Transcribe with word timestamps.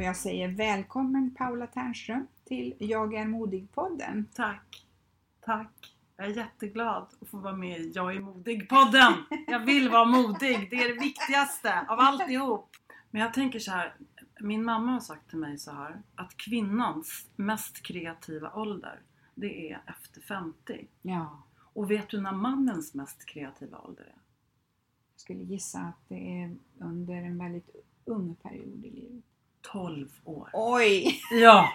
Och 0.00 0.06
jag 0.06 0.16
säger 0.16 0.48
välkommen 0.48 1.34
Paula 1.34 1.66
Ternström 1.66 2.26
till 2.44 2.74
Jag 2.78 3.14
är 3.14 3.24
modig-podden. 3.24 4.24
Tack. 4.34 4.86
Tack. 5.40 5.96
Jag 6.16 6.26
är 6.26 6.36
jätteglad 6.36 7.08
att 7.20 7.28
få 7.28 7.36
vara 7.36 7.56
med 7.56 7.80
i 7.80 7.92
Jag 7.94 8.16
är 8.16 8.20
modig-podden. 8.20 9.12
Jag 9.46 9.60
vill 9.60 9.88
vara 9.88 10.04
modig. 10.04 10.70
Det 10.70 10.76
är 10.76 10.94
det 10.94 11.00
viktigaste 11.00 11.86
av 11.88 12.00
alltihop. 12.00 12.76
Men 13.10 13.22
jag 13.22 13.34
tänker 13.34 13.58
så 13.58 13.70
här. 13.70 13.94
Min 14.40 14.64
mamma 14.64 14.92
har 14.92 15.00
sagt 15.00 15.30
till 15.30 15.38
mig 15.38 15.58
så 15.58 15.72
här 15.72 16.02
att 16.14 16.36
kvinnans 16.36 17.26
mest 17.36 17.82
kreativa 17.82 18.54
ålder 18.54 19.00
det 19.34 19.70
är 19.72 19.82
efter 19.86 20.20
50. 20.20 20.88
Ja, 21.02 21.42
Och 21.72 21.90
vet 21.90 22.08
du 22.08 22.20
när 22.20 22.32
mannens 22.32 22.94
mest 22.94 23.26
kreativa 23.26 23.78
ålder 23.78 24.02
är? 24.02 24.20
jag 25.12 25.20
skulle 25.20 25.44
gissa 25.44 25.78
att 25.78 26.08
det 26.08 26.42
är 26.42 26.56
under 26.78 27.14
en 27.14 27.38
väldigt 27.38 27.70
ung 28.04 28.34
period 28.34 28.84
i 28.84 28.90
livet. 28.90 29.24
12 29.62 30.08
år. 30.24 30.50
Oj! 30.52 31.20
Ja! 31.30 31.68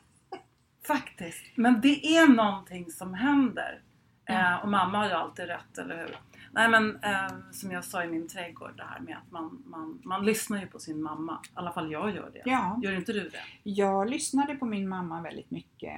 Faktiskt. 0.86 1.44
Men 1.56 1.80
det 1.80 2.06
är 2.06 2.28
någonting 2.28 2.90
som 2.90 3.14
händer. 3.14 3.82
Ja. 4.24 4.54
Eh, 4.54 4.62
och 4.62 4.68
mamma 4.68 4.98
har 4.98 5.06
ju 5.06 5.12
alltid 5.12 5.46
rätt, 5.46 5.78
eller 5.78 5.96
hur? 5.98 6.16
Nej 6.52 6.68
men 6.68 6.96
eh, 7.02 7.50
som 7.52 7.72
jag 7.72 7.84
sa 7.84 8.04
i 8.04 8.08
min 8.08 8.28
trädgård 8.28 8.76
det 8.76 8.84
här 8.84 9.00
med 9.00 9.16
att 9.16 9.30
man, 9.30 9.62
man, 9.66 10.00
man 10.04 10.24
lyssnar 10.24 10.60
ju 10.60 10.66
på 10.66 10.78
sin 10.78 11.02
mamma. 11.02 11.40
I 11.44 11.50
alla 11.54 11.72
fall 11.72 11.92
jag 11.92 12.14
gör 12.14 12.30
det. 12.32 12.42
Ja. 12.44 12.78
Gör 12.82 12.92
inte 12.92 13.12
du 13.12 13.28
det? 13.28 13.40
Jag 13.62 14.10
lyssnade 14.10 14.54
på 14.54 14.66
min 14.66 14.88
mamma 14.88 15.22
väldigt 15.22 15.50
mycket. 15.50 15.92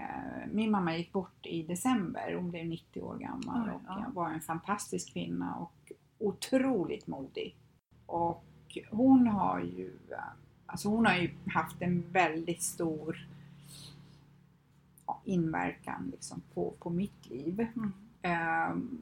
Min 0.53 0.71
mamma 0.71 0.97
gick 0.97 1.13
bort 1.13 1.47
i 1.47 1.63
december. 1.63 2.35
Hon 2.35 2.51
blev 2.51 2.67
90 2.67 3.03
år 3.03 3.17
gammal 3.17 3.69
Oj, 3.69 3.75
och 3.75 3.83
ja. 3.87 4.07
var 4.15 4.31
en 4.31 4.41
fantastisk 4.41 5.13
kvinna 5.13 5.55
och 5.55 5.93
otroligt 6.19 7.07
modig. 7.07 7.57
Och 8.07 8.45
hon 8.91 9.27
har 9.27 9.61
ju, 9.61 9.99
alltså 10.71 10.89
hon 10.89 11.07
har 11.07 11.15
ju 11.15 11.31
haft 11.47 11.83
en 11.83 12.05
väldigt 12.13 12.63
stor 12.63 13.27
inverkan 15.25 16.09
liksom 16.13 16.43
på, 16.55 16.75
på 16.79 16.91
mitt 16.91 17.27
liv. 17.31 17.67
Mm. 17.77 17.93
Ehm, 18.23 18.99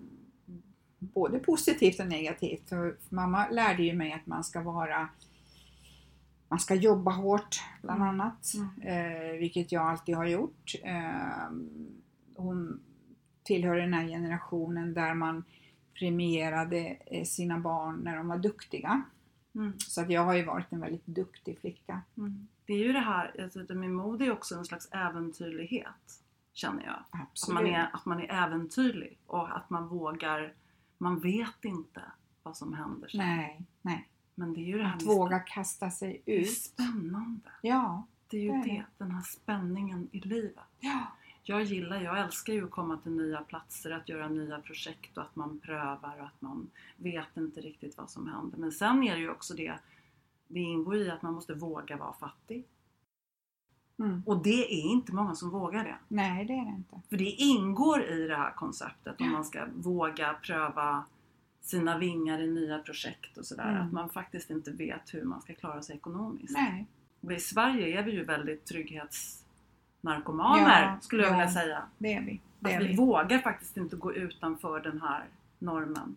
både 0.98 1.38
positivt 1.38 2.00
och 2.00 2.08
negativt. 2.08 2.68
För 2.68 2.96
mamma 3.08 3.48
lärde 3.48 3.82
ju 3.82 3.92
mig 3.92 4.12
att 4.12 4.26
man 4.26 4.44
ska 4.44 4.60
vara 4.62 5.08
man 6.48 6.58
ska 6.58 6.74
jobba 6.74 7.10
hårt 7.10 7.62
bland 7.82 8.02
Mm. 8.02 8.08
annat, 8.08 8.52
eh, 8.82 9.38
vilket 9.38 9.72
jag 9.72 9.82
alltid 9.82 10.14
har 10.16 10.26
gjort. 10.26 10.74
Ehm, 10.82 11.68
hon 12.36 12.80
tillhör 13.42 13.76
den 13.76 13.94
här 13.94 14.08
generationen 14.08 14.94
där 14.94 15.14
man 15.14 15.44
premierade 15.98 16.96
eh, 17.06 17.24
sina 17.24 17.58
barn 17.58 18.00
när 18.04 18.16
de 18.16 18.28
var 18.28 18.38
duktiga. 18.38 19.02
Mm. 19.54 19.78
Så 19.78 20.00
att 20.00 20.10
jag 20.10 20.24
har 20.24 20.34
ju 20.34 20.44
varit 20.44 20.72
en 20.72 20.80
väldigt 20.80 21.06
duktig 21.06 21.58
flicka. 21.60 22.00
Mm. 22.16 22.48
Det 22.66 22.72
är 22.72 22.78
ju 22.78 22.92
det 22.92 22.98
här, 23.00 23.40
alltså, 23.42 23.58
det 23.62 23.74
med 23.74 23.90
mode 23.90 24.24
är 24.24 24.32
också 24.32 24.54
en 24.54 24.64
slags 24.64 24.88
äventyrlighet. 24.92 26.22
Känner 26.52 26.84
jag. 26.84 26.94
Att 27.10 27.28
Absolut. 27.30 27.54
man, 27.54 27.66
är, 27.66 27.90
att 27.92 28.04
man 28.06 28.20
är 28.20 28.44
äventyrlig 28.44 29.18
och 29.26 29.56
att 29.56 29.70
man 29.70 29.88
vågar, 29.88 30.54
man 30.98 31.18
vet 31.20 31.64
inte 31.64 32.02
vad 32.42 32.56
som 32.56 32.74
händer 32.74 33.08
sen. 33.08 33.18
Nej, 33.18 33.62
nej. 33.82 34.08
Men 34.34 34.52
det 34.54 34.60
är 34.60 34.64
ju 34.66 34.78
det 34.78 34.84
här 34.84 34.96
Att 34.96 35.02
våga 35.06 35.38
kasta 35.40 35.90
sig 35.90 36.22
Det 36.24 36.32
är 36.36 36.40
ut. 36.40 36.50
spännande. 36.58 37.50
Ja, 37.62 38.06
Det 38.28 38.36
är 38.36 38.40
ju 38.42 38.50
det, 38.52 38.62
det. 38.62 38.84
den 38.98 39.10
här 39.10 39.22
spänningen 39.22 40.08
i 40.12 40.20
livet. 40.20 40.64
ja, 40.80 41.06
Jag 41.48 41.62
gillar, 41.62 42.00
jag 42.00 42.18
älskar 42.20 42.52
ju 42.52 42.64
att 42.64 42.70
komma 42.70 42.96
till 42.96 43.12
nya 43.12 43.40
platser, 43.40 43.90
att 43.90 44.08
göra 44.08 44.28
nya 44.28 44.60
projekt 44.60 45.16
och 45.18 45.22
att 45.22 45.36
man 45.36 45.58
prövar 45.60 46.16
och 46.20 46.26
att 46.26 46.40
man 46.40 46.70
vet 46.96 47.36
inte 47.36 47.60
riktigt 47.60 47.96
vad 47.96 48.10
som 48.10 48.26
händer. 48.28 48.58
Men 48.58 48.72
sen 48.72 49.02
är 49.02 49.14
det 49.14 49.20
ju 49.20 49.30
också 49.30 49.54
det, 49.54 49.74
det 50.48 50.60
ingår 50.60 50.96
i 50.96 51.10
att 51.10 51.22
man 51.22 51.34
måste 51.34 51.54
våga 51.54 51.96
vara 51.96 52.12
fattig. 52.12 52.64
mm. 53.98 54.22
Och 54.26 54.42
det 54.42 54.74
är 54.74 54.90
inte 54.90 55.14
många 55.14 55.34
som 55.34 55.50
vågar 55.50 55.84
det. 55.84 55.96
nej 56.08 56.44
det 56.44 56.52
är 56.52 56.64
det 56.64 56.70
inte. 56.76 57.00
För 57.08 57.16
det 57.16 57.30
ingår 57.30 58.04
i 58.04 58.26
det 58.28 58.36
här 58.36 58.50
konceptet 58.52 59.20
om 59.20 59.26
Ja. 59.26 59.32
man 59.32 59.44
ska 59.44 59.66
våga 59.76 60.34
pröva 60.42 61.04
sina 61.60 61.98
vingar 61.98 62.38
i 62.40 62.46
nya 62.46 62.78
projekt 62.78 63.38
och 63.38 63.46
sådär. 63.46 63.70
Mm. 63.70 63.86
Att 63.86 63.92
man 63.92 64.10
faktiskt 64.10 64.50
inte 64.50 64.70
vet 64.70 65.14
hur 65.14 65.24
man 65.24 65.42
ska 65.42 65.54
klara 65.54 65.82
sig 65.82 65.96
ekonomiskt. 65.96 66.52
Nej. 66.52 66.86
Och 67.20 67.32
i 67.32 67.40
Sverige 67.40 67.98
är 67.98 68.02
vi 68.02 68.12
ju 68.12 68.24
väldigt 68.24 68.64
trygghetsnarkomaner 70.02 70.82
Ja, 70.82 70.98
skulle 71.00 71.22
jag 71.22 71.32
ja. 71.32 71.36
vilja 71.36 71.50
säga. 71.52 71.82
Det 71.98 72.14
är 72.14 72.20
vi. 72.20 72.40
Det 72.60 72.68
Att 72.68 72.74
är 72.74 72.78
vi 72.80 72.88
vi. 72.88 72.96
vågar 72.96 73.38
faktiskt 73.38 73.76
inte 73.76 73.96
gå 73.96 74.14
utanför 74.14 74.80
den 74.80 75.00
här 75.00 75.24
normen. 75.58 76.16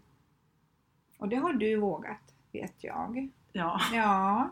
Och 1.18 1.28
det 1.28 1.36
har 1.36 1.54
du 1.54 1.76
vågat, 1.76 2.34
vet 2.52 2.84
jag. 2.84 3.30
Ja. 3.52 3.82
Ja. 3.94 4.50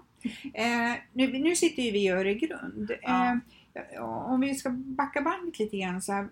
Eh, 0.53 0.95
nu, 1.13 1.39
nu 1.39 1.55
sitter 1.55 1.83
ju 1.83 1.91
vi 1.91 2.05
i 2.05 2.09
Öregrund. 2.09 2.91
Ja. 3.01 3.39
Eh, 3.73 4.03
om 4.03 4.39
vi 4.41 4.55
ska 4.55 4.69
backa 4.69 5.21
bandet 5.21 5.59
lite 5.59 5.77
grann 5.77 6.01
så 6.01 6.13
här, 6.13 6.27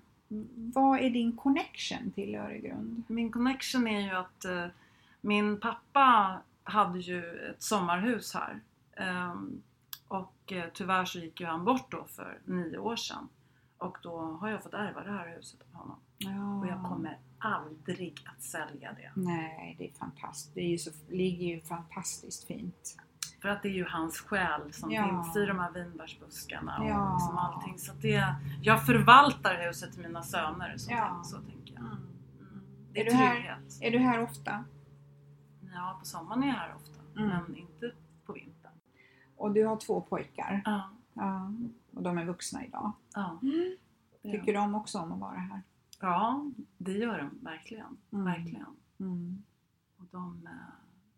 Vad 0.74 1.00
är 1.00 1.10
din 1.10 1.38
connection 1.38 2.12
till 2.16 2.36
Öregrund? 2.36 3.04
Min 3.08 3.32
connection 3.32 3.88
är 3.88 4.02
ju 4.02 4.12
att 4.12 4.46
eh, 4.46 4.66
min 5.22 5.60
pappa 5.60 6.38
hade 6.64 7.00
ju 7.00 7.50
ett 7.50 7.64
sommarhus 7.64 8.34
här. 8.34 8.60
Ehm, 8.98 9.62
och 10.08 10.52
eh, 10.52 10.66
tyvärr 10.74 11.06
så 11.06 11.20
gick 11.20 11.40
ju 11.42 11.46
han 11.48 11.66
bort 11.66 11.92
då 11.92 12.04
för 12.04 12.40
nio 12.46 12.78
år 12.78 12.96
sedan. 12.96 13.30
Och 13.78 13.98
då 14.04 14.20
har 14.42 14.50
jag 14.50 14.64
fått 14.64 14.74
ärva 14.74 15.04
det 15.04 15.12
här 15.12 15.36
huset 15.36 15.60
av 15.62 15.80
honom. 15.80 16.00
Ja. 16.18 16.56
Och 16.60 16.68
jag 16.68 16.84
kommer 16.84 17.18
aldrig 17.40 18.26
att 18.36 18.44
sälja 18.44 18.94
det. 18.94 19.12
Nej, 19.16 19.76
det 19.78 19.90
är 19.90 19.94
fantastiskt. 19.94 20.54
Det 20.56 20.62
är 20.62 20.68
ju 20.70 20.78
så, 20.78 20.92
ligger 21.10 21.48
ju 21.48 21.62
fantastiskt 21.62 22.48
fint. 22.48 22.98
För 23.42 23.50
att 23.50 23.62
det 23.64 23.70
är 23.70 23.74
ju 23.74 23.86
hans 23.86 24.20
själ 24.22 24.74
som 24.74 24.92
Ja. 24.92 25.08
finns 25.08 25.36
i 25.38 25.46
de 25.46 25.60
här 25.60 25.72
vinbärsbuskarna 25.72 26.78
och 26.80 26.86
Ja. 26.90 27.14
liksom 27.14 27.38
allting. 27.38 27.80
Så 27.80 27.94
det, 28.02 28.36
jag 28.62 28.86
förvaltar 28.86 29.66
huset 29.68 29.94
till 29.94 30.02
mina 30.02 30.24
söner, 30.24 30.78
så, 30.78 30.92
Ja. 30.92 31.22
så 31.24 31.38
tänker 31.38 31.74
jag. 31.74 31.82
Mm. 31.84 31.98
Det 32.94 33.02
Är 33.02 33.06
är 33.06 33.10
du 33.10 33.16
här- 33.16 33.34
trygghet. 33.36 33.78
Är 33.82 33.92
du 33.92 33.98
här 34.00 34.22
ofta? 34.24 34.64
Ja, 35.76 35.96
på 36.00 36.06
sommaren 36.06 36.44
är 36.44 36.48
jag 36.48 36.54
här 36.54 36.76
ofta. 36.76 37.22
Mm. 37.22 37.28
Men. 37.30 37.67
Och 39.38 39.52
du 39.52 39.66
har 39.66 39.78
två 39.78 40.02
pojkar? 40.02 40.62
Ja. 40.66 40.90
Ja. 41.14 41.52
Och 41.94 42.04
de 42.04 42.18
är 42.18 42.26
vuxna 42.26 42.66
idag? 42.66 42.92
Ja, 43.14 43.40
det 44.22 44.32
Tycker 44.32 44.54
de 44.54 44.76
också 44.76 45.00
om 45.00 45.12
att 45.12 45.20
vara 45.20 45.38
här? 45.38 45.62
ja, 46.00 46.46
det 46.78 46.92
gör 46.92 47.18
de 47.18 47.30
verkligen. 47.46 47.98
Mm. 48.14 48.26
Verkligen. 48.26 48.66
Mm. 49.00 49.44
Och 49.98 50.06
de, 50.12 50.48
eh, 50.48 50.52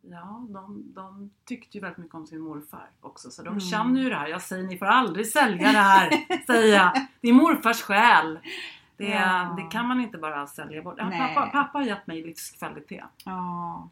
Ja, 0.02 0.46
de, 0.50 0.92
de 0.94 1.30
tyckte 1.46 1.78
ju 1.78 1.82
väldigt 1.82 1.98
mycket 1.98 2.16
om 2.16 2.28
sin 2.28 2.40
morfar 2.40 2.90
också 3.02 3.32
så 3.32 3.42
de 3.44 3.48
Mm. 3.48 3.60
känner 3.60 4.02
ju 4.02 4.10
det 4.10 4.16
här. 4.16 4.28
Jag 4.28 4.42
säger 4.42 4.64
ni 4.68 4.78
får 4.78 4.86
aldrig 4.86 5.28
sälja 5.28 5.72
det 5.72 5.78
här, 5.78 6.10
säger 6.48 6.76
jag. 6.78 7.08
Det 7.22 7.28
är 7.30 7.34
morfars 7.34 7.82
själ. 7.82 8.40
Det, 8.98 9.10
Ja. 9.10 9.54
det 9.58 9.64
kan 9.72 9.88
man 9.88 10.02
inte 10.02 10.18
bara 10.18 10.48
sälja 10.48 10.82
bort. 10.82 10.96
Ja, 10.98 11.10
pappa, 11.36 11.50
pappa 11.52 11.78
har 11.78 11.86
gett 11.86 12.08
mig 12.08 12.22
livskvalitet. 12.24 13.06
Ja, 13.26 13.90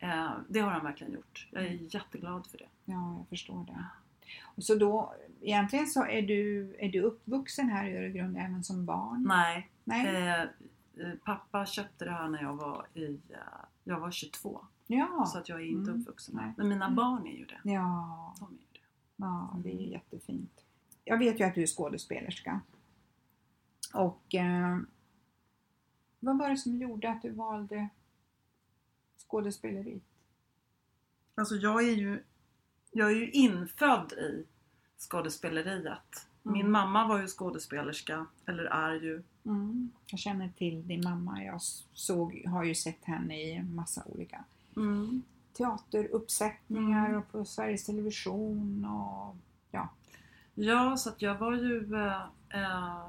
Eh, 0.00 0.30
det 0.48 0.60
har 0.60 0.70
han 0.70 0.84
verkligen 0.84 1.12
gjort. 1.12 1.48
Jag 1.50 1.62
är 1.62 1.94
jätteglad 1.94 2.46
för 2.46 2.58
det. 2.58 2.66
Ja, 2.88 3.16
jag 3.18 3.26
förstår 3.28 3.64
det. 3.64 3.84
Och 4.56 4.64
så 4.64 4.74
då, 4.74 5.14
egentligen 5.40 5.86
så 5.86 6.04
är 6.04 6.22
du, 6.22 6.76
är 6.78 6.88
du 6.88 7.00
uppvuxen 7.00 7.68
här 7.68 7.86
i 7.88 7.96
Öregrund 7.96 8.36
även 8.36 8.64
som 8.64 8.84
barn? 8.86 9.24
Nej, 9.28 9.70
Nej? 9.84 10.06
eh, 10.26 10.42
eh, 10.42 11.14
pappa 11.24 11.66
köpte 11.66 12.04
det 12.04 12.10
här 12.10 12.28
när 12.28 12.42
jag 12.42 12.54
var 12.56 12.86
i 12.94 13.04
eh, 13.30 13.38
jag 13.84 14.00
var 14.00 14.10
22. 14.10 14.60
Ja. 14.86 15.24
Så 15.26 15.38
att 15.38 15.48
jag 15.48 15.60
är 15.60 15.64
inte 15.64 15.90
Mm. 15.90 16.00
uppvuxen 16.02 16.38
här. 16.38 16.54
Men 16.56 16.68
mina 16.68 16.84
Mm. 16.84 16.96
barn 16.96 17.26
är 17.26 17.32
ju 17.36 17.44
det. 17.44 17.60
Ja, 17.64 18.34
De 18.40 18.46
är 18.48 18.50
ju 18.52 18.66
det. 18.72 18.80
ja, 19.16 19.56
det 19.64 19.70
är 19.70 19.86
jättefint. 19.92 20.64
Jag 21.04 21.18
vet 21.18 21.40
ju 21.40 21.44
att 21.44 21.54
du 21.54 21.62
är 21.62 21.66
skådespelerska. 21.66 22.60
Och 23.94 24.34
eh, 24.34 24.78
vad 26.20 26.38
var 26.38 26.48
det 26.50 26.56
som 26.56 26.76
gjorde 26.76 27.10
att 27.10 27.22
du 27.22 27.30
valde 27.30 27.88
skådespeleriet? 29.28 30.02
Alltså 31.34 31.54
jag 31.54 31.88
är 31.88 31.92
ju, 31.92 32.22
jag 32.92 33.10
är 33.10 33.14
ju 33.16 33.30
infödd 33.30 34.12
i 34.12 34.44
skådespeleriet. 34.98 36.26
Min 36.42 36.60
Mm. 36.60 36.72
mamma 36.72 37.06
var 37.06 37.20
ju 37.20 37.26
skådespelerska, 37.26 38.26
eller 38.46 38.64
är 38.64 38.94
ju. 38.94 39.22
Mm. 39.46 39.90
Jag 40.06 40.20
känner 40.20 40.48
till 40.58 40.88
din 40.88 41.04
mamma. 41.04 41.44
Jag 41.44 41.62
såg, 41.92 42.44
har 42.46 42.64
ju 42.64 42.74
sett 42.74 43.04
henne 43.04 43.42
i 43.42 43.62
massa 43.62 44.02
olika 44.06 44.44
Mm. 44.76 45.22
teateruppsättningar 45.56 47.06
Mm. 47.08 47.18
och 47.20 47.32
på 47.32 47.44
Sveriges 47.44 47.84
Television 47.84 48.84
och 48.84 49.36
ja. 49.70 49.88
Ja, 50.54 50.96
så 50.96 51.08
att 51.08 51.22
jag 51.22 51.38
var 51.38 51.52
ju 51.52 51.94
eh, 51.94 52.22
eh, 52.48 53.06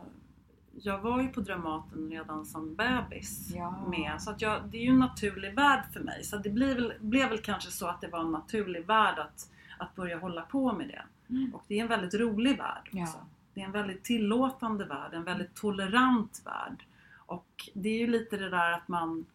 jag 0.82 1.00
var 1.00 1.22
ju 1.22 1.28
på 1.28 1.42
Dramaten 1.42 2.10
redan 2.12 2.46
som 2.46 2.76
bebis 2.76 3.52
Ja. 3.56 3.88
med. 3.88 4.22
Så 4.22 4.32
att 4.32 4.42
jag, 4.42 4.62
det 4.70 4.78
är 4.78 4.82
ju 4.82 4.90
en 4.90 5.00
naturlig 5.00 5.56
värld 5.56 5.84
för 5.94 6.00
mig. 6.00 6.24
Så 6.24 6.38
det 6.38 6.50
blev 6.50 6.92
blev 7.00 7.30
väl 7.30 7.38
kanske 7.42 7.72
så 7.72 7.88
att 7.88 8.02
det 8.02 8.08
var 8.08 8.20
en 8.20 8.32
naturlig 8.32 8.86
värld 8.86 9.20
att, 9.20 9.52
att 9.80 9.96
börja 9.96 10.20
hålla 10.20 10.42
på 10.42 10.74
med 10.74 10.88
det. 10.88 11.04
Mm. 11.34 11.56
Och 11.56 11.64
det 11.68 11.78
är 11.80 11.82
en 11.82 11.88
väldigt 11.88 12.14
rolig 12.14 12.58
värld 12.58 12.90
Ja. 12.92 13.04
också. 13.04 13.18
Det 13.54 13.62
är 13.62 13.66
en 13.66 13.72
väldigt 13.72 14.04
tillåtande 14.04 14.86
värld, 14.86 15.14
en 15.14 15.24
väldigt 15.24 15.56
tolerant 15.56 16.42
värld. 16.46 16.84
Och 17.26 17.70
det 17.74 17.90
är 17.90 17.98
ju 18.00 18.08
lite 18.08 18.38
det 18.38 18.50
där 18.50 18.72
att 18.72 18.88
man 18.88 19.26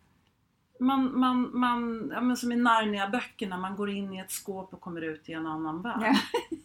man, 0.80 1.18
man, 1.18 1.50
man 1.58 2.10
ja, 2.14 2.20
men 2.20 2.36
som 2.36 2.52
i 2.52 2.56
Narnia-böckerna, 2.56 3.56
man 3.56 3.76
går 3.76 3.90
in 3.90 4.12
i 4.12 4.18
ett 4.18 4.30
skåp 4.30 4.72
och 4.74 4.80
kommer 4.80 5.00
ut 5.00 5.28
i 5.28 5.32
en 5.32 5.46
annan 5.46 5.82
värld. 5.82 6.00
Ja. 6.02 6.14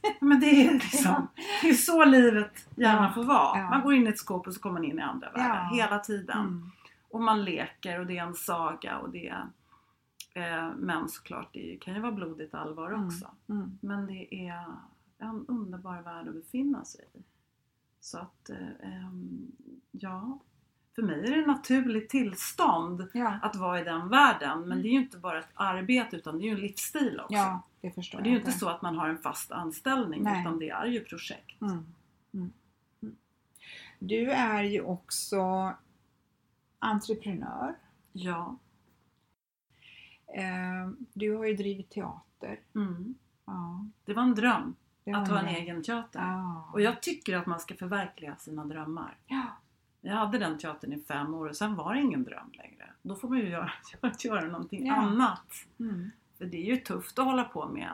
Men 0.19 0.39
det 0.39 0.45
är 0.67 0.73
liksom, 0.73 1.27
det 1.61 1.69
är 1.69 1.73
så 1.73 2.05
livet 2.05 2.67
gärna 2.75 3.03
Ja. 3.07 3.11
får 3.13 3.23
vara. 3.23 3.59
Ja. 3.59 3.69
Man 3.69 3.81
går 3.81 3.93
in 3.93 4.07
i 4.07 4.09
ett 4.09 4.17
skåp 4.19 4.47
och 4.47 4.53
så 4.53 4.59
kommer 4.61 4.73
man 4.73 4.83
in 4.83 4.99
i 4.99 5.01
andra 5.01 5.31
världar 5.31 5.67
Ja. 5.71 5.75
hela 5.75 5.99
tiden. 5.99 6.37
Mm. 6.39 6.71
Och 7.09 7.21
man 7.21 7.43
leker 7.45 7.99
och 7.99 8.05
det 8.05 8.17
är 8.17 8.23
en 8.23 8.33
saga 8.35 8.97
och 8.97 9.09
det 9.09 9.27
är 9.27 9.43
eh, 10.33 10.71
Men 10.77 11.09
såklart, 11.09 11.49
det 11.53 11.77
kan 11.81 11.93
ju 11.95 11.99
vara 12.01 12.11
blodigt 12.11 12.53
allvar 12.53 12.91
Mm. 12.91 13.05
också. 13.07 13.31
Mm. 13.49 13.77
Men 13.81 14.05
det 14.07 14.35
är 14.49 14.65
en 15.17 15.45
underbar 15.47 16.01
värld 16.01 16.27
att 16.27 16.33
befinna 16.35 16.85
sig 16.85 17.05
i. 17.13 17.19
Så 17.99 18.17
att, 18.17 18.49
eh, 18.49 18.67
ehm, 18.83 19.51
ja. 19.91 20.39
För 20.95 21.01
mig 21.01 21.19
är 21.19 21.31
det 21.35 21.39
ett 21.39 21.47
naturligt 21.47 22.09
tillstånd 22.09 23.07
Ja. 23.13 23.39
att 23.41 23.55
vara 23.55 23.81
i 23.81 23.83
den 23.83 24.09
världen. 24.09 24.67
Men 24.67 24.81
det 24.81 24.87
är 24.87 24.91
ju 24.91 24.99
inte 24.99 25.17
bara 25.17 25.39
ett 25.39 25.49
arbete 25.53 26.15
utan 26.17 26.37
det 26.37 26.43
är 26.43 26.45
ju 26.45 26.51
en 26.53 26.59
livsstil 26.61 27.19
också. 27.19 27.33
ja, 27.33 27.61
det 27.81 27.91
förstår 27.91 28.17
Och 28.17 28.23
det 28.23 28.29
är 28.29 28.31
ju 28.31 28.37
inte 28.39 28.51
så 28.51 28.69
att 28.69 28.81
man 28.81 28.97
har 28.97 29.09
en 29.09 29.17
fast 29.17 29.51
anställning 29.51 30.23
Nej. 30.23 30.41
utan 30.41 30.59
det 30.59 30.69
är 30.69 30.85
ju 30.85 31.03
projekt. 31.03 31.61
Mm. 31.61 31.73
Mm. 32.33 32.51
Mm. 33.01 33.15
Du 33.99 34.31
är 34.31 34.63
ju 34.63 34.81
också 34.81 35.73
entreprenör. 36.79 37.75
Ja. 38.13 38.57
Eh, 40.35 40.89
Du 41.13 41.35
har 41.37 41.45
ju 41.45 41.53
drivit 41.55 41.89
teater. 41.89 42.59
Mm. 42.75 43.15
Ja, 43.45 43.85
Det 44.05 44.13
var 44.13 44.23
en 44.23 44.35
dröm 44.35 44.75
var 45.03 45.13
att 45.13 45.27
ha 45.29 45.39
en 45.39 45.47
egen 45.47 45.83
teater. 45.83 46.19
Ja. 46.19 46.69
Och 46.73 46.81
jag 46.81 47.01
tycker 47.01 47.37
att 47.37 47.45
man 47.45 47.59
ska 47.59 47.75
förverkliga 47.75 48.35
sina 48.35 48.65
drömmar. 48.65 49.15
Ja. 49.27 49.43
Jag 50.01 50.13
hade 50.15 50.37
den 50.37 50.57
teatern 50.57 50.93
i 50.93 50.99
fem 51.07 51.33
år 51.33 51.47
och 51.49 51.55
sen 51.55 51.75
var 51.75 51.93
det 51.93 52.01
ingen 52.01 52.23
dröm 52.23 52.49
längre. 52.53 52.89
Då 53.01 53.15
får 53.15 53.29
man 53.29 53.37
ju 53.37 53.49
göra, 53.49 53.71
göra 54.23 54.41
någonting 54.47 54.85
Ja. 54.87 54.95
annat. 54.95 55.51
Mm. 55.79 56.11
För 56.37 56.45
det 56.45 56.57
är 56.57 56.65
ju 56.65 56.77
tufft 56.77 57.19
att 57.19 57.25
hålla 57.25 57.43
på 57.43 57.67
med 57.67 57.89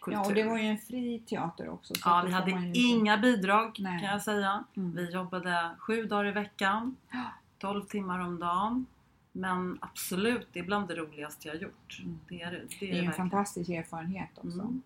kultur. 0.00 0.18
ja, 0.20 0.26
och 0.26 0.34
det 0.34 0.42
var 0.44 0.58
ju 0.58 0.64
en 0.64 0.78
fri 0.78 1.18
teater 1.26 1.68
också. 1.68 1.94
så 1.94 2.00
Ja, 2.04 2.22
vi 2.26 2.32
hade 2.32 2.50
ju 2.50 2.72
inga 2.74 3.18
bidrag 3.18 3.76
Nej. 3.80 4.00
kan 4.00 4.10
jag 4.10 4.22
säga. 4.22 4.64
Mm. 4.76 4.94
Vi 4.94 5.10
jobbade 5.12 5.70
sju 5.78 6.04
dagar 6.04 6.24
i 6.26 6.32
veckan, 6.32 6.96
Ja. 7.10 7.24
12 7.58 7.82
timmar 7.84 8.18
om 8.18 8.38
dagen. 8.38 8.86
Men 9.32 9.78
absolut, 9.82 10.48
det 10.52 10.60
är 10.60 10.64
bland 10.64 10.88
det 10.88 10.94
roligaste 10.96 11.48
jag 11.48 11.56
gjort. 11.62 11.98
Mm. 12.02 12.18
Det 12.28 12.42
är 12.42 12.50
det. 12.50 12.58
Det 12.58 12.66
Det 12.80 12.86
är 12.86 12.88
är 12.94 12.98
en 12.98 13.06
verkligen. 13.06 13.12
fantastisk 13.30 13.70
erfarenhet 13.70 14.30
också. 14.34 14.60
Mm. 14.60 14.82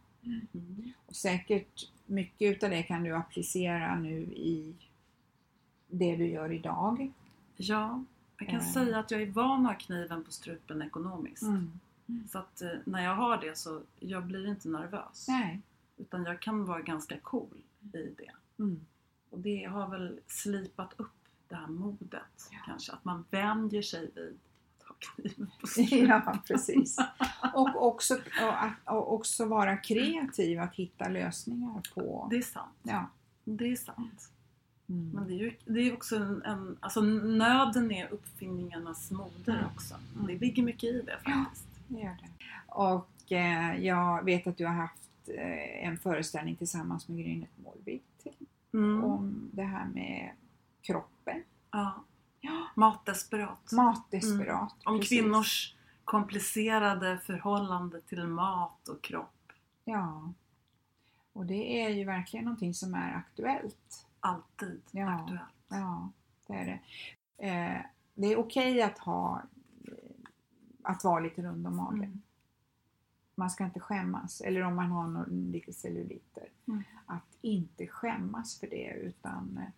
Mm. 0.55 0.93
Och 1.07 1.17
säkert 1.17 1.91
mycket 2.07 2.57
utav 2.57 2.71
det 2.71 2.83
kan 2.83 3.03
du 3.05 3.15
applicera 3.17 3.99
nu 3.99 4.17
i 4.23 4.75
det 5.89 6.17
du 6.17 6.27
gör 6.27 6.53
idag. 6.53 7.13
Ja, 7.57 8.05
jag 8.39 8.49
kan 8.49 8.61
Eh. 8.61 8.73
säga 8.73 8.99
att 8.99 9.11
jag 9.11 9.23
är 9.23 9.27
van 9.31 9.67
att 9.67 9.73
ha 9.73 9.79
kniven 9.79 10.25
på 10.25 10.31
strupen 10.33 10.83
ekonomiskt. 10.83 11.43
Mm. 11.43 11.71
Så 12.29 12.39
att 12.39 12.63
eh, 12.63 12.71
när 12.85 13.05
jag 13.05 13.15
har 13.15 13.39
det 13.41 13.59
så 13.59 13.83
jag 14.01 14.25
blir 14.27 14.49
inte 14.49 14.69
nervös. 14.69 15.27
Nej. 15.29 15.61
Utan 15.97 16.25
jag 16.25 16.41
kan 16.41 16.65
vara 16.65 16.81
ganska 16.81 17.19
cool 17.23 17.57
i 17.93 18.15
det. 18.19 18.31
Mm. 18.59 18.81
Och 19.31 19.39
det 19.39 19.65
har 19.65 19.89
väl 19.89 20.21
slipat 20.27 20.95
upp 20.97 21.11
det 21.49 21.55
här 21.55 21.67
modet 21.67 22.23
Ja. 22.51 22.59
kanske. 22.67 22.93
Att 22.93 23.05
man 23.05 23.25
vänjer 23.31 23.83
sig 23.83 24.11
vid 24.15 24.39
ha 24.89 24.95
kniven 24.99 25.51
på 25.61 25.67
strupen. 25.67 26.07
Ja, 26.09 26.39
precis. 26.47 26.97
Och 27.55 27.87
också, 27.87 28.15
och, 28.85 28.95
och 28.97 29.15
också 29.15 29.45
vara 29.47 29.77
kreativ 29.77 30.61
att 30.61 30.75
hitta 30.75 31.09
lösningar 31.09 31.83
på... 31.95 32.27
Det 32.31 32.37
är 32.37 32.43
sant. 32.43 32.75
Ja. 32.83 33.07
Det 33.45 33.73
är 33.73 33.77
sant. 33.77 34.31
Mm. 34.89 35.11
Men 35.11 35.27
det 35.27 35.35
är 35.35 35.39
ju 35.39 35.55
det 35.65 35.81
är 35.81 35.93
också 35.95 36.17
en, 36.17 36.43
en... 36.43 36.77
Alltså 36.81 37.01
nöden 37.01 37.91
är 37.93 38.09
uppfinningarnas 38.13 39.11
moder 39.11 39.53
Mm. 39.59 39.67
också. 39.75 39.95
Mm. 40.15 40.27
Det 40.27 40.39
ligger 40.39 40.63
mycket 40.63 40.85
i 40.85 41.03
det 41.03 41.19
faktiskt. 41.25 41.67
Det 41.89 42.01
gör 42.01 42.17
det. 42.23 42.29
Och 42.67 43.33
eh, 43.33 43.85
jag 43.85 44.25
vet 44.25 44.47
att 44.47 44.57
du 44.57 44.67
har 44.67 44.75
haft 44.75 45.29
eh, 45.29 45.87
en 45.89 45.99
föreställning 45.99 46.57
tillsammans 46.57 47.09
med 47.09 47.19
Grynet 47.19 47.51
Målvik 47.65 48.03
Mm. 48.75 49.05
om 49.05 49.51
det 49.53 49.63
här 49.63 49.87
med 49.87 50.31
kroppen. 50.85 51.43
Ja. 51.71 52.05
Ja. 52.41 52.67
Matdesperat. 52.77 53.73
Matdesperat. 53.73 54.75
Om 54.85 54.99
precis. 54.99 55.09
kvinnors 55.21 55.75
komplicerade 56.05 57.19
förhållande 57.19 58.01
till 58.01 58.27
mat 58.27 58.89
och 58.89 59.03
kropp. 59.03 59.53
Ja. 59.85 60.33
Och 61.33 61.47
det 61.47 61.83
är 61.85 61.89
ju 61.89 62.05
verkligen 62.05 62.45
någonting 62.45 62.75
som 62.75 62.95
är 62.95 63.15
aktuellt. 63.15 64.07
Alltid 64.21 64.83
Ja. 64.91 65.11
aktuellt. 65.11 65.43
Ja, 65.69 66.11
det 66.47 66.55
är 66.55 66.67
det. 66.67 66.81
Eh, 67.49 67.81
det 68.15 68.27
är 68.27 68.37
okej 68.39 68.83
att 68.83 68.99
ha 68.99 69.43
eh, 69.85 69.93
att 70.83 71.05
vara 71.05 71.21
lite 71.21 71.43
rund 71.43 71.67
om 71.67 71.77
magen. 71.77 72.05
Mm. 72.05 72.23
Man 73.35 73.51
ska 73.51 73.65
inte 73.65 73.81
skämmas. 73.81 74.41
Eller 74.41 74.61
om 74.61 74.77
man 74.77 74.91
har 74.91 75.09
någon, 75.09 75.51
lite 75.51 75.73
celluliter. 75.73 76.49
Mm. 76.69 76.83
Att 77.07 77.37
inte 77.41 77.87
skämmas 77.87 78.61
för 78.61 78.67
det 78.67 78.93
utan 78.93 79.59
eh, 79.59 79.71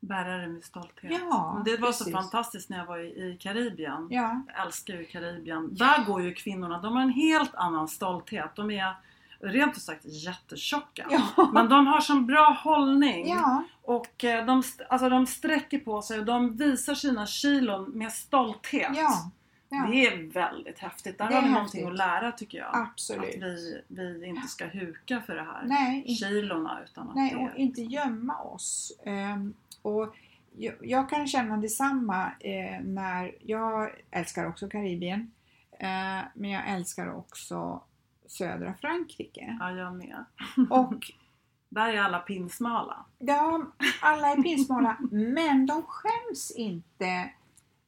Bära 0.00 0.36
det 0.38 0.46
med 0.48 0.64
stolthet. 0.64 1.12
Ja, 1.30 1.62
det 1.64 1.76
var 1.76 1.92
så 1.92 2.04
precis. 2.04 2.12
fantastiskt 2.14 2.70
när 2.70 2.78
jag 2.78 2.86
var 2.86 2.98
i, 2.98 3.06
i 3.06 3.36
Karibien. 3.40 4.06
ja, 4.10 4.42
Jag 4.56 4.66
älskar 4.66 4.94
ju 4.94 5.04
Karibien. 5.04 5.74
Där 5.74 6.04
går 6.04 6.22
ju 6.22 6.34
kvinnorna, 6.34 6.78
de 6.80 6.94
har 6.94 7.02
en 7.02 7.10
helt 7.10 7.54
annan 7.54 7.88
stolthet. 7.88 8.50
De 8.56 8.70
är 8.70 8.94
rent 9.40 9.76
ut 9.76 9.82
sagt 9.82 10.04
jättetjocka. 10.04 11.06
ja, 11.10 11.50
Men 11.52 11.68
de 11.68 11.86
har 11.86 12.00
sån 12.00 12.26
bra 12.26 12.58
hållning. 12.64 13.28
ja, 13.28 13.64
Och 13.82 14.24
eh, 14.24 14.46
de, 14.46 14.62
alltså 14.88 15.08
de 15.08 15.26
sträcker 15.26 15.78
på 15.78 16.02
sig 16.02 16.18
och 16.18 16.24
de 16.24 16.56
visar 16.56 16.94
sina 16.94 17.26
kilon 17.26 17.90
med 17.90 18.12
stolthet. 18.12 18.90
ja, 18.96 19.30
ja. 19.68 19.86
Det 19.90 20.06
är 20.06 20.32
väldigt 20.32 20.78
häftigt. 20.78 21.18
Där 21.18 21.28
Det 21.28 21.34
har 21.34 21.42
vi 21.42 21.48
någonting 21.48 21.80
häftigt. 21.84 22.00
att 22.00 22.06
lära 22.22 22.32
tycker 22.32 22.58
jag. 22.58 22.70
absolut. 22.76 23.34
Att 23.36 23.42
vi, 23.88 24.18
vi 24.20 24.26
inte 24.26 24.48
ska 24.48 24.66
huka 24.66 25.20
för 25.26 25.34
det 25.34 25.42
här 25.42 25.62
Nej, 25.64 26.16
kilorna 26.20 26.78
utan 26.84 27.08
att 27.08 27.14
Nej, 27.14 27.34
det 27.34 27.36
och 27.52 27.56
inte 27.58 27.82
gömma 27.82 28.38
oss. 28.42 28.92
Ehm, 29.04 29.54
och 29.82 30.16
jag, 30.56 30.74
jag 30.80 31.10
kan 31.10 31.26
känna 31.26 31.56
detsamma 31.56 32.32
eh, 32.40 32.80
när 32.84 33.34
jag 33.40 33.90
älskar 34.10 34.46
också 34.46 34.68
Karibien. 34.68 35.30
Eh, 35.72 36.22
men 36.34 36.50
jag 36.50 36.68
älskar 36.68 37.14
också 37.14 37.82
södra 38.26 38.74
Frankrike. 38.80 39.56
Ja, 39.60 39.70
jag 39.70 39.94
med. 39.94 40.24
Och 40.70 41.12
Där 41.68 41.92
är 41.92 41.98
alla 41.98 42.18
pinsmala. 42.18 43.04
ja, 43.18 43.72
alla 44.00 44.28
är 44.32 44.42
pinsmala, 44.42 44.96
men 45.10 45.66
de 45.66 45.82
skäms 45.82 46.50
inte. 46.50 47.30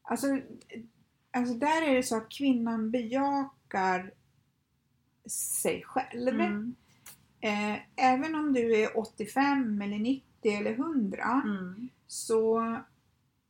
Alltså, 0.02 0.26
alltså 1.30 1.54
där 1.54 1.82
är 1.82 1.94
det 1.94 2.02
så 2.02 2.16
att 2.16 2.28
kvinnan 2.28 2.90
bejakar 2.90 4.12
sig 5.26 5.82
själv. 5.82 6.40
Mm. 6.40 6.74
Eh, 7.40 7.78
även 7.96 8.34
om 8.34 8.52
du 8.52 8.82
är 8.82 8.98
85 8.98 9.82
eller 9.82 9.98
90 9.98 10.29
eller 10.48 10.70
100 10.72 11.42
Mm. 11.44 11.88
så, 12.06 12.76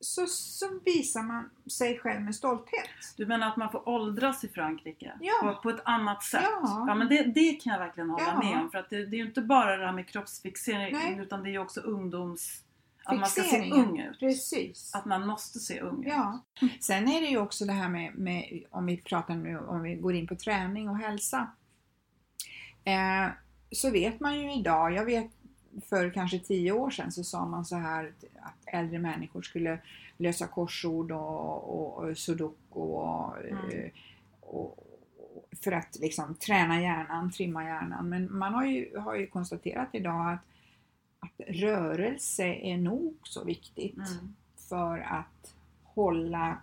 så, 0.00 0.26
så 0.26 0.66
visar 0.84 1.22
man 1.22 1.50
sig 1.70 1.98
själv 1.98 2.20
med 2.20 2.34
stolthet. 2.34 2.88
Du 3.16 3.26
menar 3.26 3.48
att 3.48 3.56
man 3.56 3.70
får 3.70 3.88
åldras 3.88 4.44
i 4.44 4.48
Frankrike? 4.48 5.12
Ja. 5.20 5.32
På, 5.42 5.62
på 5.62 5.70
ett 5.70 5.82
annat 5.84 6.22
sätt? 6.22 6.42
Ja. 6.62 6.94
men 6.94 7.08
det, 7.08 7.22
det 7.22 7.52
kan 7.52 7.72
jag 7.72 7.80
verkligen 7.80 8.10
hålla 8.10 8.24
Ja. 8.26 8.38
med 8.42 8.62
om. 8.62 8.70
För 8.70 8.78
att 8.78 8.90
det, 8.90 9.06
det 9.06 9.16
är 9.16 9.18
ju 9.18 9.26
inte 9.26 9.42
bara 9.42 9.76
det 9.76 9.86
här 9.86 9.92
med 9.92 10.08
kroppsfixering 10.08 10.92
Nej. 10.92 11.18
utan 11.20 11.42
det 11.42 11.48
är 11.48 11.52
ju 11.52 11.58
också 11.58 11.80
ungdoms... 11.80 12.64
Att 13.04 13.18
man 13.18 13.28
ska 13.28 13.42
se 13.42 13.70
ung 13.72 14.00
ut. 14.00 14.18
Precis. 14.18 14.94
Att 14.94 15.04
man 15.04 15.26
måste 15.26 15.58
se 15.58 15.80
ung 15.80 16.04
ut. 16.04 16.12
Ja. 16.12 16.44
Sen 16.80 17.08
är 17.08 17.20
det 17.20 17.26
ju 17.26 17.38
också 17.38 17.64
det 17.64 17.72
här 17.72 17.88
med, 17.88 18.14
med 18.14 18.62
om 18.70 18.86
vi 18.86 18.96
pratar 18.96 19.34
nu, 19.34 19.58
om 19.58 19.82
vi 19.82 19.94
går 19.94 20.14
in 20.14 20.26
på 20.26 20.36
träning 20.36 20.88
och 20.88 20.98
hälsa. 20.98 21.50
Eh, 22.84 23.28
så 23.72 23.90
vet 23.90 24.20
man 24.20 24.38
ju 24.40 24.52
idag, 24.54 24.92
jag 24.92 25.04
vet 25.04 25.30
för 25.88 26.10
kanske 26.10 26.38
tio 26.38 26.72
år 26.72 26.90
sedan 26.90 27.12
så 27.12 27.24
sa 27.24 27.46
man 27.46 27.64
så 27.64 27.76
här 27.76 28.12
att 28.42 28.74
äldre 28.74 28.98
människor 28.98 29.42
skulle 29.42 29.78
lösa 30.16 30.46
korsord 30.46 31.12
och, 31.12 31.80
och, 31.80 32.04
och 32.04 32.18
sudoku 32.18 32.80
och, 32.80 33.36
Mm. 33.38 33.70
eh, 33.70 33.90
och, 34.40 34.86
för 35.64 35.72
att 35.72 35.96
liksom 36.00 36.34
träna 36.34 36.80
hjärnan, 36.80 37.30
trimma 37.30 37.64
hjärnan. 37.64 38.08
Men 38.08 38.38
man 38.38 38.54
har 38.54 38.64
ju, 38.66 38.98
har 38.98 39.14
ju 39.14 39.26
konstaterat 39.26 39.88
idag 39.92 40.32
att, 40.32 40.40
att 41.20 41.46
rörelse 41.48 42.44
är 42.44 42.76
nog 42.76 43.16
så 43.24 43.44
viktigt 43.44 43.96
Mm. 43.96 44.34
för 44.68 44.98
att 44.98 45.54
hålla 45.82 46.58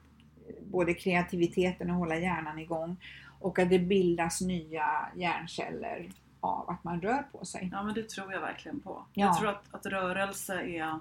både 0.71 0.93
kreativiteten 0.93 1.89
och 1.89 1.95
hålla 1.95 2.17
hjärnan 2.17 2.59
igång 2.59 2.97
och 3.39 3.59
att 3.59 3.69
det 3.69 3.79
bildas 3.79 4.41
nya 4.41 5.07
hjärnceller 5.15 6.09
av 6.47 6.69
att 6.69 6.83
man 6.83 7.01
rör 7.01 7.23
på 7.31 7.45
sig. 7.45 7.69
Ja 7.71 7.83
men 7.83 7.93
det 7.93 8.09
tror 8.09 8.33
jag 8.33 8.41
verkligen 8.41 8.79
på. 8.79 9.05
Ja. 9.13 9.25
Jag 9.25 9.37
tror 9.37 9.49
att, 9.49 9.73
att 9.73 9.85
rörelse 9.85 10.61
är 10.61 10.99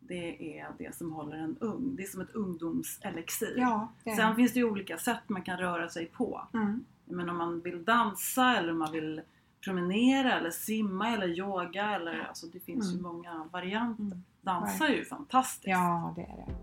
det, 0.00 0.58
är 0.58 0.68
det 0.78 0.96
som 0.96 1.12
håller 1.12 1.36
en 1.36 1.56
ung. 1.60 1.96
Det 1.96 2.02
är 2.02 2.06
som 2.06 2.20
ett 2.20 2.34
ungdomselixir. 2.34 3.54
Ja, 3.58 3.88
Sen 4.16 4.36
finns 4.36 4.52
det 4.52 4.58
ju 4.58 4.64
olika 4.70 4.98
sätt 4.98 5.20
man 5.26 5.42
kan 5.42 5.58
röra 5.58 5.88
sig 5.88 6.06
på. 6.06 6.46
Mm. 6.54 6.84
Men 7.04 7.30
om 7.30 7.36
man 7.36 7.60
vill 7.60 7.84
dansa 7.84 8.56
eller 8.56 8.72
om 8.72 8.78
man 8.78 8.92
vill 8.92 9.22
promenera 9.64 10.32
eller 10.38 10.50
simma 10.50 11.08
eller 11.08 11.26
yoga 11.26 11.90
eller 11.94 12.24
alltså 12.28 12.46
det 12.46 12.60
finns 12.60 12.86
ju 12.88 12.98
Mm. 12.98 13.02
många 13.02 13.44
varianter. 13.52 14.02
Mm. 14.02 14.22
Dansa 14.40 14.88
är 14.88 14.94
ju 14.94 15.04
fantastiskt. 15.04 15.66
Ja, 15.68 16.12
det 16.16 16.22
är 16.22 16.36
det. 16.46 16.54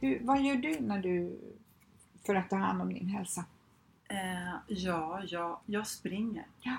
Hur, 0.00 0.20
vad 0.24 0.42
gör 0.42 0.56
du 0.56 0.80
när 0.80 1.02
du 1.02 1.38
för 2.26 2.34
att 2.34 2.50
ta 2.50 2.56
hand 2.56 2.82
om 2.82 2.94
din 2.94 3.06
hälsa? 3.08 3.44
Eh, 4.08 4.54
ja, 4.68 5.22
jag, 5.26 5.60
jag 5.66 5.86
springer. 5.86 6.46
Ja, 6.60 6.76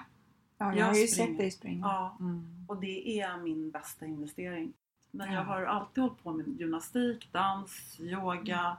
jag, 0.58 0.78
Jag 0.78 0.86
har 0.86 0.94
ju 0.96 1.08
springer. 1.08 1.30
sett 1.30 1.38
dig 1.38 1.52
springa. 1.52 1.86
Ja. 1.86 2.18
Mm. 2.20 2.66
Och 2.68 2.78
det 2.82 3.20
är 3.22 3.38
min 3.38 3.72
bästa 3.72 4.06
investering. 4.06 4.74
Men 5.12 5.28
Ja. 5.28 5.34
jag 5.34 5.44
har 5.44 5.62
alltid 5.64 6.04
hållit 6.04 6.24
på 6.24 6.32
med 6.34 6.48
gymnastik, 6.60 7.30
dans, 7.32 8.00
yoga, 8.00 8.78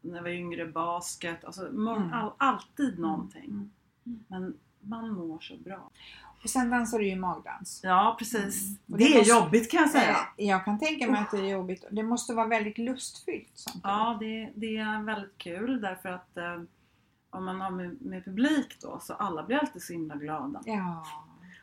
när 0.00 0.16
jag 0.16 0.22
var 0.22 0.30
yngre 0.30 0.66
basket. 0.66 1.44
Alltså 1.44 1.68
Mm. 1.68 2.12
all, 2.12 2.32
alltid 2.36 2.98
någonting. 2.98 3.44
Mm. 3.50 3.70
Mm. 4.06 4.24
Men 4.28 4.54
man 4.80 5.10
mår 5.12 5.38
så 5.40 5.56
bra. 5.56 5.90
Och 6.42 6.50
sen 6.50 6.70
dansar 6.70 6.98
du 6.98 7.08
ju 7.08 7.16
magdans. 7.16 7.80
Ja 7.84 8.16
precis. 8.18 8.66
Mm. 8.66 8.78
Det, 8.86 8.96
det 8.96 9.04
är 9.14 9.18
måste- 9.18 9.30
jobbigt 9.32 9.70
kan 9.70 9.80
jag 9.80 9.90
säga. 9.90 10.16
Eh, 10.36 10.46
Jag 10.48 10.64
kan 10.64 10.78
tänka 10.78 11.10
mig 11.10 11.20
att 11.20 11.30
det 11.30 11.38
är 11.38 11.42
jobbigt. 11.50 11.84
Det 11.90 12.02
måste 12.02 12.34
vara 12.34 12.46
väldigt 12.46 12.78
lustfyllt 12.78 13.50
samtidigt. 13.54 13.84
Ja, 13.84 14.16
det, 14.20 14.50
det 14.54 14.76
är 14.76 15.02
väldigt 15.02 15.38
kul 15.38 15.80
därför 15.80 16.08
att 16.08 16.36
eh, 16.36 16.60
om 17.30 17.44
man 17.44 17.60
har 17.60 17.70
med, 17.70 18.02
med 18.02 18.24
publik 18.24 18.76
då 18.82 18.98
så 19.02 19.14
alla 19.14 19.42
blir 19.42 19.56
alltid 19.56 19.82
så 19.82 19.92
himla 19.92 20.14
glada. 20.16 20.60
Ja. 20.64 21.06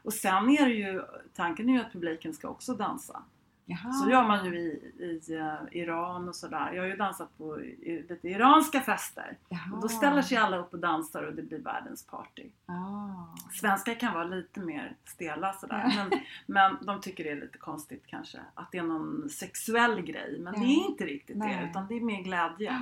Och 0.04 0.14
sen 0.14 0.50
är 0.50 0.66
det 0.66 0.74
ju, 0.74 1.02
tanken 1.36 1.70
är 1.70 1.74
ju 1.74 1.80
att 1.80 1.92
publiken 1.94 2.34
ska 2.34 2.48
också 2.48 2.74
dansa. 2.74 3.22
Jaha. 3.66 3.92
Så 3.94 4.10
gör 4.10 4.28
man 4.28 4.46
ju 4.46 4.56
i, 4.56 4.94
i 5.00 5.34
eh, 5.36 5.54
Iran 5.82 6.30
och 6.30 6.36
sådär. 6.36 6.72
Jag 6.74 6.82
har 6.82 6.88
ju 6.88 6.96
dansat 6.96 7.38
på 7.38 7.56
lite 7.86 8.28
iranska 8.30 8.82
fester. 8.82 9.38
Jaha. 9.50 9.60
Och 9.76 9.82
då 9.82 9.90
ställer 9.90 10.22
sig 10.22 10.38
alla 10.38 10.58
upp 10.58 10.74
och 10.74 10.80
dansar 10.80 11.24
och 11.24 11.34
det 11.34 11.42
blir 11.44 11.60
världens 11.60 12.04
party. 12.06 12.50
Ah. 12.66 13.38
Svenskar 13.52 13.94
kan 13.96 14.14
vara 14.14 14.24
lite 14.24 14.60
mer 14.60 14.96
stela 15.06 15.54
sådär. 15.54 15.94
Men, 15.96 16.20
men 16.46 16.86
de 16.86 17.02
tycker 17.02 17.24
det 17.24 17.30
är 17.30 17.36
lite 17.42 17.58
konstigt 17.58 18.04
kanske. 18.08 18.40
Att 18.54 18.72
det 18.72 18.78
är 18.78 18.84
någon 18.84 19.30
sexuell 19.30 20.02
grej. 20.02 20.38
Men 20.40 20.54
det 20.54 20.60
Ja. 20.60 20.66
är 20.86 20.90
inte 20.90 21.06
riktigt 21.06 21.38
Nej. 21.38 21.58
det. 21.64 21.70
Utan 21.70 21.88
det 21.88 21.96
är 21.96 22.02
mer 22.02 22.24
glädje. 22.24 22.82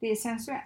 Det 0.00 0.06
är 0.10 0.16
sensuellt. 0.16 0.64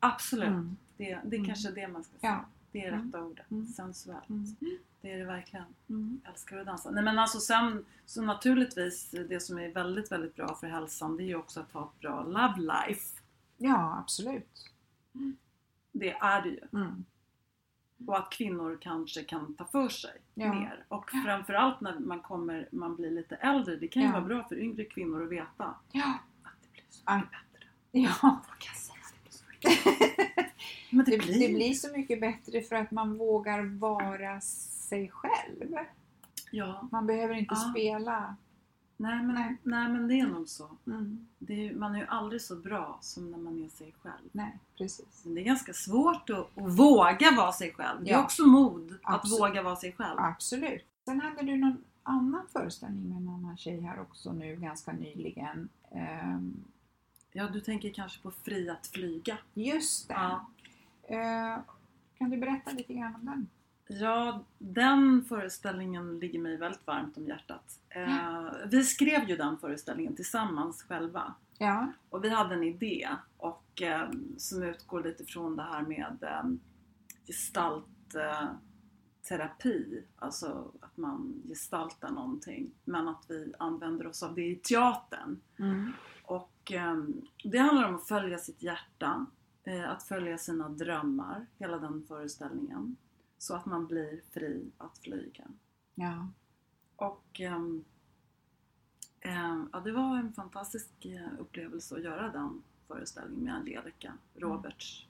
Absolut. 0.00 0.48
Mm. 0.48 0.76
Det, 0.96 1.04
det 1.04 1.10
är 1.36 1.38
Mm. 1.40 1.44
kanske 1.46 1.70
det 1.70 1.88
man 1.88 2.04
ska 2.04 2.18
säga. 2.18 2.32
Ja. 2.32 2.44
Det 2.72 2.84
är 2.84 2.92
Mm. 2.92 3.06
rätta 3.06 3.22
ordet. 3.22 3.50
Mm. 3.50 3.66
Sensuellt. 3.66 4.28
Mm. 5.04 5.16
Det 5.18 5.22
är 5.22 5.26
det 5.26 5.32
verkligen. 5.32 5.64
Mm. 5.88 6.20
Jag 6.24 6.32
älskar 6.32 6.58
att 6.58 6.66
dansa. 6.66 6.90
Nej 6.90 7.04
men 7.04 7.18
alltså 7.18 7.40
sen, 7.40 7.84
så 8.06 8.22
naturligtvis 8.22 9.10
det 9.10 9.40
som 9.40 9.58
är 9.58 9.68
väldigt, 9.68 10.12
väldigt 10.12 10.36
bra 10.36 10.54
för 10.54 10.66
hälsan 10.66 11.16
det 11.16 11.22
är 11.22 11.26
ju 11.26 11.36
också 11.36 11.60
att 11.60 11.72
ha 11.72 11.84
ett 11.94 12.00
bra 12.00 12.22
love 12.24 12.54
life. 12.86 13.20
Ja, 13.56 13.98
absolut. 13.98 14.70
Det 15.92 16.10
är 16.10 16.42
det 16.42 16.48
ju. 16.48 16.60
Mm. 16.72 17.04
Och 18.06 18.18
att 18.18 18.30
kvinnor 18.30 18.78
kanske 18.80 19.24
kan 19.24 19.54
ta 19.54 19.64
för 19.64 19.88
sig 19.88 20.20
Ja. 20.34 20.54
mer. 20.54 20.84
Och 20.88 21.10
framförallt 21.10 21.80
när 21.80 21.98
man 21.98 22.20
kommer, 22.20 22.68
man 22.72 22.96
blir 22.96 23.10
lite 23.10 23.36
äldre. 23.36 23.76
Det 23.76 23.88
kan 23.88 24.02
ju 24.02 24.08
Ja. 24.08 24.12
vara 24.12 24.24
bra 24.24 24.48
för 24.48 24.58
yngre 24.58 24.84
kvinnor 24.84 25.22
att 25.24 25.30
veta 25.30 25.74
Ja. 25.92 26.18
att 26.44 26.52
det 26.62 26.72
blir 26.72 26.84
så 26.90 27.02
mycket 27.16 27.32
bättre. 27.52 27.68
ja. 27.90 28.40
Vad 28.48 28.58
kan. 28.58 28.74
Men 30.90 31.04
det, 31.04 31.10
Det, 31.10 31.18
blir 31.18 31.48
det 31.48 31.54
blir 31.54 31.74
så 31.74 31.92
mycket 31.92 32.20
bättre 32.20 32.62
för 32.62 32.76
att 32.76 32.90
man 32.90 33.18
vågar 33.18 33.62
vara 33.78 34.40
sig 34.84 35.10
själv. 35.10 35.74
Ja. 36.50 36.88
Man 36.92 37.06
behöver 37.06 37.34
inte 37.34 37.54
Ja. 37.54 37.70
spela. 37.70 38.36
Nej 38.96 39.22
men, 39.22 39.34
Nej. 39.34 39.56
nej. 39.62 39.88
men 39.88 40.08
det 40.08 40.20
är 40.20 40.26
nog 40.26 40.48
så. 40.48 40.70
Mm. 40.86 41.26
Är, 41.48 41.74
man 41.74 41.94
är 41.94 41.98
ju 42.00 42.06
aldrig 42.06 42.40
så 42.42 42.56
bra 42.56 42.98
som 43.00 43.30
när 43.30 43.38
man 43.38 43.64
är 43.64 43.68
sig 43.68 43.94
själv. 44.02 44.28
Nej, 44.32 44.58
precis. 44.78 45.24
Men 45.24 45.34
det 45.34 45.40
är 45.40 45.44
ganska 45.44 45.72
svårt 45.72 46.30
att, 46.30 46.58
att 46.58 46.78
våga 46.78 47.30
vara 47.36 47.52
sig 47.52 47.72
själv. 47.72 48.04
Det 48.04 48.10
är 48.10 48.14
Ja. 48.14 48.24
också 48.24 48.42
mod 48.46 48.98
att 49.02 49.14
Absolut. 49.14 49.40
våga 49.40 49.62
vara 49.62 49.76
sig 49.76 49.92
själv. 49.92 50.18
Absolut. 50.18 50.84
Sen 51.04 51.20
hade 51.20 51.42
du 51.42 51.56
någon 51.56 51.84
annan 52.02 52.46
föreställning 52.52 53.08
med 53.08 53.16
en 53.16 53.28
annan 53.28 53.56
tjej 53.56 53.80
här 53.80 54.00
också 54.00 54.32
nu 54.32 54.56
ganska 54.56 54.92
nyligen. 54.92 55.68
Ehm, 55.90 56.64
Ja, 57.36 57.48
du 57.48 57.60
tänker 57.60 57.90
kanske 57.92 58.22
på 58.22 58.30
Fri 58.30 58.70
att 58.70 58.86
flyga. 58.86 59.38
just 59.54 60.08
det. 60.08 60.14
Ja. 60.14 60.46
Eh, 61.02 61.58
kan 62.18 62.30
du 62.30 62.36
berätta 62.36 62.70
lite 62.70 62.94
grann 62.94 63.14
om 63.14 63.26
den? 63.26 63.46
Ja, 63.86 64.44
den 64.58 65.24
föreställningen 65.24 66.18
ligger 66.18 66.38
mig 66.38 66.56
väldigt 66.56 66.86
varmt 66.86 67.16
om 67.16 67.26
hjärtat. 67.26 67.80
Eh, 67.88 68.46
vi 68.66 68.84
skrev 68.84 69.28
ju 69.28 69.36
den 69.36 69.58
föreställningen 69.58 70.16
tillsammans 70.16 70.82
själva. 70.82 71.34
Ja. 71.58 71.92
Och 72.10 72.24
vi 72.24 72.28
hade 72.28 72.54
en 72.54 72.64
idé 72.64 73.08
och, 73.36 73.82
eh, 73.82 74.10
som 74.36 74.62
utgår 74.62 75.02
lite 75.02 75.24
från 75.24 75.56
det 75.56 75.62
här 75.62 75.82
med 75.82 76.16
eh, 76.20 76.44
gestaltterapi. 77.26 80.04
Alltså 80.16 80.72
att 80.80 80.96
man 80.96 81.42
gestaltar 81.48 82.10
någonting. 82.10 82.70
Men 82.84 83.08
att 83.08 83.24
vi 83.28 83.52
använder 83.58 84.06
oss 84.06 84.22
av 84.22 84.34
det 84.34 84.46
i 84.46 84.56
teatern. 84.56 85.40
Mm. 85.58 85.92
Och 86.22 86.72
det 87.44 87.58
handlar 87.58 87.88
om 87.88 87.94
att 87.94 88.08
följa 88.08 88.38
sitt 88.38 88.62
hjärta, 88.62 89.26
att 89.86 90.02
följa 90.02 90.38
sina 90.38 90.68
drömmar, 90.68 91.46
hela 91.58 91.78
den 91.78 92.04
föreställningen. 92.08 92.96
Så 93.44 93.54
att 93.54 93.66
man 93.66 93.86
blir 93.86 94.20
fri 94.30 94.70
att 94.78 94.98
flyga. 94.98 95.44
Ja. 95.94 96.28
Och 96.96 97.40
ehm, 97.40 97.84
ehm, 99.20 99.68
ja, 99.72 99.80
det 99.80 99.92
var 99.92 100.18
en 100.18 100.32
fantastisk 100.32 101.04
eh, 101.04 101.28
upplevelse 101.38 101.94
att 101.94 102.02
göra 102.02 102.28
den 102.28 102.62
föreställningen 102.88 103.44
med 103.44 103.54
Angelica 103.54 104.12
Roberts. 104.34 105.06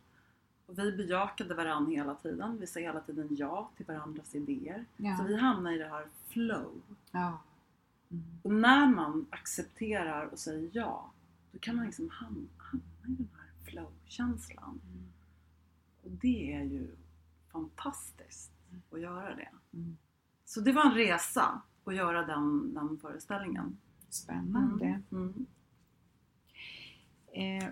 Och 0.67 0.79
vi 0.79 0.93
bejakade 0.93 1.55
varandra 1.55 1.93
hela 1.93 2.15
tiden. 2.15 2.59
Vi 2.61 2.67
sa 2.67 2.81
hela 2.81 3.01
tiden 3.01 3.29
ja 3.31 3.71
till 3.77 3.87
varandras 3.87 4.35
idéer. 4.35 4.85
Ja. 4.97 5.17
Så 5.17 5.25
vi 5.25 5.37
hamnade 5.37 5.77
i 5.77 5.79
det 5.79 5.89
här 5.89 6.07
flow. 6.29 6.83
ja. 7.11 7.43
Mm. 8.11 8.25
Och 8.43 8.53
när 8.55 8.87
man 8.87 9.27
accepterar 9.31 10.27
och 10.27 10.39
säger 10.39 10.71
ja, 10.73 11.11
då 11.53 11.59
kan 11.59 11.77
man 11.77 11.87
liksom 11.87 12.09
hamna, 12.09 12.49
hamna 12.57 12.85
i 13.05 13.17
den 13.17 13.29
här 13.33 13.71
flow-känslan. 13.71 14.81
Och 16.03 16.11
det 16.11 16.53
är 16.53 16.63
ju 16.63 16.97
fantastiskt 17.55 18.53
att 18.91 19.01
göra 19.01 19.35
det. 19.35 19.49
Mm. 19.73 19.97
Så 20.45 20.61
det 20.61 20.73
var 20.73 20.85
en 20.85 20.95
resa 20.95 21.63
att 21.85 21.95
göra 21.95 22.27
den, 22.27 22.75
den 22.75 22.99
föreställningen. 22.99 23.79
Spännande. 24.09 25.03
Mm. 25.13 25.47
Eh, 27.33 27.69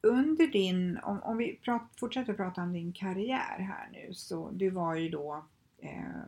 under 0.00 0.46
din, 0.46 0.98
om, 0.98 1.22
om 1.22 1.36
vi 1.36 1.56
prat, 1.56 1.82
fortsätter 1.96 2.34
prata 2.34 2.62
om 2.62 2.72
din 2.72 2.92
karriär 2.92 3.58
här 3.58 3.88
nu, 3.92 4.14
så 4.14 4.50
du 4.50 4.70
var 4.70 4.94
ju 4.94 5.08
då, 5.08 5.44
eh, 5.78 6.22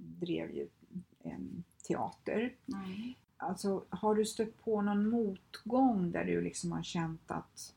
drev 0.00 0.50
ju 0.50 0.68
em, 1.24 1.64
teater. 1.88 2.54
Mm. 2.66 3.14
Alltså, 3.36 3.84
har 3.88 4.14
du 4.14 4.24
stött 4.24 4.64
på 4.64 4.82
någon 4.82 5.08
motgång 5.08 6.12
där 6.12 6.24
du 6.24 6.40
liksom 6.40 6.72
har 6.72 6.82
känt 6.82 7.30
att 7.30 7.74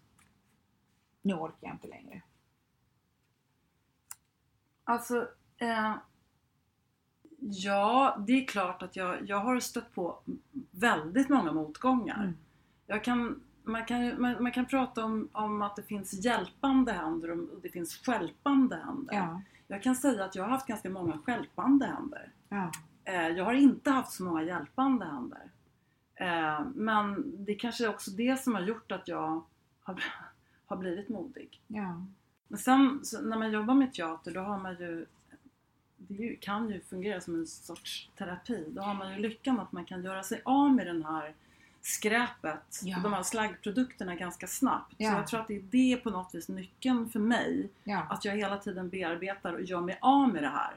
nu 1.21 1.33
orkar 1.33 1.67
jag 1.67 1.75
inte 1.75 1.87
längre? 1.87 2.21
Alltså, 4.85 5.27
eh, 5.57 5.93
ja, 7.39 8.23
det 8.27 8.33
är 8.33 8.47
klart 8.47 8.81
att 8.81 8.95
jag, 8.95 9.29
jag 9.29 9.39
har 9.39 9.59
stött 9.59 9.93
på 9.93 10.19
väldigt 10.71 11.29
många 11.29 11.51
motgångar. 11.51 12.23
Mm. 12.23 12.35
Jag 12.87 13.03
kan, 13.03 13.41
man, 13.63 13.85
kan, 13.85 14.21
man, 14.21 14.43
man 14.43 14.51
kan 14.51 14.65
prata 14.65 15.03
om, 15.03 15.29
om 15.31 15.61
att 15.61 15.75
det 15.75 15.83
finns 15.83 16.25
hjälpande 16.25 16.91
händer 16.91 17.31
och 17.31 17.61
det 17.61 17.69
finns 17.69 17.95
stjälpande 17.95 18.75
händer. 18.75 19.15
Ja. 19.15 19.41
Jag 19.67 19.83
kan 19.83 19.95
säga 19.95 20.25
att 20.25 20.35
jag 20.35 20.43
har 20.43 20.49
haft 20.49 20.67
ganska 20.67 20.89
många 20.89 21.17
stjälpande 21.17 21.85
händer. 21.85 22.31
Ja. 22.49 22.71
Eh, 23.03 23.27
jag 23.27 23.45
har 23.45 23.53
inte 23.53 23.91
haft 23.91 24.11
så 24.11 24.23
många 24.23 24.43
hjälpande 24.43 25.05
händer. 25.05 25.51
Eh, 26.15 26.65
men 26.75 27.23
det 27.45 27.55
kanske 27.55 27.85
är 27.85 27.89
också 27.89 28.11
det 28.11 28.39
som 28.39 28.55
har 28.55 28.61
gjort 28.61 28.91
att 28.91 29.07
jag 29.07 29.43
har, 29.83 30.03
har 30.65 30.77
blivit 30.77 31.09
modig. 31.09 31.61
Ja. 31.67 32.05
Men 32.47 32.59
sen 32.59 32.99
så 33.03 33.21
när 33.21 33.37
man 33.37 33.51
jobbar 33.51 33.73
med 33.73 33.93
teater 33.93 34.31
då 34.31 34.39
har 34.39 34.57
man 34.57 34.71
ju 34.71 35.05
det 35.97 36.35
kan 36.41 36.69
ju 36.69 36.81
fungera 36.81 37.21
som 37.21 37.35
en 37.35 37.47
sorts 37.47 38.09
terapi. 38.17 38.65
Då 38.69 38.81
har 38.81 38.93
man 38.93 39.13
ju 39.13 39.19
lyckan 39.19 39.59
att 39.59 39.71
man 39.71 39.85
kan 39.85 40.03
göra 40.03 40.23
sig 40.23 40.41
av 40.45 40.73
med 40.73 40.87
den 40.87 41.03
här 41.05 41.33
skräpet, 41.81 42.79
Ja. 42.83 42.97
de 43.03 43.13
här 43.13 43.23
slaggprodukterna 43.23 44.15
ganska 44.15 44.47
snabbt. 44.47 44.93
Ja. 44.97 45.11
Så 45.11 45.17
jag 45.17 45.27
tror 45.27 45.39
att 45.39 45.47
det 45.47 45.55
är 45.55 45.61
det 45.71 45.97
på 45.97 46.09
något 46.09 46.35
vis 46.35 46.47
nyckeln 46.49 47.09
för 47.09 47.19
mig. 47.19 47.69
ja. 47.83 48.07
Att 48.09 48.25
jag 48.25 48.35
hela 48.35 48.57
tiden 48.57 48.89
bearbetar 48.89 49.53
och 49.53 49.61
gör 49.61 49.81
mig 49.81 49.97
av 50.01 50.29
med 50.29 50.43
det 50.43 50.49
här. 50.49 50.73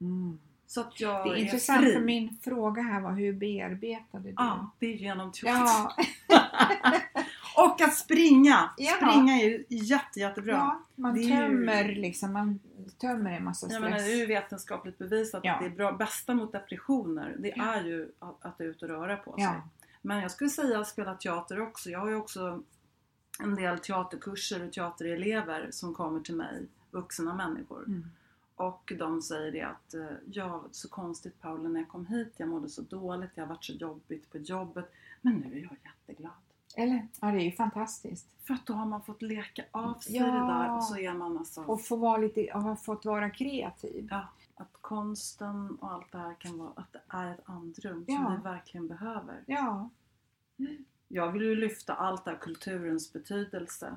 Mm. 0.00 0.38
Så 0.66 0.80
att 0.80 1.00
jag 1.00 1.26
Det 1.26 1.30
är 1.30 1.34
är 1.34 1.38
intressant 1.44 1.80
fri. 1.84 1.92
för 1.92 2.00
min 2.00 2.38
fråga 2.42 2.82
här 2.82 3.00
var 3.00 3.12
hur 3.12 3.32
bearbetade 3.32 4.28
du? 4.28 4.34
Ja, 4.36 4.70
det 4.78 4.86
är 4.86 4.96
genom 4.96 5.32
teater. 5.32 5.60
Ja, 5.60 5.96
Och 7.56 7.80
att 7.80 7.94
springa! 7.94 8.70
Ja. 8.76 8.92
Springa 8.92 9.32
är 9.40 9.44
ju 9.44 9.64
jätte, 9.68 10.20
jättebra. 10.20 10.52
ja, 10.52 10.82
man 10.94 11.14
Det 11.14 11.20
är 11.20 11.22
ju- 11.22 11.28
tömmer 11.30 11.84
liksom, 11.94 12.32
man 12.32 12.58
tömmer 12.98 13.32
en 13.32 13.44
massa 13.44 13.66
Jag 13.66 13.70
stress. 13.72 13.82
menar, 13.82 13.96
det 13.96 14.12
är 14.12 14.16
ju 14.16 14.26
vetenskapligt 14.26 14.98
bevisat 14.98 15.40
Ja. 15.44 15.54
att 15.54 15.60
det 15.60 15.66
är 15.66 15.70
bra, 15.70 15.92
bästa 15.92 16.34
mot 16.34 16.52
depressioner 16.52 17.36
det 17.38 17.52
Ja. 17.56 17.74
är 17.74 17.84
ju 17.84 18.12
att, 18.18 18.44
att 18.44 18.60
ut 18.60 18.82
och 18.82 18.88
röra 18.88 19.16
på 19.16 19.32
sig. 19.32 19.42
Ja. 19.44 19.68
Men 20.02 20.18
jag 20.20 20.30
skulle 20.30 20.50
säga 20.50 20.80
att 20.80 20.88
spela 20.88 21.14
teater 21.14 21.60
också. 21.60 21.90
Jag 21.90 21.98
har 22.00 22.08
ju 22.08 22.16
också 22.16 22.62
en 23.42 23.54
del 23.54 23.78
teaterkurser 23.78 24.66
och 24.66 24.72
teaterelever 24.72 25.68
som 25.70 25.94
kommer 25.94 26.20
till 26.20 26.36
mig, 26.36 26.66
vuxna 26.90 27.34
människor. 27.34 27.84
Mm. 27.86 28.04
Och 28.56 28.92
de 28.98 29.22
säger 29.22 29.52
det 29.52 29.62
att 29.62 29.94
eh, 29.94 30.06
ja, 30.30 30.64
så 30.70 30.88
konstigt 30.88 31.40
Paula 31.40 31.68
när 31.68 31.80
jag 31.80 31.88
kom 31.88 32.06
hit, 32.06 32.32
jag 32.36 32.48
mådde 32.48 32.68
så 32.68 32.82
dåligt, 32.82 33.30
jag 33.34 33.42
har 33.44 33.48
varit 33.48 33.64
så 33.64 33.72
jobbigt 33.72 34.30
på 34.32 34.38
jobbet. 34.38 34.92
Men 35.20 35.34
nu 35.34 35.58
är 35.58 35.62
jag 35.62 35.76
jätteglad. 35.84 36.32
Eller? 36.76 37.08
Ja, 37.20 37.26
det 37.26 37.38
är 37.38 37.44
ju 37.44 37.52
fantastiskt. 37.52 38.26
För 38.42 38.54
att 38.54 38.66
då 38.66 38.72
har 38.72 38.86
man 38.86 39.02
fått 39.02 39.22
leka 39.22 39.64
av 39.70 39.94
sig 39.94 40.16
Ja. 40.16 40.26
det 40.26 40.32
där 40.32 40.76
och 40.76 40.84
så 40.84 40.98
är 40.98 41.14
man 41.14 41.38
alltså... 41.38 41.62
Och 41.64 41.84
få 41.84 41.96
vara 41.96 42.16
lite, 42.16 42.52
och 42.54 42.62
ha 42.62 42.76
fått 42.76 43.04
vara 43.04 43.30
kreativ. 43.30 44.08
Ja, 44.10 44.28
att 44.54 44.72
konsten 44.80 45.70
och 45.80 45.92
allt 45.92 46.12
det 46.12 46.18
här 46.18 46.34
kan 46.34 46.58
vara 46.58 46.72
att 46.76 46.92
det 46.92 47.00
är 47.08 47.32
ett 47.34 47.40
andrum 47.44 48.04
Ja. 48.08 48.16
som 48.16 48.36
vi 48.36 48.42
verkligen 48.42 48.88
behöver. 48.88 49.44
Ja. 49.46 49.90
Jag 51.08 51.32
vill 51.32 51.42
ju 51.42 51.54
lyfta 51.54 51.94
allt 51.94 52.24
det 52.24 52.30
här 52.30 52.38
kulturens 52.38 53.12
betydelse. 53.12 53.96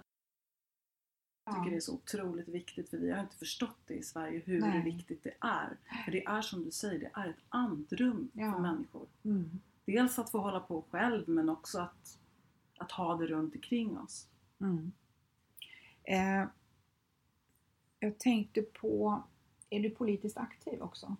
Jag 1.45 1.53
tycker 1.55 1.65
Ja. 1.65 1.71
det 1.71 1.75
är 1.75 1.81
så 1.81 1.93
otroligt 1.93 2.47
viktigt 2.47 2.89
för 2.89 2.97
vi 2.97 3.11
har 3.11 3.19
inte 3.21 3.35
förstått 3.35 3.77
det 3.85 3.93
i 3.93 4.03
Sverige 4.03 4.41
hur 4.45 4.61
Nej. 4.61 4.81
viktigt 4.83 5.23
det 5.23 5.33
är. 5.39 5.77
För 6.05 6.11
det 6.11 6.25
är 6.25 6.41
som 6.41 6.63
du 6.63 6.71
säger, 6.71 6.99
det 6.99 7.11
är 7.13 7.29
ett 7.29 7.43
andrum 7.49 8.29
för 8.33 8.59
människor. 8.59 9.07
Mm. 9.23 9.59
Dels 9.85 10.19
att 10.19 10.29
få 10.29 10.39
hålla 10.39 10.59
på 10.59 10.83
själv 10.91 11.29
men 11.29 11.49
också 11.49 11.79
att, 11.79 12.17
att 12.77 12.91
ha 12.91 13.15
det 13.17 13.25
runt 13.27 13.55
omkring 13.55 13.97
oss. 13.97 14.27
Mm. 14.59 14.91
Eh, 16.03 16.47
jag 17.99 18.17
tänkte 18.17 18.61
på, 18.61 19.23
är 19.69 19.79
du 19.79 19.89
politiskt 19.89 20.37
aktiv 20.37 20.81
också? 20.81 21.15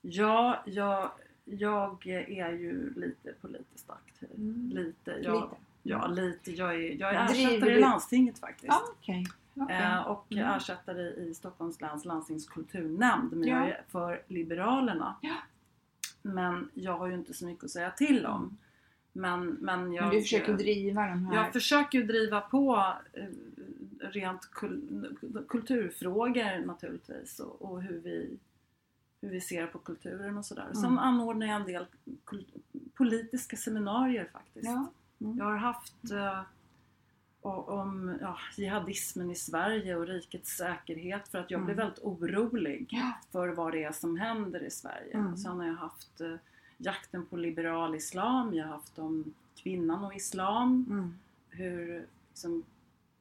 Ja, 0.00 0.62
jag, 0.66 1.10
jag 1.44 2.06
är 2.06 2.52
ju 2.52 2.94
lite 2.94 3.32
politiskt 3.40 3.90
aktiv. 3.90 4.28
Mm. 4.36 4.70
Lite. 4.74 5.10
Jag, 5.10 5.34
Lite? 5.34 5.56
Ja, 5.82 6.06
lite. 6.06 6.50
Jag 6.52 6.74
är, 6.74 6.78
jag 7.00 7.14
är 7.14 7.28
Driver 7.28 7.48
ersättare 7.50 7.70
du- 7.70 7.78
i 7.78 7.80
landstinget 7.80 8.38
faktiskt. 8.38 8.66
Ja, 8.68 8.82
okej. 8.98 9.26
Okej. 9.54 9.76
Eh, 9.76 10.00
och 10.06 10.32
Mm. 10.32 10.44
ersättare 10.50 11.10
i 11.14 11.34
Stockholms 11.34 11.80
läns 11.80 12.04
landstings 12.04 12.46
kulturnämnd. 12.46 13.32
Men 13.32 13.48
Ja. 13.48 13.58
jag 13.58 13.68
är 13.68 13.84
för 13.88 14.22
Liberalerna. 14.28 15.16
Ja. 15.22 15.34
Men 16.22 16.70
jag 16.74 16.98
har 16.98 17.06
ju 17.06 17.14
inte 17.14 17.34
så 17.34 17.46
mycket 17.46 17.64
att 17.64 17.70
säga 17.70 17.90
till 17.90 18.26
om. 18.26 18.58
Men, 19.12 19.46
men 19.48 19.92
jag... 19.92 20.04
Men 20.04 20.14
du 20.14 20.20
försöker 20.20 20.52
driva 20.54 21.06
de 21.06 21.26
här... 21.26 21.34
Jag 21.36 21.52
försöker 21.52 22.02
driva 22.02 22.40
på 22.40 22.94
eh, 23.12 23.24
rent 23.98 24.50
kul, 24.54 25.16
kulturfrågor 25.48 26.66
naturligtvis 26.66 27.40
och, 27.40 27.62
och 27.62 27.82
hur, 27.82 28.00
vi, 28.00 28.38
hur 29.20 29.28
vi 29.30 29.40
ser 29.40 29.66
på 29.66 29.78
kulturen 29.78 30.38
och 30.38 30.44
sådär. 30.46 30.68
Sen 30.72 30.84
Mm. 30.84 30.98
anordnar 30.98 31.46
jag 31.46 31.56
en 31.56 31.66
del 31.66 31.86
politiska 32.94 33.56
seminarier 33.56 34.28
faktiskt. 34.32 34.64
Ja. 34.66 34.86
Mm. 35.20 35.38
Jag 35.38 35.44
har 35.44 35.56
haft 35.56 36.10
eh, 36.10 36.40
om 37.40 38.18
ja, 38.20 38.38
jihadismen 38.56 39.30
i 39.30 39.34
Sverige 39.34 39.96
och 39.96 40.06
rikets 40.06 40.56
säkerhet 40.56 41.28
för 41.28 41.38
att 41.38 41.50
jag 41.50 41.64
blev 41.64 41.76
Mm. 41.78 41.86
väldigt 41.86 42.04
orolig 42.04 42.86
Ja. 42.90 43.12
för 43.32 43.48
vad 43.48 43.72
det 43.72 43.84
är 43.84 43.92
som 43.92 44.16
händer 44.16 44.62
i 44.62 44.70
Sverige. 44.70 45.14
Mm. 45.14 45.36
Sen 45.36 45.56
har 45.56 45.66
jag 45.66 45.74
haft 45.74 46.20
eh, 46.20 46.34
jakten 46.84 47.26
på 47.26 47.36
liberal 47.36 47.94
islam, 47.94 48.54
jag 48.54 48.64
har 48.64 48.72
haft 48.72 48.98
om 48.98 49.34
kvinnan 49.56 50.04
och 50.04 50.14
islam, 50.14 50.86
Mm. 50.90 51.14
hur 51.50 52.06
liksom, 52.28 52.62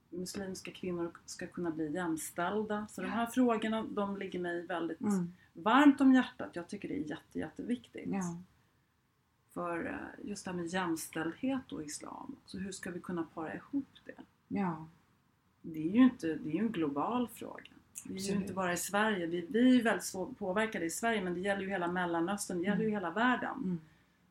muslimska 0.10 0.72
kvinnor 0.72 1.12
ska 1.26 1.48
kunna 1.48 1.72
bli 1.72 1.92
jämställda. 1.94 2.88
Så 2.90 3.02
de 3.02 3.08
här 3.08 3.26
frågorna 3.26 3.84
de 3.90 4.18
ligger 4.18 4.40
mig 4.40 4.62
väldigt 4.66 5.02
Mm. 5.02 5.34
varmt 5.54 6.02
om 6.02 6.14
hjärtat. 6.14 6.50
Jag 6.56 6.68
tycker 6.68 6.88
det 6.88 6.96
är 6.96 7.10
jätte, 7.10 7.40
jätteviktigt. 7.40 8.08
Ja. 8.12 8.38
För 9.54 9.86
eh, 9.86 10.28
just 10.30 10.46
det 10.46 10.52
här 10.52 10.58
med 10.58 10.68
jämställdhet 10.68 11.72
och 11.72 11.84
islam. 11.84 12.36
Så 12.46 12.58
hur 12.58 12.72
ska 12.72 12.92
vi 12.92 13.00
kunna 13.00 13.24
para 13.34 13.56
ihop 13.56 13.88
det? 14.06 14.16
Ja. 14.48 14.88
Det 15.62 15.80
är 15.90 15.92
ju 15.92 16.04
inte, 16.04 16.36
det 16.36 16.58
är 16.58 16.60
en 16.62 16.72
global 16.72 17.28
fråga. 17.28 17.64
Det 18.04 18.14
är 18.14 18.20
ju 18.20 18.36
inte 18.36 18.54
bara 18.54 18.74
i 18.74 18.78
Sverige. 18.78 19.26
Vi, 19.26 19.46
vi 19.50 19.60
är 19.70 19.74
ju 19.74 19.82
väldigt 19.82 20.06
svårt 20.06 20.38
påverkade 20.38 20.86
i 20.86 20.90
Sverige 20.90 21.22
men 21.22 21.34
det 21.34 21.40
gäller 21.40 21.62
ju 21.62 21.70
hela 21.70 21.88
Mellanöstern, 21.88 22.58
det 22.58 22.68
gäller 22.68 22.84
ju 22.84 22.90
hela 22.90 23.12
världen. 23.12 23.56
Mm. 23.64 23.80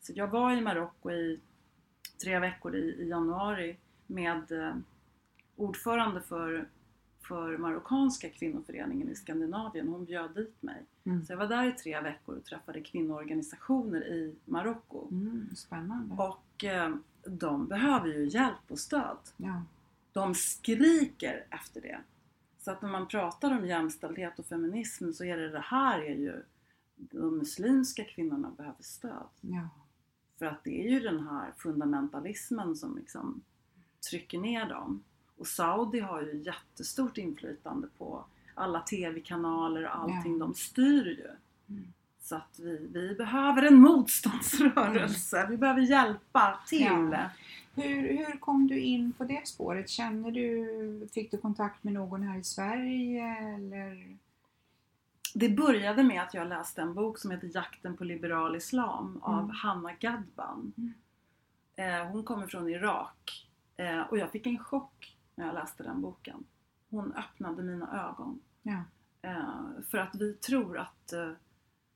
Så 0.00 0.12
jag 0.16 0.26
var 0.26 0.52
i 0.52 0.60
Marocko 0.60 1.10
i 1.10 1.40
tre 2.22 2.38
veckor 2.38 2.74
i, 2.76 2.78
i 2.78 3.08
januari 3.08 3.76
med 4.06 4.52
eh, 4.52 4.74
ordförande 5.56 6.20
för, 6.20 6.68
för 7.20 7.56
marockanska 7.56 8.28
kvinnoföreningen 8.28 9.08
i 9.08 9.14
Skandinavien. 9.14 9.88
Hon 9.88 10.04
bjöd 10.04 10.34
dit 10.34 10.62
mig. 10.62 10.82
Mm. 11.04 11.24
Så 11.24 11.32
jag 11.32 11.38
var 11.38 11.46
där 11.46 11.68
i 11.68 11.72
tre 11.72 12.00
veckor 12.00 12.36
och 12.36 12.44
träffade 12.44 12.80
kvinnoorganisationer 12.80 14.06
i 14.06 14.34
Marocko. 14.44 15.08
Mm. 15.10 15.48
Spännande. 15.56 16.14
Och 16.14 16.64
eh, 16.64 16.94
de 17.24 17.66
behöver 17.66 18.08
ju 18.08 18.28
hjälp 18.28 18.64
och 18.68 18.78
stöd. 18.78 19.18
Ja. 19.36 19.62
De 20.12 20.34
skriker 20.34 21.44
efter 21.50 21.80
det. 21.80 21.98
Så 22.60 22.70
att 22.70 22.82
när 22.82 22.90
man 22.90 23.08
pratar 23.08 23.58
om 23.58 23.66
jämställdhet 23.66 24.38
och 24.38 24.46
feminism 24.46 25.12
så 25.12 25.24
är 25.24 25.36
det 25.36 25.48
det 25.48 25.64
här 25.64 26.00
är 26.00 26.14
ju 26.14 26.42
de 26.96 27.38
muslimska 27.38 28.04
kvinnorna 28.04 28.50
behöver 28.56 28.82
stöd. 28.82 29.28
Ja. 29.40 29.68
För 30.38 30.46
att 30.46 30.64
det 30.64 30.86
är 30.86 30.90
ju 30.90 31.00
den 31.00 31.26
här 31.26 31.52
fundamentalismen 31.56 32.76
som 32.76 32.96
liksom 32.96 33.42
trycker 34.10 34.38
ner 34.38 34.68
dem. 34.68 35.04
Och 35.36 35.46
Saudi 35.46 36.00
har 36.00 36.22
ju 36.22 36.42
jättestort 36.42 37.18
inflytande 37.18 37.88
på 37.98 38.24
alla 38.54 38.80
TV-kanaler 38.80 39.84
och 39.84 39.96
allting. 39.96 40.32
Ja. 40.32 40.38
De 40.38 40.54
styr 40.54 41.04
ju. 41.04 41.30
Mm. 41.74 41.92
Så 42.20 42.36
att 42.36 42.58
vi, 42.58 42.88
vi 42.92 43.14
behöver 43.14 43.62
en 43.62 43.80
motståndsrörelse. 43.80 45.46
Vi 45.50 45.56
behöver 45.56 45.80
hjälpa 45.80 46.58
till. 46.66 47.08
Ja. 47.12 47.30
Hur, 47.74 48.18
hur 48.18 48.38
kom 48.38 48.66
du 48.66 48.80
in 48.80 49.12
på 49.12 49.24
det 49.24 49.48
spåret? 49.48 49.88
Känner 49.88 50.30
du, 50.30 51.08
fick 51.14 51.30
du 51.30 51.38
kontakt 51.38 51.84
med 51.84 51.92
någon 51.92 52.22
här 52.22 52.38
i 52.38 52.44
Sverige 52.44 53.36
eller? 53.36 54.16
Det 55.34 55.48
började 55.48 56.02
med 56.02 56.22
att 56.22 56.34
jag 56.34 56.48
läste 56.48 56.82
en 56.82 56.94
bok 56.94 57.18
som 57.18 57.30
heter 57.30 57.50
Jakten 57.54 57.96
på 57.96 58.04
liberal 58.04 58.56
islam 58.56 59.18
av 59.22 59.38
Mm. 59.38 59.50
Hanna 59.50 59.92
Gadban. 59.92 60.72
Mm. 60.76 60.92
Eh, 61.76 62.06
hon 62.12 62.24
kommer 62.24 62.46
från 62.46 62.68
Irak. 62.68 63.48
Eh, 63.76 64.00
och 64.00 64.18
jag 64.18 64.30
fick 64.32 64.46
en 64.46 64.58
chock 64.58 65.16
när 65.34 65.46
jag 65.46 65.54
läste 65.54 65.82
den 65.82 66.00
boken. 66.02 66.44
Hon 66.90 67.12
öppnade 67.12 67.62
mina 67.62 68.08
ögon. 68.08 68.40
Ja. 68.62 68.84
Eh, 69.22 69.82
för 69.90 69.98
att 69.98 70.14
vi 70.14 70.34
tror 70.34 70.78
att 70.78 71.12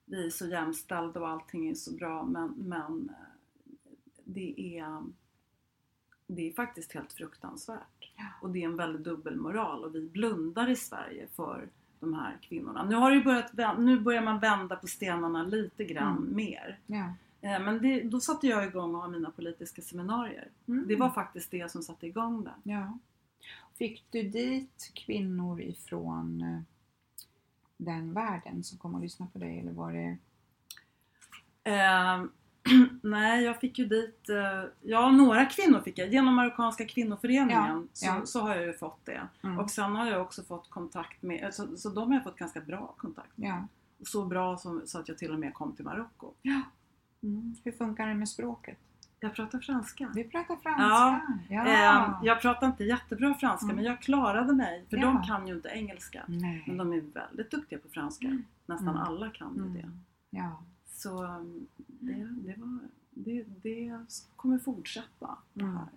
vi 0.04 0.26
är 0.26 0.30
så 0.30 0.46
jämställda 0.46 1.20
och 1.20 1.28
allting 1.28 1.68
är 1.68 1.74
så 1.74 1.94
bra 1.94 2.24
men, 2.24 2.54
men 2.56 3.10
det, 4.24 4.78
är, 4.78 5.02
det 6.26 6.48
är 6.48 6.52
faktiskt 6.52 6.92
helt 6.92 7.12
fruktansvärt. 7.12 8.10
Ja. 8.16 8.24
Och 8.40 8.50
det 8.50 8.62
är 8.62 8.64
en 8.64 8.76
väldigt 8.76 9.04
dubbelmoral 9.04 9.84
och 9.84 9.94
vi 9.94 10.00
blundar 10.00 10.70
i 10.70 10.76
Sverige 10.76 11.26
för 11.36 11.68
de 12.00 12.14
här 12.14 12.38
kvinnorna. 12.42 12.84
Nu, 12.84 12.94
har 12.94 13.10
det 13.10 13.20
börjat, 13.20 13.78
nu 13.78 14.00
börjar 14.00 14.22
man 14.22 14.38
vända 14.40 14.76
på 14.76 14.86
stenarna 14.86 15.42
lite 15.42 15.84
grann 15.84 16.16
Mm. 16.18 16.36
mer. 16.36 16.78
Ja. 16.86 17.14
Eh, 17.40 17.62
Men 17.62 17.82
det, 17.82 18.02
då 18.02 18.20
satte 18.20 18.46
jag 18.46 18.66
igång 18.66 18.94
att 18.94 19.00
ha 19.00 19.08
mina 19.08 19.30
politiska 19.30 19.82
seminarier. 19.82 20.48
Mm. 20.68 20.88
Det 20.88 20.96
var 20.96 21.10
faktiskt 21.10 21.50
det 21.50 21.70
som 21.70 21.82
satte 21.82 22.06
igång 22.06 22.44
det. 22.44 22.54
Ja. 22.72 22.98
Fick 23.78 24.04
du 24.10 24.22
dit 24.22 24.90
kvinnor 24.94 25.60
ifrån 25.60 26.40
eh, 26.42 26.60
den 27.76 28.12
världen 28.12 28.64
som 28.64 28.78
kom 28.78 28.94
och 28.94 29.00
lyssnade 29.00 29.32
på 29.32 29.38
dig 29.38 29.58
eller 29.60 29.72
var 29.72 29.92
det... 29.92 30.18
Nej, 33.02 33.44
jag 33.44 33.60
fick 33.60 33.78
ju 33.78 33.84
dit, 33.86 34.28
eh, 34.28 34.70
ja 34.82 35.10
några 35.10 35.44
kvinnor 35.46 35.80
fick 35.80 35.98
jag. 35.98 36.08
Genom 36.08 36.34
Marockanska 36.34 36.84
kvinnoföreningen 36.86 37.88
Ja, 38.00 38.06
ja. 38.06 38.20
Så, 38.20 38.26
så 38.26 38.40
har 38.40 38.54
jag 38.56 38.66
ju 38.66 38.72
fått 38.72 39.00
det. 39.06 39.28
Mm. 39.42 39.58
Och 39.58 39.70
sen 39.70 39.96
har 39.96 40.06
jag 40.06 40.22
också 40.22 40.42
fått 40.42 40.70
kontakt 40.70 41.22
med, 41.22 41.44
eh, 41.44 41.50
så, 41.50 41.76
så 41.76 41.88
de 41.88 42.08
har 42.08 42.14
jag 42.14 42.24
fått 42.24 42.36
ganska 42.36 42.60
bra 42.60 42.94
kontakt 42.96 43.36
med. 43.38 43.48
Ja. 43.48 43.66
Så 44.06 44.24
bra 44.24 44.56
som, 44.56 44.82
så 44.86 44.98
att 44.98 45.08
jag 45.08 45.18
till 45.18 45.32
och 45.32 45.38
med 45.38 45.54
kom 45.54 45.72
till 45.76 45.84
Marocko. 45.84 46.32
Mm. 47.22 47.56
Hur 47.64 47.72
funkar 47.72 48.06
det 48.06 48.14
med 48.14 48.28
språket? 48.28 48.78
Jag 49.20 49.34
pratar 49.34 49.58
franska. 49.58 50.10
Du 50.14 50.24
pratar 50.24 50.56
franska? 50.56 50.82
Ja. 50.84 51.20
ja. 51.48 51.66
Eh, 51.66 52.18
jag 52.22 52.40
pratar 52.40 52.66
inte 52.66 52.84
jättebra 52.84 53.34
franska 53.34 53.64
Mm. 53.64 53.76
men 53.76 53.84
jag 53.84 54.00
klarade 54.02 54.52
mig 54.54 54.84
för 54.90 54.96
Ja. 54.96 55.02
de 55.06 55.22
kan 55.22 55.48
ju 55.48 55.54
inte 55.54 55.68
engelska. 55.68 56.24
Nej. 56.28 56.64
Men 56.66 56.76
de 56.76 56.92
är 56.92 57.00
väldigt 57.00 57.50
duktiga 57.50 57.78
på 57.78 57.88
franska. 57.88 58.38
Nästan 58.66 58.88
Mm. 58.88 59.02
alla 59.02 59.30
kan 59.30 59.54
ju 59.56 59.62
det. 59.62 59.80
Mm. 59.86 59.98
Ja. 60.30 60.62
Så 60.86 61.40
det, 62.06 62.52
det, 62.52 62.60
var, 62.60 62.78
det, 63.10 63.42
det 63.62 64.06
kommer 64.36 64.58
fortsätta. 64.58 65.38
Det 65.52 65.64
Mm. 65.64 65.76
här. 65.76 65.88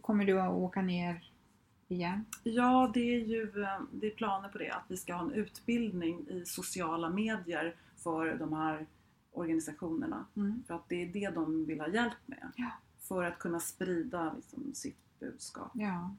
Kommer 0.00 0.24
du 0.24 0.40
att 0.40 0.52
åka 0.52 0.82
ner 0.82 1.30
igen? 1.88 2.24
Ja, 2.44 2.90
det 2.94 3.00
är 3.14 3.18
ju 3.20 3.46
det 3.92 4.06
är 4.06 4.14
planer 4.16 4.48
på 4.48 4.58
det. 4.58 4.70
Att 4.70 4.84
vi 4.88 4.96
ska 4.96 5.14
ha 5.14 5.24
en 5.24 5.32
utbildning 5.32 6.28
i 6.28 6.44
sociala 6.46 7.10
medier 7.10 7.76
för 7.96 8.34
de 8.34 8.52
här 8.52 8.86
organisationerna. 9.32 10.26
Mm. 10.36 10.62
För 10.66 10.74
att 10.74 10.88
det 10.88 11.02
är 11.02 11.06
det 11.12 11.30
de 11.34 11.64
vill 11.64 11.80
ha 11.80 11.88
hjälp 11.88 12.16
med. 12.26 12.52
Ja. 12.56 12.70
För 13.00 13.24
att 13.24 13.38
kunna 13.38 13.60
sprida 13.60 14.32
liksom, 14.34 14.74
sitt 14.74 14.98
budskap. 15.20 15.70
Ja. 15.74 16.14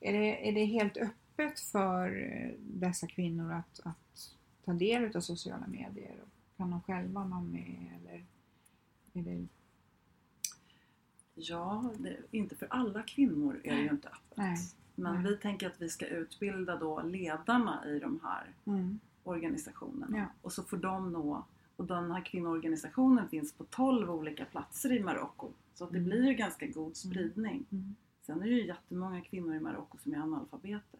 Är 0.00 0.12
det, 0.12 0.48
är 0.48 0.52
det 0.52 0.64
helt 0.64 0.96
öppet 0.96 1.60
för 1.60 2.10
dessa 2.58 3.06
kvinnor 3.06 3.52
att, 3.52 3.80
att 3.84 4.36
ta 4.64 4.72
del 4.72 5.16
av 5.16 5.20
sociala 5.20 5.66
medier? 5.66 6.16
Kan 6.60 6.70
de 6.70 6.80
själva 6.80 7.24
vara 7.24 7.40
med? 7.40 7.98
Eller 8.00 8.24
är 9.12 9.22
det... 9.22 9.46
Ja, 11.34 11.90
det, 11.98 12.16
inte 12.30 12.54
för 12.56 12.66
alla 12.70 13.02
kvinnor 13.02 13.60
är 13.64 13.76
det 13.76 13.82
ju 13.82 13.88
inte 13.90 14.08
öppet. 14.08 14.36
Nej. 14.36 14.56
Men 14.94 15.14
Nej. 15.14 15.22
vi 15.32 15.36
tänker 15.36 15.66
att 15.66 15.80
vi 15.82 15.88
ska 15.88 16.06
utbilda 16.06 16.76
då 16.76 17.02
ledarna 17.02 17.86
i 17.86 17.98
de 17.98 18.20
här 18.22 18.46
Mm. 18.64 18.98
organisationerna. 19.24 20.18
Ja. 20.18 20.24
Och 20.42 20.52
så 20.52 20.62
får 20.62 20.76
de 20.76 21.12
nå, 21.12 21.44
och 21.76 21.84
den 21.84 22.10
här 22.10 22.20
kvinnoorganisationen 22.24 23.28
finns 23.28 23.52
på 23.52 23.64
12 23.64 24.10
olika 24.10 24.44
platser 24.44 24.92
i 24.92 25.00
Marocko. 25.00 25.48
Så 25.74 25.84
att 25.84 25.90
det 25.90 25.98
Mm. 25.98 26.08
blir 26.08 26.24
ju 26.28 26.34
ganska 26.34 26.66
god 26.66 26.96
spridning. 26.96 27.64
Mm. 27.70 27.94
Sen 28.22 28.42
är 28.42 28.46
det 28.46 28.54
ju 28.54 28.66
jättemånga 28.66 29.20
kvinnor 29.20 29.54
i 29.54 29.60
Marocko 29.60 29.98
som 29.98 30.14
är 30.14 30.18
analfabeter. 30.18 30.99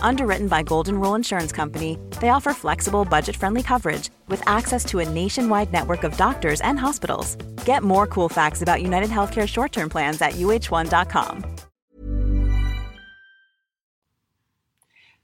Underwritten 0.00 0.48
by 0.48 0.62
Golden 0.62 1.00
Rule 1.00 1.16
Insurance 1.16 1.52
Company, 1.52 1.98
they 2.20 2.28
offer 2.28 2.52
flexible, 2.54 3.04
budget 3.04 3.36
friendly 3.36 3.62
coverage 3.62 4.10
with 4.28 4.42
access 4.46 4.84
to 4.86 5.00
a 5.00 5.08
nationwide 5.08 5.72
network 5.72 6.04
of 6.04 6.16
doctors 6.16 6.60
and 6.60 6.78
hospitals. 6.78 7.36
Get 7.64 7.82
more 7.82 8.06
cool 8.06 8.28
facts 8.28 8.62
about 8.62 8.82
United 8.82 9.10
Healthcare 9.10 9.48
short 9.48 9.72
term 9.72 9.88
plans 9.88 10.22
at 10.22 10.34
uh1.com. 10.34 11.44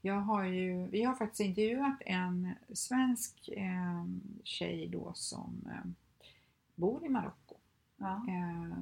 Jag 0.03 0.21
har 0.21 0.43
ju, 0.43 0.87
vi 0.87 1.03
har 1.03 1.15
faktiskt 1.15 1.39
intervjuat 1.39 2.01
en 2.05 2.53
svensk 2.73 3.49
eh, 3.49 4.05
tjej 4.43 4.87
då 4.87 5.11
som 5.15 5.61
eh, 5.65 5.91
bor 6.75 7.05
i 7.05 7.09
Marocko. 7.09 7.55
Ja. 7.97 8.25
Eh, 8.27 8.77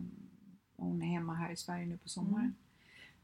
hon 0.75 1.02
är 1.02 1.06
hemma 1.06 1.36
här 1.36 1.52
i 1.52 1.56
Sverige 1.56 1.86
nu 1.86 1.97
på 1.97 2.10
sommaren. 2.10 2.56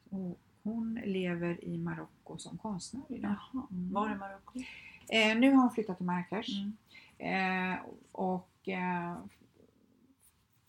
Och 0.10 0.39
hon 0.65 0.99
lever 1.06 1.63
i 1.63 1.78
Marocko 1.78 2.38
som 2.38 2.58
konstnär 2.58 3.01
idag. 3.10 3.36
Jaha, 3.54 3.67
Mm. 3.71 3.93
var 3.93 4.12
i 4.12 4.15
Marocko? 4.15 4.60
Eh, 5.10 5.38
nu 5.38 5.51
har 5.54 5.62
hon 5.62 5.71
flyttat 5.71 5.97
till 5.97 6.06
Marrakesh. 6.06 6.49
Mm. 7.19 7.73
Eh, 7.73 7.80
och 8.12 8.67
eh, 8.69 9.15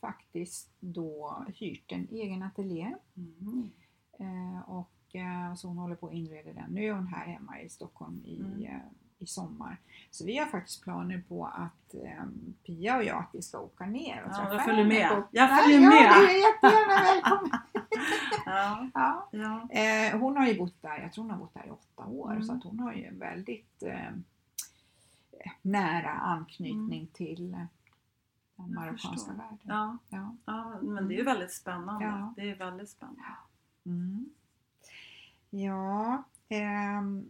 faktiskt 0.01 0.71
då 0.81 1.45
hyrt 1.57 1.93
en 1.93 2.09
egen 2.11 2.43
ateljé. 2.43 2.95
Mm. 3.17 3.71
Eh, 4.19 4.61
och, 4.71 5.15
eh, 5.17 5.55
så 5.55 5.69
hon 5.69 5.79
håller 5.79 5.97
på 5.97 6.07
att 6.07 6.13
inreda 6.15 6.53
den. 6.53 6.71
Nu 6.71 6.85
är 6.85 6.93
hon 6.93 7.07
här 7.07 7.27
hemma 7.27 7.61
i 7.61 7.69
Stockholm 7.69 8.23
i, 8.25 8.37
Mm. 8.41 8.63
eh, 8.63 8.81
i 9.19 9.27
sommar. 9.27 9.77
Så 10.11 10.25
vi 10.25 10.37
har 10.39 10.47
faktiskt 10.47 10.83
planer 10.83 11.23
på 11.29 11.47
att 11.47 11.95
Pia 12.67 12.97
och 12.97 13.05
jag 13.05 13.19
att 13.19 13.29
vi 13.33 13.43
ska 13.43 13.59
åka 13.61 13.87
ner 13.87 14.23
och 14.25 14.31
Ja, 14.33 14.37
träffa 14.37 14.55
jag 14.55 14.65
följer 14.65 14.85
henne 14.85 14.95
med. 14.95 15.11
Jag 15.31 15.51
Ja, 15.51 15.57
följer 15.63 15.81
ja, 15.81 15.89
med. 15.89 16.13
du 16.21 16.31
är 16.31 16.53
jättegärna 16.53 17.03
välkommen! 17.15 17.61
Ja, 18.47 18.89
ja. 18.95 19.29
ja. 19.31 19.69
Eh, 19.71 20.19
hon 20.21 20.37
har 20.37 20.47
ju 20.47 20.59
bott 20.59 20.83
där, 20.83 20.99
jag 20.99 21.13
tror 21.13 21.25
hon 21.25 21.31
har 21.31 21.39
bott 21.39 21.55
där 21.55 21.67
i 21.67 21.71
åtta 21.71 22.07
år, 22.07 22.31
Mm. 22.31 22.43
så 22.43 22.53
att 22.53 22.65
hon 22.65 22.79
har 22.81 22.93
ju 22.93 23.05
en 23.05 23.19
väldigt 23.19 23.83
eh, 23.83 24.11
nära 25.63 26.11
anknytning 26.11 27.07
till 27.13 27.55
eh, 27.55 27.61
den 28.57 28.75
marockanska 28.75 29.33
världen. 29.33 29.59
Ja, 29.63 29.99
Ja. 30.09 30.37
ja, 30.45 30.81
men 30.83 31.09
det 31.09 31.15
är 31.15 31.19
ju 31.19 31.25
väldigt 31.25 31.53
spännande. 31.53 32.05
Ja. 32.05 32.33
Det 32.37 32.51
är 32.51 32.57
väldigt 32.57 32.91
spännande. 32.91 33.23
Mm. 33.87 34.31
Ja, 35.51 36.23
ehm, 36.49 37.29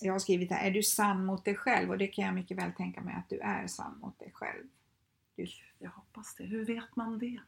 jag 0.00 0.12
har 0.14 0.18
skrivit 0.18 0.50
här, 0.50 0.66
är 0.66 0.70
du 0.70 0.82
sann 0.82 1.24
mot 1.26 1.44
dig 1.44 1.54
själv? 1.56 1.90
Och 1.90 1.98
det 1.98 2.06
kan 2.06 2.24
jag 2.24 2.34
mycket 2.34 2.56
väl 2.58 2.72
tänka 2.72 3.00
mig 3.00 3.14
att 3.14 3.28
du 3.28 3.38
är 3.38 3.66
sann 3.66 3.98
mot 4.00 4.18
dig 4.18 4.30
själv. 4.34 4.64
Du, 5.36 5.46
Jag 5.78 5.90
hoppas 5.90 6.34
det. 6.34 6.44
Hur 6.44 6.64
vet 6.64 6.96
man 6.96 7.18
det? 7.18 7.40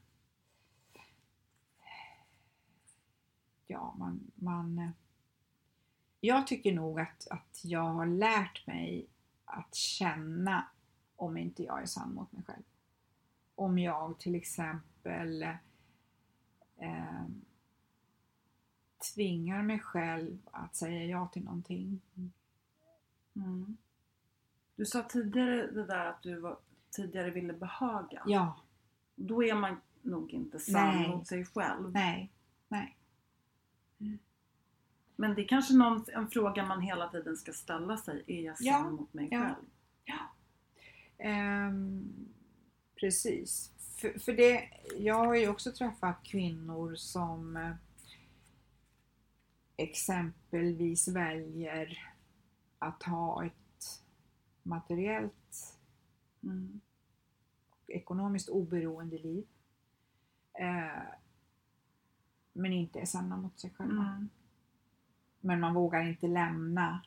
Ja, 3.68 3.94
man, 3.98 4.30
man... 4.34 4.78
eh, 4.78 4.90
Jag 6.20 6.46
tycker 6.46 6.72
nog 6.72 7.00
att, 7.00 7.26
att 7.30 7.60
jag 7.64 7.82
har 7.94 8.06
lärt 8.06 8.66
mig 8.66 9.06
att 9.44 9.74
känna 9.74 10.66
om 11.16 11.36
inte 11.36 11.62
jag 11.62 11.82
är 11.82 11.86
sann 11.86 12.14
mot 12.14 12.32
mig 12.32 12.42
själv. 12.44 12.62
Om 13.54 13.78
jag 13.78 14.18
till 14.18 14.34
exempel 14.34 15.42
eh, 16.76 17.24
tvingar 19.14 19.62
mig 19.62 19.78
själv 19.78 20.38
att 20.52 20.76
säga 20.76 21.04
ja 21.04 21.26
till 21.28 21.44
någonting. 21.44 22.00
Mm. 23.36 23.76
Du 24.76 24.86
sa 24.86 25.02
tidigare 25.02 25.66
det 25.70 25.86
där 25.86 26.06
att 26.06 26.22
du 26.22 26.40
var, 26.40 26.58
tidigare 26.90 27.30
ville 27.30 27.52
behaga. 27.52 28.22
Ja, 28.26 28.60
Då 29.14 29.44
är 29.44 29.54
man 29.54 29.80
nog 30.02 30.30
inte 30.32 30.58
sann 30.58 30.96
Nej. 30.96 31.08
mot 31.08 31.26
sig 31.26 31.44
själv. 31.44 31.92
Nej, 31.92 32.32
nej. 32.68 32.97
Men 35.16 35.34
det 35.34 35.42
är 35.44 35.48
kanske 35.48 35.74
någon, 35.74 36.04
en 36.14 36.28
fråga 36.28 36.66
man 36.66 36.80
hela 36.82 37.08
tiden 37.10 37.36
ska 37.36 37.52
ställa 37.52 37.96
sig. 37.96 38.24
Är 38.26 38.40
jag 38.40 38.56
sann 38.58 38.66
Ja, 38.66 38.90
mot 38.90 39.12
mig 39.14 39.28
ja. 39.30 39.40
själv? 39.40 39.66
Ehm, 41.18 42.28
precis. 43.00 43.72
För, 44.00 44.18
för 44.18 44.32
det, 44.32 44.68
jag 44.98 45.14
har 45.26 45.34
ju 45.34 45.48
också 45.48 45.72
träffat 45.72 46.24
kvinnor 46.24 46.94
som 46.94 47.56
eh, 47.56 47.74
exempelvis 49.76 51.08
väljer 51.08 52.12
att 52.78 53.02
ha 53.02 53.44
ett 53.44 54.02
materiellt 54.62 55.74
Mm. 56.42 56.80
och 57.70 57.90
ekonomiskt 57.90 58.48
oberoende 58.48 59.18
liv. 59.18 59.46
Eh, 60.52 61.02
men 62.52 62.72
inte 62.72 63.00
är 63.00 63.06
sanna 63.06 63.36
mot 63.36 63.60
sig 63.60 63.70
själva. 63.76 64.02
Mm. 64.02 64.28
Men 65.40 65.60
man 65.60 65.74
vågar 65.74 66.02
inte 66.02 66.26
lämna 66.26 67.00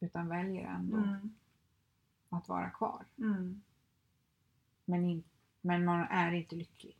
utan 0.00 0.28
väljer 0.28 0.68
ändå 0.68 0.96
Mm. 0.96 1.34
att 2.28 2.48
vara 2.48 2.70
kvar. 2.70 3.04
Mm. 3.18 3.62
Men, 4.84 5.04
in, 5.04 5.22
men 5.60 5.84
man 5.84 6.00
är 6.00 6.32
inte 6.32 6.56
lycklig. 6.56 6.96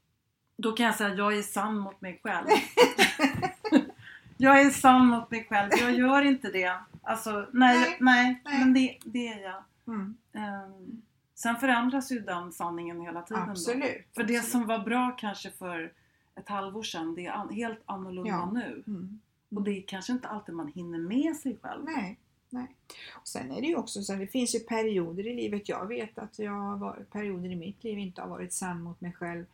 Då 0.57 0.73
kan 0.73 0.87
jag 0.87 0.95
säga 0.95 1.11
att 1.11 1.19
jag 1.19 1.39
är 1.39 1.43
sann 1.43 1.79
mot 1.79 2.01
mig 2.01 2.21
själv. 2.25 2.47
jag 4.37 4.61
är 4.61 4.71
sann 4.71 5.07
mot 5.07 5.31
mig 5.31 5.47
själv. 5.51 5.71
Jag 5.81 5.93
gör 5.95 6.23
inte 6.23 6.51
det. 6.51 6.79
Alltså, 7.03 7.49
nej, 7.53 7.79
Nej, 7.79 7.97
nej, 8.01 8.43
nej. 8.45 8.59
men 8.59 8.75
det, 8.75 8.99
det 9.05 9.29
är 9.29 9.43
jag. 9.43 9.65
Mm. 9.87 10.17
Ehm, 10.33 11.03
sen 11.35 11.57
förändras 11.57 12.13
ju 12.13 12.21
den 12.21 12.53
sanningen 12.53 13.01
hela 13.01 13.23
tiden. 13.23 13.45
Då. 13.47 13.51
Absolut. 13.51 14.07
För 14.15 14.25
det 14.25 14.37
absolut. 14.37 14.45
som 14.53 14.67
var 14.67 14.79
bra 14.79 15.17
kanske 15.19 15.51
för 15.51 15.93
ett 16.41 16.49
halvår 16.49 16.83
sedan, 16.83 17.15
det 17.15 17.27
är 17.27 17.33
an- 17.33 17.51
helt 17.55 17.81
annorlunda 17.85 18.31
Ja. 18.31 18.51
nu. 18.51 18.83
Mm. 18.87 19.21
Och 19.55 19.63
det 19.63 19.71
är 19.71 19.83
kanske 19.83 20.13
inte 20.13 20.29
alltid 20.29 20.55
man 20.55 20.69
hinner 20.73 20.99
med 20.99 21.37
sig 21.37 21.57
själv. 21.63 21.85
Nej, 21.85 22.19
nej. 22.51 22.77
Och 23.21 23.29
sen 23.29 23.51
är 23.51 23.61
det 23.61 23.67
ju 23.67 23.77
också 23.77 24.03
så 24.03 24.13
att 24.13 24.19
det 24.19 24.27
finns 24.27 24.55
ju 24.55 24.59
perioder 24.59 25.27
i 25.27 25.35
livet. 25.35 25.69
Jag 25.69 25.87
vet 25.87 26.19
att 26.19 26.39
jag 26.39 26.53
har 26.53 26.77
varit, 26.77 27.11
perioder 27.11 27.51
i 27.51 27.57
mitt 27.57 27.85
liv 27.85 27.99
inte 27.99 28.21
har 28.23 28.29
varit 28.29 28.53
sann 28.53 28.83
mot 28.83 29.01
mig 29.01 29.13
själv. 29.13 29.45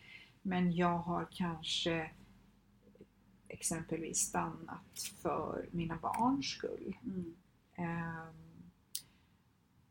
Men 0.43 0.73
jag 0.73 0.99
har 0.99 1.29
kanske 1.31 2.11
exempelvis 3.49 4.19
stannat 4.19 4.99
för 5.23 5.69
mina 5.71 5.97
barns 5.97 6.47
skull. 6.47 6.97
Mm. 7.05 7.35
Ehm, 7.75 8.43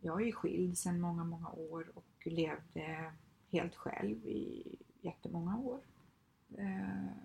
Jag 0.02 0.22
är 0.22 0.26
ju 0.26 0.32
skild 0.32 0.78
sedan 0.78 1.00
många, 1.00 1.24
många 1.24 1.50
år 1.50 1.92
och 1.96 2.06
levde 2.28 3.14
helt 3.52 3.76
själv 3.76 4.26
i 4.28 4.64
jättemånga 5.02 5.58
år 5.58 5.80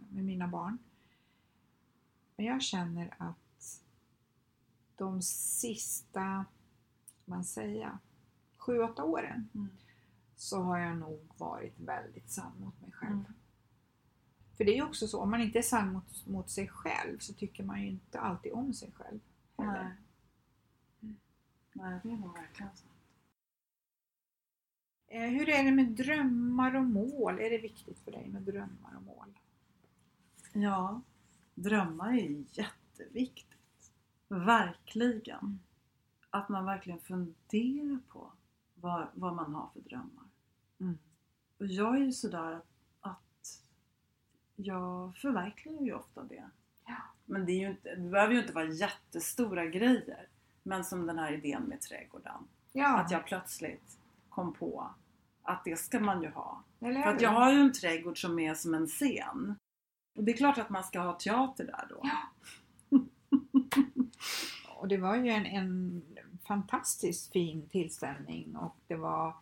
med 0.08 0.24
mina 0.24 0.48
barn. 0.48 0.78
Men 2.36 2.46
jag 2.46 2.62
känner 2.62 3.14
att 3.18 3.82
de 4.96 5.22
sista, 5.22 6.44
man 7.24 7.44
säga, 7.44 7.98
sju, 8.56 8.78
åtta 8.78 9.04
åren 9.04 9.48
Mm. 9.54 9.68
så 10.36 10.62
har 10.62 10.78
jag 10.78 10.96
nog 10.98 11.20
varit 11.38 11.80
väldigt 11.80 12.30
sann 12.30 12.52
mot 12.60 12.80
mig 12.80 12.92
själv. 12.92 13.12
Mm. 13.12 13.32
För 14.56 14.64
det 14.64 14.72
är 14.72 14.76
ju 14.76 14.82
också 14.84 15.08
så, 15.08 15.20
om 15.20 15.30
man 15.30 15.40
inte 15.40 15.58
är 15.58 15.62
sann 15.62 15.92
mot, 15.92 16.26
mot 16.26 16.50
sig 16.50 16.68
själv 16.68 17.18
så 17.18 17.34
tycker 17.34 17.64
man 17.64 17.80
ju 17.82 17.88
inte 17.88 18.20
alltid 18.20 18.52
om 18.52 18.74
sig 18.74 18.92
själv. 18.92 19.20
heller. 19.58 19.72
Nej. 19.72 21.14
Nej, 21.72 22.00
det 22.02 22.10
är 22.10 22.16
nog 22.16 22.34
verkligen 22.38 22.70
så. 22.76 22.84
Eh, 25.12 25.22
Hur 25.22 25.48
är 25.48 25.64
det 25.64 25.70
med 25.70 25.86
drömmar 25.86 26.76
och 26.76 26.84
mål? 26.84 27.40
Är 27.40 27.50
det 27.50 27.58
viktigt 27.58 27.98
för 27.98 28.12
dig 28.12 28.28
med 28.28 28.42
drömmar 28.42 28.96
och 28.96 29.02
mål? 29.02 29.38
Ja, 30.52 31.00
drömmar 31.54 32.12
är 32.12 32.44
jätteviktigt. 32.58 33.92
Verkligen. 34.28 35.60
Att 36.30 36.48
man 36.48 36.64
verkligen 36.64 37.00
funderar 37.00 37.98
på 38.08 38.32
vad, 38.74 39.06
vad 39.14 39.34
man 39.34 39.54
har 39.54 39.68
för 39.72 39.80
drömmar. 39.80 40.24
Mm. 40.80 40.98
Och 41.58 41.66
jag 41.66 41.96
är 41.96 42.00
ju 42.04 42.12
sådär 42.12 42.52
att, 42.52 42.66
att 43.00 43.62
jag 44.56 45.16
förverkligar 45.16 45.82
ju 45.82 45.94
ofta 45.94 46.22
det. 46.22 46.50
Ja. 46.86 46.96
Men 47.24 47.46
det, 47.46 47.52
är 47.52 47.60
ju 47.60 47.70
inte, 47.70 47.94
det 47.94 48.10
behöver 48.10 48.34
ju 48.34 48.40
inte 48.40 48.52
vara 48.52 48.64
jättestora 48.64 49.66
grejer. 49.66 50.28
Men 50.62 50.84
som 50.84 51.06
den 51.06 51.18
här 51.18 51.32
idén 51.32 51.62
med 51.62 51.80
trädgården. 51.80 52.48
Ja, 52.72 52.98
Att 52.98 53.10
jag 53.10 53.26
plötsligt 53.26 53.99
kom 54.30 54.52
på 54.52 54.90
att 55.42 55.64
det 55.64 55.76
ska 55.76 56.00
man 56.00 56.22
ju 56.22 56.30
ha. 56.30 56.62
eller 56.80 57.02
För 57.02 57.10
att 57.10 57.20
jag 57.20 57.30
har 57.30 57.52
ju 57.52 57.60
en 57.60 57.72
trädgård 57.72 58.20
som 58.20 58.38
är 58.38 58.54
som 58.54 58.74
en 58.74 58.86
scen. 58.86 59.56
Och 60.16 60.24
det 60.24 60.32
är 60.32 60.36
klart 60.36 60.58
att 60.58 60.70
man 60.70 60.84
ska 60.84 61.00
ha 61.00 61.12
teater 61.12 61.64
där 61.64 61.86
då. 61.88 62.02
Och 64.76 64.88
det 64.88 64.96
var 64.96 65.16
ju 65.16 65.30
en, 65.30 65.46
en 65.46 66.02
fantastiskt 66.46 67.32
fin 67.32 67.68
tillställning 67.68 68.56
och 68.56 68.76
det 68.86 68.94
var 68.94 69.34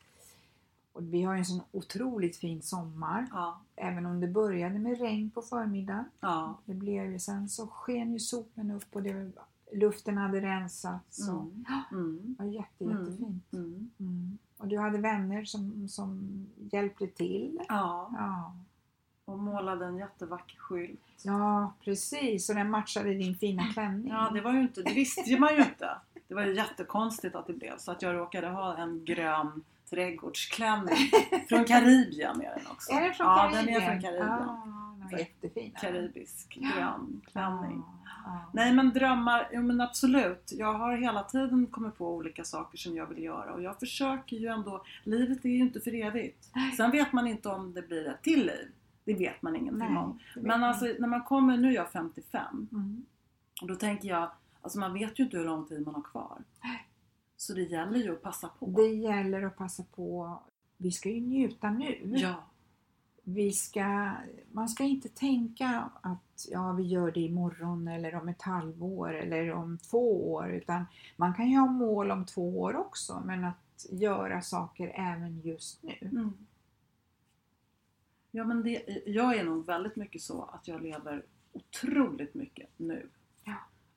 och 0.93 1.15
vi 1.15 1.23
har 1.23 1.35
ju 1.35 1.39
en 1.39 1.45
sån 1.45 1.61
otroligt 1.73 2.37
fin 2.37 2.63
sommar. 2.63 3.27
Ja, 3.33 3.61
Även 3.77 4.07
om 4.07 4.21
det 4.21 4.29
började 4.29 4.79
med 4.79 4.99
regn 4.99 5.31
på 5.31 5.43
förmiddagen. 5.43 6.05
ja. 6.21 6.59
Det 6.65 6.75
blev 6.75 7.13
ju 7.13 7.19
sen 7.19 7.49
så 7.49 7.67
sken 7.67 8.13
ju 8.13 8.19
solen 8.19 8.71
upp 8.71 8.87
och 8.97 9.03
det, 9.03 9.33
luften 9.73 10.19
hade 10.19 10.41
rensats. 10.41 11.29
Och, 11.29 11.43
Mm. 11.43 11.65
Mm. 11.93 12.37
var 12.39 12.47
jätte, 12.47 12.85
Mm. 12.85 12.99
jättefint. 13.05 13.53
Mm. 13.53 13.91
Mm. 14.01 14.39
Och 14.59 14.69
du 14.69 14.79
hade 14.79 14.99
vänner 14.99 15.45
som, 15.45 15.89
som 15.89 16.47
hjälpte 16.73 17.07
till. 17.07 17.61
Ja, 17.69 18.11
Ja. 18.17 18.57
och 19.25 19.39
målade 19.39 19.87
en 19.87 19.97
jättevacker 19.97 20.57
skylt. 20.59 21.01
ja, 21.23 21.73
precis. 21.85 22.49
Och 22.49 22.55
den 22.55 22.71
matchade 22.71 23.15
din 23.15 23.35
fina 23.35 23.65
klänning. 23.73 24.09
Ja, 24.13 24.31
det 24.35 24.41
var 24.41 24.53
ju 24.53 24.61
inte, 24.61 24.83
det 24.83 24.93
visste 24.95 25.39
man 25.39 25.55
ju 25.55 25.59
inte. 25.63 25.91
Det 26.29 26.35
var 26.35 26.45
ju 26.47 26.55
jättekonstigt 26.57 27.35
att 27.37 27.47
det 27.47 27.53
blev 27.53 27.79
så 27.79 27.93
att 27.93 28.03
jag 28.03 28.15
råkade 28.15 28.49
ha 28.49 28.77
en 28.77 29.05
grön 29.05 29.63
trädgårdsklänning. 29.91 30.97
Från 31.49 31.65
Karibien 31.65 32.41
är 32.43 32.55
den 32.57 32.67
också. 32.71 32.93
Är 32.93 33.01
det 33.09 33.13
från 33.15 33.27
ja, 33.27 33.37
Karibien? 33.53 33.67
den 33.67 33.83
är 33.83 33.91
från 33.91 34.01
Karibien. 34.01 34.27
Ja, 34.29 34.88
den 35.11 35.19
var 35.19 35.19
jättefin. 35.19 35.73
Karibisk 35.81 36.55
grön 36.55 37.21
klänning. 37.27 37.83
Ja, 37.87 38.11
ja. 38.25 38.51
Nej 38.53 38.73
men 38.73 38.91
drömmar, 38.91 39.49
jo 39.53 39.63
men 39.63 39.81
absolut. 39.81 40.53
Jag 40.53 40.73
har 40.73 40.97
hela 40.97 41.23
tiden 41.23 41.67
kommit 41.67 41.99
på 41.99 42.15
olika 42.15 42.45
saker 42.45 42.79
som 42.79 42.97
jag 42.97 43.07
vill 43.07 43.23
göra 43.23 43.53
och 43.55 43.63
jag 43.63 43.79
försöker 43.79 44.37
ju 44.37 44.47
ändå, 44.47 44.85
livet 45.05 45.45
är 45.45 45.49
ju 45.49 45.59
inte 45.59 45.81
för 45.81 45.95
evigt. 45.95 46.51
Sen 46.77 46.91
vet 46.91 47.13
man 47.13 47.27
inte 47.27 47.49
om 47.49 47.75
det 47.75 47.83
blir 47.83 48.09
ett 48.09 48.23
till 48.23 48.47
liv. 48.47 48.73
Det 49.05 49.15
vet 49.15 49.43
man 49.43 49.57
ingenting 49.57 49.95
Nej, 49.95 49.99
om. 49.99 50.19
Men 50.37 50.65
alltså 50.65 50.85
när 50.99 51.09
man 51.09 51.23
kommer, 51.25 51.57
nu 51.57 51.69
är 51.69 51.73
jag 51.73 51.91
55 51.91 52.69
Mm. 52.73 53.05
och 53.63 53.69
då 53.69 53.75
tänker 53.75 54.09
jag, 54.09 54.31
alltså 54.61 54.79
man 54.79 54.95
vet 54.95 55.21
ju 55.21 55.25
inte 55.25 55.37
hur 55.37 55.45
lång 55.45 55.67
tid 55.67 55.87
man 55.87 55.95
har 55.95 56.03
kvar. 56.03 56.39
Så 57.37 57.55
det 57.55 57.63
gäller 57.63 57.99
ju 57.99 58.13
att 58.13 58.23
passa 58.23 58.49
på. 58.49 58.67
Det 58.67 58.87
gäller 58.87 59.43
att 59.43 59.57
passa 59.57 59.83
på. 59.95 60.39
Vi 60.77 60.91
ska 60.93 61.09
ju 61.09 61.21
njuta 61.21 61.71
nu. 61.71 61.99
Ja, 62.05 62.35
vi 63.31 63.53
ska, 63.53 64.13
man 64.53 64.69
ska 64.69 64.85
inte 64.85 65.09
tänka 65.09 65.91
att 66.01 66.47
ja, 66.51 66.73
vi 66.73 66.83
gör 66.83 67.11
det 67.11 67.21
imorgon 67.21 67.89
eller 67.89 68.15
om 68.15 68.29
ett 68.29 68.43
halvår 68.43 69.15
eller 69.15 69.53
om 69.53 69.79
två 69.79 70.33
år. 70.33 70.51
Utan 70.51 70.85
man 71.17 71.35
kan 71.35 71.51
ju 71.51 71.57
ha 71.57 71.67
mål 71.67 72.11
om 72.11 72.27
två 72.27 72.61
år 72.61 72.77
också 72.77 73.23
men 73.27 73.45
att 73.45 73.87
göra 73.91 74.43
saker 74.43 74.93
även 74.95 75.41
just 75.41 75.83
nu. 75.83 75.97
mm. 76.01 76.33
ja 78.31 78.45
men 78.45 78.63
det, 78.63 79.03
jag 79.07 79.37
är 79.37 79.45
nog 79.45 79.67
väldigt 79.67 79.97
mycket 79.97 80.23
så 80.23 80.43
att 80.43 80.69
jag 80.69 80.83
lever 80.83 81.25
otroligt 81.53 82.35
mycket 82.35 82.69
nu. 82.77 83.09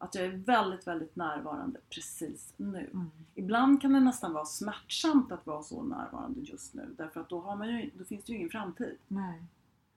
Ja. 0.02 0.06
Att 0.06 0.16
jag 0.16 0.26
är 0.26 0.30
väldigt, 0.38 0.88
väldigt 0.88 1.16
närvarande 1.16 1.80
precis 1.90 2.54
nu. 2.58 2.90
Mm. 2.94 3.12
Ibland 3.36 3.82
kan 3.82 3.94
det 3.94 4.00
nästan 4.00 4.34
vara 4.34 4.46
smärtsamt 4.46 5.32
att 5.32 5.46
vara 5.46 5.64
så 5.64 5.84
närvarande 5.84 6.40
just 6.40 6.74
nu 6.74 6.94
därför 6.98 7.22
att 7.22 7.30
då, 7.30 7.40
har 7.42 7.56
man 7.56 7.68
ju, 7.68 7.90
då 7.98 8.04
finns 8.06 8.26
det 8.26 8.32
ju 8.32 8.38
ingen 8.38 8.50
framtid. 8.50 8.98
Nej. 9.08 9.44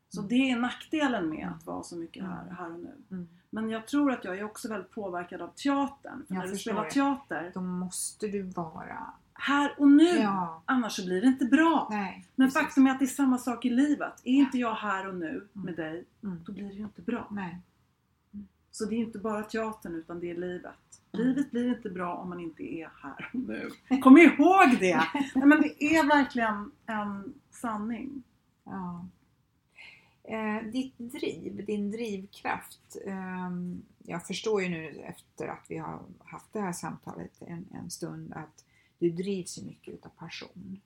Så 0.09 0.23
det 0.23 0.51
är 0.51 0.57
nackdelen 0.57 1.29
med 1.29 1.49
att 1.57 1.67
vara 1.67 1.83
så 1.83 1.97
mycket 1.97 2.25
här, 2.25 2.43
Mm. 2.43 2.55
här 2.57 2.73
och 2.73 2.81
nu. 2.81 2.93
Mm. 3.11 3.29
Men 3.51 3.71
jag 3.71 3.87
tror 3.87 4.13
att 4.13 4.25
jag 4.25 4.39
är 4.39 4.45
också 4.45 4.69
väldigt 4.69 4.91
påverkad 4.91 5.43
av 5.43 5.49
teatern. 5.49 6.25
För 6.29 6.35
Jag 6.35 6.45
när 6.45 6.53
du 6.53 6.59
spelar 6.59 6.91
teater, 6.91 7.51
Då 7.55 7.61
måste 7.61 8.27
du 8.29 8.43
vara... 8.43 8.99
här 9.35 9.75
och 9.79 9.89
nu! 9.89 10.05
Ja. 10.17 10.63
Annars 10.65 10.93
så 10.97 11.05
blir 11.05 11.21
det 11.21 11.27
inte 11.27 11.45
bra. 11.45 11.89
Nej, 11.91 12.27
Men 12.35 12.47
precis. 12.47 12.63
faktum 12.63 12.87
är 12.87 12.91
att 12.91 12.99
det 12.99 13.05
är 13.05 13.07
samma 13.07 13.39
sak 13.39 13.65
i 13.65 13.71
livet. 13.71 14.13
Är 14.25 14.33
inte 14.33 14.59
jag 14.59 14.75
här 14.75 15.09
och 15.09 15.15
nu 15.15 15.49
med 15.53 15.63
Mm. 15.63 15.75
dig, 15.77 16.05
Mm. 16.23 16.45
då 16.47 16.53
blir 16.53 16.65
det 16.69 16.75
ju 16.75 16.83
inte 16.85 17.03
bra. 17.03 17.29
Nej. 17.31 17.59
Så 18.75 18.85
det 18.85 18.95
är 18.95 18.99
inte 18.99 19.19
bara 19.19 19.43
teatern 19.43 19.95
utan 19.95 20.21
det 20.21 20.31
är 20.31 20.35
livet. 20.35 21.01
Mm. 21.13 21.27
Livet 21.27 21.51
blir 21.51 21.69
inte 21.69 21.91
bra 21.91 22.15
om 22.17 22.29
man 22.29 22.41
inte 22.41 22.63
är 22.63 22.91
här 23.03 23.31
nu. 23.33 23.71
Kom 24.03 24.19
ihåg 24.19 24.77
det! 24.81 25.07
Nej, 25.35 25.47
men 25.47 25.61
det 25.61 25.85
är 25.85 26.09
verkligen 26.09 26.73
en 26.87 27.35
sanning. 27.51 28.23
Ja. 28.65 29.07
Eh, 30.25 30.63
ditt 30.73 30.99
driv, 30.99 31.65
din 31.67 31.91
drivkraft. 31.91 32.97
ehm, 33.07 33.83
jag 33.99 34.27
förstår 34.27 34.63
ju 34.63 34.69
nu 34.69 34.89
efter 35.01 35.49
att 35.49 35.65
vi 35.69 35.79
har 35.79 36.03
haft 36.25 36.53
det 36.53 36.61
här 36.61 36.73
samtalet 36.73 37.43
en, 37.43 37.69
en 37.75 37.91
stund 37.91 38.33
att 38.33 38.65
du 38.99 39.11
drivs 39.11 39.63
mycket 39.63 39.95
utav 39.95 40.09
passion. 40.09 40.81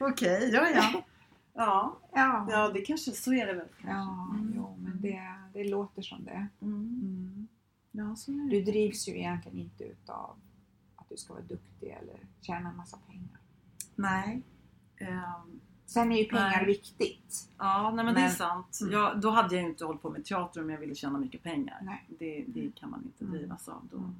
Okej, 0.00 0.50
ja 0.52 0.68
ja. 0.70 1.04
Ja, 1.54 1.98
Ja, 2.12 2.46
ja 2.50 2.68
det 2.74 2.80
kanske, 2.80 3.10
så 3.12 3.32
är 3.32 3.46
det 3.46 3.52
väl 3.52 3.68
kanske. 3.80 3.88
ja 3.88 4.28
Mm. 4.34 4.52
jo, 4.56 4.76
men 4.80 5.00
det, 5.00 5.34
det 5.52 5.64
låter 5.64 6.02
som 6.02 6.24
det. 6.24 6.46
Mm. 6.60 6.74
Mm. 7.02 7.48
Ja, 7.92 8.16
så 8.16 8.32
är 8.32 8.36
det. 8.36 8.50
Du 8.58 8.62
drivs 8.72 9.08
ju 9.08 9.18
egentligen 9.18 9.58
inte 9.58 9.84
utav 9.84 10.36
att 10.96 11.08
du 11.08 11.16
ska 11.16 11.32
vara 11.32 11.42
duktig 11.44 11.88
eller 12.02 12.20
tjäna 12.40 12.70
en 12.70 12.76
massa 12.76 12.96
pengar. 13.06 13.38
Nej. 13.94 14.42
Ehm, 14.96 15.60
Sen 15.86 16.12
är 16.12 16.18
ju 16.18 16.24
pengar 16.24 16.56
Nej. 16.56 16.66
viktigt. 16.66 17.50
Ja, 17.58 17.92
nej 17.96 18.04
men, 18.04 18.14
det 18.14 18.20
är 18.20 18.24
Men- 18.24 18.32
sant. 18.36 18.78
Mm. 18.82 18.92
Ja, 18.94 19.14
då 19.14 19.30
hade 19.30 19.54
jag 19.54 19.62
ju 19.64 19.68
inte 19.70 19.84
hållit 19.84 20.02
på 20.02 20.10
med 20.10 20.24
teater 20.24 20.62
om 20.62 20.70
jag 20.70 20.78
ville 20.78 20.94
tjäna 20.94 21.18
mycket 21.18 21.42
pengar. 21.42 21.78
Nej. 21.82 22.04
Det, 22.18 22.44
det 22.48 22.70
kan 22.74 22.90
man 22.90 23.02
inte 23.04 23.24
Mm. 23.24 23.36
drivas 23.36 23.68
av 23.68 23.88
då. 23.90 23.96
Mm. 23.98 24.14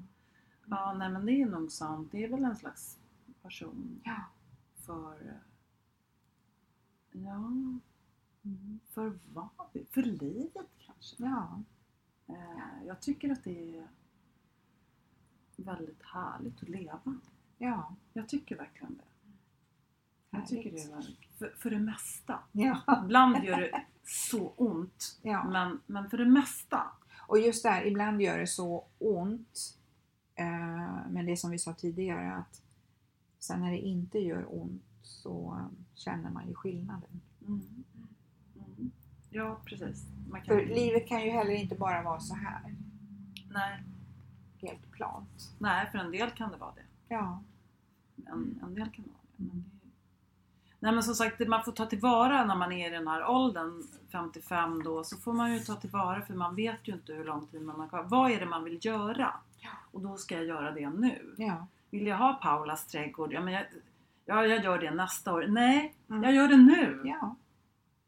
Ja, 0.67 0.95
nej 0.99 1.09
men 1.11 1.27
det 1.27 1.33
är 1.43 1.47
nog 1.47 1.73
sant. 1.73 2.09
Det 2.13 2.25
är 2.25 2.29
väl 2.29 2.45
en 2.45 2.57
slags 2.57 2.99
passion 3.43 4.01
Ja. 4.05 4.17
för... 4.87 5.17
Ja, 7.13 7.53
Mm. 8.45 8.81
för 8.91 9.19
vad? 9.33 9.49
För 9.91 10.03
livet 10.03 10.67
kanske. 10.79 11.17
Ja. 11.19 11.63
Eh, 12.27 12.87
jag 12.87 13.03
tycker 13.03 13.33
att 13.33 13.45
det 13.45 13.77
är 13.77 13.89
väldigt 15.57 16.03
härligt 16.03 16.63
att 16.63 16.69
leva. 16.69 17.19
Ja. 17.59 17.97
Jag 18.13 18.29
tycker 18.29 18.57
verkligen 18.57 18.97
det. 18.97 19.05
Jag 20.31 20.47
tycker 20.47 20.71
det 20.73 20.79
Härligt. 20.79 20.91
är 20.93 20.95
väldigt, 20.97 21.27
för, 21.39 21.49
för 21.59 21.71
det 21.71 21.79
mesta. 21.79 22.39
Ja. 22.53 23.03
Ibland 23.05 23.45
gör 23.45 23.61
det 23.61 23.85
så 24.05 24.49
ont. 24.57 25.19
Ja. 25.23 25.45
Men, 25.51 25.81
men 25.87 26.11
för 26.11 26.19
det 26.19 26.27
mesta. 26.27 26.83
Och 27.29 27.39
just 27.39 27.63
där, 27.63 27.87
ibland 27.87 28.23
gör 28.23 28.39
det 28.39 28.47
så 28.47 28.87
ont. 28.99 29.79
Eh, 30.35 31.09
men 31.11 31.27
det 31.27 31.37
som 31.37 31.51
vi 31.51 31.59
sa 31.59 31.75
tidigare 31.75 32.35
att 32.35 32.63
sen 33.39 33.61
när 33.61 33.71
det 33.71 33.79
inte 33.81 34.19
gör 34.19 34.47
ont 34.63 34.83
så 35.13 35.59
eh, 35.59 35.79
känner 35.95 36.31
man 36.31 36.49
ju 36.49 36.55
skillnaden. 36.55 37.21
Mm. 37.41 37.85
Mm. 38.57 38.91
Ja, 39.31 39.61
precis. 39.65 40.07
För 40.47 40.67
livet 40.67 41.09
kan 41.09 41.25
ju 41.25 41.31
heller 41.31 41.53
inte 41.53 41.75
bara 41.75 42.03
vara 42.03 42.21
så 42.21 42.35
här 42.35 42.77
Nej. 43.51 43.83
helt 44.57 44.91
plant. 44.93 45.55
Nej, 45.59 45.89
för 45.91 45.99
en 45.99 46.11
del 46.11 46.31
kan 46.31 46.51
det 46.51 46.57
vara 46.57 46.75
det. 46.75 47.15
Ja. 47.15 47.43
En, 48.27 48.61
en 48.63 48.75
del 48.75 48.91
kan 48.91 49.05
det 49.05 49.11
vara 49.11 49.23
det. 49.37 49.45
Men 49.45 49.49
det... 49.49 49.83
Nej 50.79 50.93
men 50.93 51.03
som 51.03 51.15
sagt, 51.15 51.49
man 51.49 51.65
får 51.65 51.73
ta 51.73 51.87
tillvara 51.87 52.45
när 52.45 52.57
man 52.57 52.73
är 52.73 52.87
i 52.87 52.91
den 52.91 53.09
här 53.09 53.27
åldern, 53.27 53.83
55 54.13 54.83
då, 54.83 55.05
så 55.05 55.17
får 55.17 55.33
man 55.33 55.53
ju 55.53 55.59
ta 55.59 55.75
tillvara 55.75 56.23
för 56.23 56.35
man 56.35 56.55
vet 56.55 56.89
ju 56.89 56.93
inte 56.93 57.13
hur 57.13 57.25
lång 57.25 57.47
tid 57.47 57.63
man 57.63 57.81
har 57.81 57.89
kvar. 57.89 58.03
Vad 58.03 58.31
är 58.31 58.41
det 58.41 58.47
man 58.47 58.65
vill 58.65 58.79
göra? 58.87 59.35
Och 59.93 60.01
då 60.01 60.17
ska 60.17 60.35
jag 60.35 60.45
göra 60.45 60.73
det 60.73 60.91
nu. 60.91 61.35
Ja. 61.39 61.67
Vill 61.91 62.07
jag 62.07 62.17
ha 62.17 62.35
Paulas 62.35 62.87
trädgård? 62.87 63.33
Ja, 63.33 63.41
men 63.41 63.55
jag, 63.55 63.65
ja, 64.25 64.47
jag 64.47 64.65
gör 64.65 64.79
det 64.79 64.91
nästa 64.91 65.33
år. 65.35 65.47
Nej, 65.49 65.95
Mm. 66.11 66.23
jag 66.23 66.35
gör 66.35 66.49
det 66.49 66.57
nu. 66.57 67.01
Ja. 67.05 67.37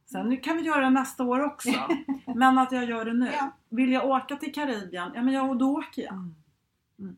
Sen 0.06 0.36
kan 0.40 0.56
vi 0.56 0.62
göra 0.62 0.80
det 0.80 0.90
nästa 0.90 1.24
år 1.24 1.44
också. 1.44 1.70
men 2.34 2.58
att 2.58 2.72
jag 2.72 2.84
gör 2.84 3.04
det 3.04 3.12
nu. 3.12 3.30
Ja. 3.32 3.50
Vill 3.68 3.92
jag 3.92 4.06
åka 4.08 4.36
till 4.36 4.54
Karibien? 4.54 5.12
Ja, 5.14 5.22
men 5.22 5.34
jag, 5.34 5.58
då 5.58 5.72
åker 5.78 6.02
jag. 6.02 6.12
Mm. 6.14 6.34
Mm. 6.98 7.16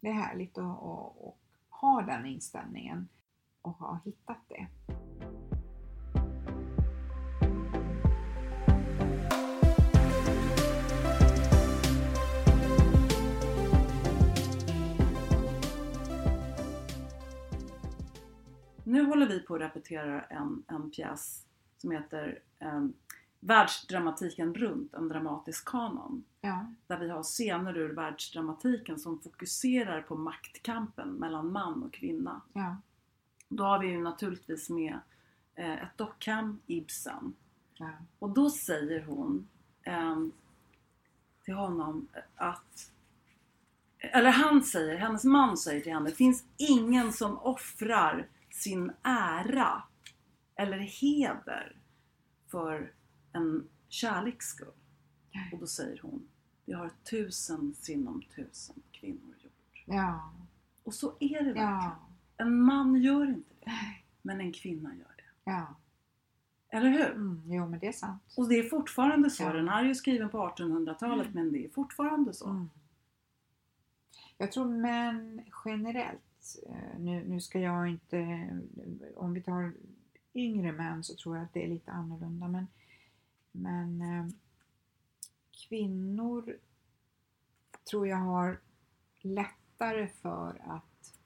Det 0.00 0.08
är 0.08 0.12
härligt 0.12 0.58
att, 0.58 0.64
att, 0.64 1.22
att 1.22 1.34
ha 1.68 2.02
den 2.02 2.26
inställningen 2.26 3.08
och 3.62 3.72
ha 3.72 3.98
hittat 4.04 4.38
det. 4.48 4.66
Nu 18.88 19.04
håller 19.04 19.26
vi 19.26 19.40
på 19.40 19.54
att 19.54 19.60
repetera 19.60 20.22
en, 20.22 20.64
en 20.66 20.90
pjäs 20.90 21.46
som 21.76 21.90
heter 21.90 22.38
eh, 22.58 22.84
Världsdramatiken 23.40 24.54
runt, 24.54 24.94
en 24.94 25.08
dramatisk 25.08 25.68
kanon. 25.68 26.24
Ja. 26.40 26.66
Där 26.86 26.98
vi 26.98 27.08
har 27.08 27.22
scener 27.22 27.76
ur 27.76 27.94
världsdramatiken 27.94 28.98
som 28.98 29.20
fokuserar 29.20 30.02
på 30.02 30.16
maktkampen 30.16 31.08
mellan 31.08 31.52
man 31.52 31.82
och 31.82 31.92
kvinna. 31.92 32.40
Ja. 32.52 32.76
Då 33.48 33.64
har 33.64 33.78
vi 33.78 33.86
ju 33.86 34.02
naturligtvis 34.02 34.70
med 34.70 34.98
eh, 35.54 35.82
ett 35.82 35.98
dockhem, 35.98 36.60
Ibsen. 36.66 37.34
Ja. 37.74 37.90
Och 38.18 38.30
då 38.30 38.50
säger 38.50 39.02
hon 39.02 39.48
ehm, 39.82 40.32
till 41.44 41.54
honom 41.54 42.08
att 42.36 42.92
eller 43.98 44.30
han 44.30 44.62
säger, 44.62 44.96
hennes 44.96 45.24
man 45.24 45.56
säger 45.56 45.80
till 45.80 45.92
henne, 45.92 46.10
det 46.10 46.16
finns 46.16 46.44
ingen 46.56 47.12
som 47.12 47.38
offrar 47.38 48.26
sin 48.58 48.92
ära 49.02 49.82
eller 50.56 50.78
heder 50.78 51.76
för 52.50 52.92
en 53.32 53.68
kärleks 53.88 54.46
skull. 54.46 54.72
Och 55.52 55.58
då 55.58 55.66
säger 55.66 56.00
hon, 56.02 56.28
det 56.64 56.72
har 56.72 56.90
tusen 57.10 57.74
sinom 57.74 58.22
tusen 58.22 58.82
kvinnor 58.92 59.34
gjort. 59.42 59.84
Ja. 59.86 60.32
Och 60.82 60.94
så 60.94 61.16
är 61.20 61.38
det 61.38 61.52
verkligen. 61.52 61.68
Ja. 61.68 62.08
En 62.36 62.60
man 62.62 63.02
gör 63.02 63.28
inte 63.28 63.54
det, 63.60 63.72
men 64.22 64.40
en 64.40 64.52
kvinna 64.52 64.94
gör 64.94 65.14
det. 65.16 65.50
Ja. 65.50 65.76
Eller 66.68 66.90
hur? 66.90 67.10
Mm. 67.10 67.42
Jo 67.46 67.66
men 67.68 67.78
det 67.78 67.86
är 67.88 67.92
sant. 67.92 68.22
Och 68.36 68.48
det 68.48 68.54
är 68.58 68.68
fortfarande 68.68 69.30
så. 69.30 69.42
Ja. 69.42 69.52
Den 69.52 69.68
här 69.68 69.84
är 69.84 69.88
ju 69.88 69.94
skriven 69.94 70.30
på 70.30 70.38
1800-talet 70.48 71.34
men 71.34 71.52
det 71.52 71.64
är 71.64 71.68
fortfarande 71.68 72.34
så. 72.34 72.48
Mm. 72.48 72.70
Jag 74.38 74.52
tror 74.52 74.68
män 74.68 75.42
generellt, 75.64 76.22
nu, 76.98 77.24
nu 77.28 77.40
ska 77.40 77.60
jag 77.60 77.88
inte, 77.88 78.48
om 79.16 79.32
vi 79.32 79.42
tar 79.42 79.72
yngre 80.34 80.72
män 80.72 81.04
så 81.04 81.14
tror 81.14 81.36
jag 81.36 81.44
att 81.44 81.52
det 81.52 81.64
är 81.64 81.68
lite 81.68 81.90
annorlunda 81.90 82.48
men, 82.48 82.66
men 83.52 84.00
eh, 84.00 84.26
kvinnor 85.68 86.58
tror 87.90 88.08
jag 88.08 88.16
har 88.16 88.60
lättare 89.20 90.08
för 90.08 90.62
att 90.64 91.18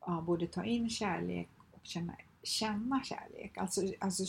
ja, 0.00 0.20
både 0.26 0.46
ta 0.46 0.64
in 0.64 0.90
kärlek 0.90 1.50
och 1.70 1.86
känna, 1.86 2.16
känna 2.42 3.02
kärlek. 3.04 3.58
Alltså, 3.58 3.80
alltså 4.00 4.24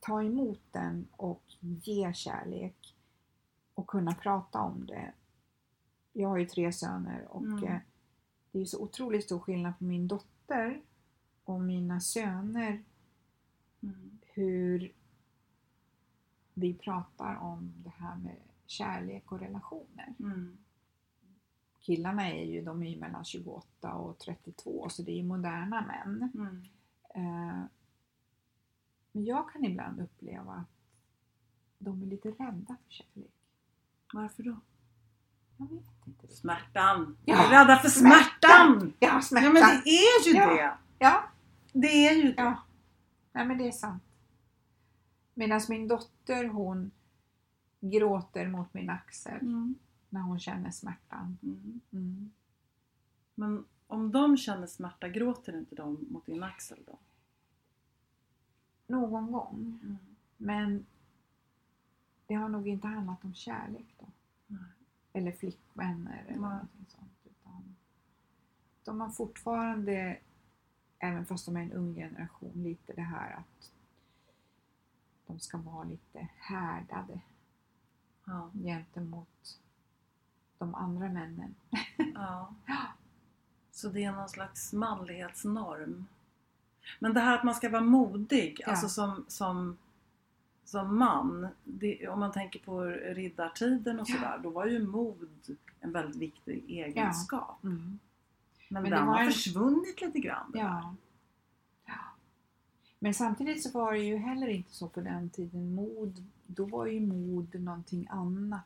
ta 0.00 0.22
emot 0.22 0.60
den 0.70 1.08
och 1.12 1.42
ge 1.60 2.12
kärlek 2.14 2.96
och 3.74 3.86
kunna 3.86 4.14
prata 4.14 4.60
om 4.60 4.86
det. 4.86 5.12
Jag 6.12 6.28
har 6.28 6.38
ju 6.38 6.46
tre 6.46 6.72
söner 6.72 7.26
och 7.28 7.42
Mm. 7.42 7.80
Det 8.52 8.58
är 8.58 8.60
ju 8.60 8.66
så 8.66 8.82
otroligt 8.82 9.24
stor 9.24 9.38
skillnad 9.38 9.78
på 9.78 9.84
min 9.84 10.08
dotter 10.08 10.82
och 11.44 11.60
mina 11.60 12.00
söner 12.00 12.84
Mm. 13.84 14.18
hur 14.22 14.92
vi 16.54 16.74
pratar 16.74 17.36
om 17.36 17.72
det 17.76 17.90
här 17.90 18.16
med 18.16 18.36
kärlek 18.66 19.32
och 19.32 19.40
relationer. 19.40 20.14
Mm. 20.18 20.56
Killarna 21.80 22.28
är 22.32 22.44
ju, 22.44 22.62
de 22.64 22.82
är 22.82 22.90
ju 22.90 22.98
mellan 23.00 23.24
28 23.24 23.94
och 23.94 24.18
32 24.18 24.88
så 24.88 25.02
det 25.02 25.12
är 25.12 25.16
ju 25.16 25.22
moderna 25.24 25.80
män. 25.86 26.30
Mm. 26.34 26.62
Eh, 27.14 27.64
Men 29.12 29.24
jag 29.24 29.50
kan 29.50 29.64
ibland 29.64 30.00
uppleva 30.00 30.52
att 30.52 30.68
de 31.78 32.02
är 32.02 32.06
lite 32.06 32.28
rädda 32.30 32.76
för 32.84 32.90
kärlek. 32.92 33.32
Varför 34.12 34.42
då? 34.42 34.50
Jag 34.50 34.56
vet 34.56 34.60
inte. 34.60 34.60
riktigt. 35.50 35.51
Smärtan! 36.28 37.16
Ja, 37.24 37.34
Jag 37.36 37.44
är 37.44 37.50
rädda 37.50 37.76
för 37.78 37.88
smärtan! 37.88 38.92
Ja, 38.98 39.20
smärta! 39.22 39.46
Ja 39.46 39.52
men 39.52 39.62
det 39.62 39.90
är 39.90 40.28
ju 40.28 40.36
Ja. 40.38 40.46
det! 40.54 40.74
Ja, 40.98 41.24
Det 41.72 42.06
är 42.08 42.14
ju 42.14 42.22
det! 42.32 42.42
ja. 42.42 42.62
Nej 43.32 43.46
men 43.46 43.58
det 43.58 43.68
är 43.68 43.72
sant. 43.72 44.02
Medan 45.34 45.60
min 45.68 45.88
dotter 45.88 46.44
hon 46.44 46.90
gråter 47.80 48.48
mot 48.48 48.74
min 48.74 48.90
axel 48.90 49.40
Mm. 49.40 49.74
när 50.08 50.20
hon 50.20 50.38
känner 50.40 50.70
smärtan. 50.70 51.38
Mm. 51.42 51.80
Mm. 51.92 52.30
Men 53.34 53.64
om 53.86 54.12
de 54.12 54.36
känner 54.36 54.66
smärta, 54.66 55.08
gråter 55.08 55.58
inte 55.58 55.74
de 55.74 56.06
mot 56.10 56.26
din 56.26 56.42
axel 56.42 56.78
då? 56.86 56.98
Någon 58.86 59.32
gång. 59.32 59.78
Mm. 59.82 59.98
Men 60.36 60.86
det 62.26 62.34
har 62.34 62.48
nog 62.48 62.68
inte 62.68 62.86
handlat 62.86 63.24
om 63.24 63.34
kärlek 63.34 63.94
då. 63.98 64.06
Nej. 64.46 64.60
Eller 65.12 65.32
flickvänner 65.32 66.18
eller 66.20 66.30
Nej. 66.30 66.50
någonting 66.50 66.84
sånt. 66.88 67.12
Utan 67.24 67.76
de 68.84 69.00
har 69.00 69.10
fortfarande, 69.10 70.18
även 70.98 71.26
fast 71.26 71.46
de 71.46 71.56
är 71.56 71.60
en 71.62 71.72
ung 71.72 71.94
generation, 71.94 72.52
lite 72.54 72.92
det 72.92 73.02
här 73.02 73.32
att 73.36 73.70
de 75.26 75.38
ska 75.40 75.58
vara 75.58 75.84
lite 75.84 76.28
härdade 76.36 77.20
Ja. 78.24 78.50
gentemot 78.54 79.60
de 80.58 80.74
andra 80.74 81.08
männen. 81.08 81.54
ja. 82.14 82.54
Så 83.70 83.88
det 83.88 84.04
är 84.04 84.12
någon 84.12 84.28
slags 84.28 84.72
manlighetsnorm. 84.72 86.06
Men 86.98 87.14
det 87.14 87.20
här 87.20 87.38
att 87.38 87.44
man 87.44 87.54
ska 87.54 87.68
vara 87.68 87.82
modig, 87.82 88.56
Ja. 88.60 88.70
alltså 88.70 88.88
som, 88.88 89.24
som, 89.28 89.78
som 90.64 90.98
man. 90.98 91.48
Det, 91.64 92.08
om 92.08 92.20
man 92.20 92.32
tänker 92.32 92.60
på 92.60 92.80
riddartiden 92.84 94.00
och 94.00 94.06
Ja. 94.10 94.14
sådär, 94.14 94.40
då 94.42 94.50
var 94.50 94.66
ju 94.66 94.86
mod 94.86 95.28
en 95.80 95.92
väldigt 95.92 96.16
viktig 96.16 96.64
egenskap. 96.70 97.62
Mm. 97.64 97.98
Men, 98.68 98.82
Men 98.82 98.90
det 98.92 98.96
den 98.98 99.08
har 99.08 99.20
en- 99.20 99.32
försvunnit 99.32 100.00
lite 100.00 100.18
grann. 100.18 100.50
där. 100.52 100.60
Ja. 100.60 100.94
Men 102.98 103.14
samtidigt 103.14 103.62
så 103.62 103.70
var 103.70 103.92
det 103.92 103.98
ju 103.98 104.16
heller 104.16 104.48
inte 104.48 104.72
så 104.74 104.88
på 104.88 105.00
den 105.00 105.30
tiden. 105.30 105.74
Mod, 105.74 106.24
då 106.46 106.64
var 106.64 106.86
ju 106.86 107.00
mod 107.00 107.60
någonting 107.60 108.06
annat. 108.10 108.62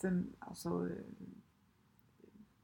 För, 0.00 0.22
alltså, 0.38 0.88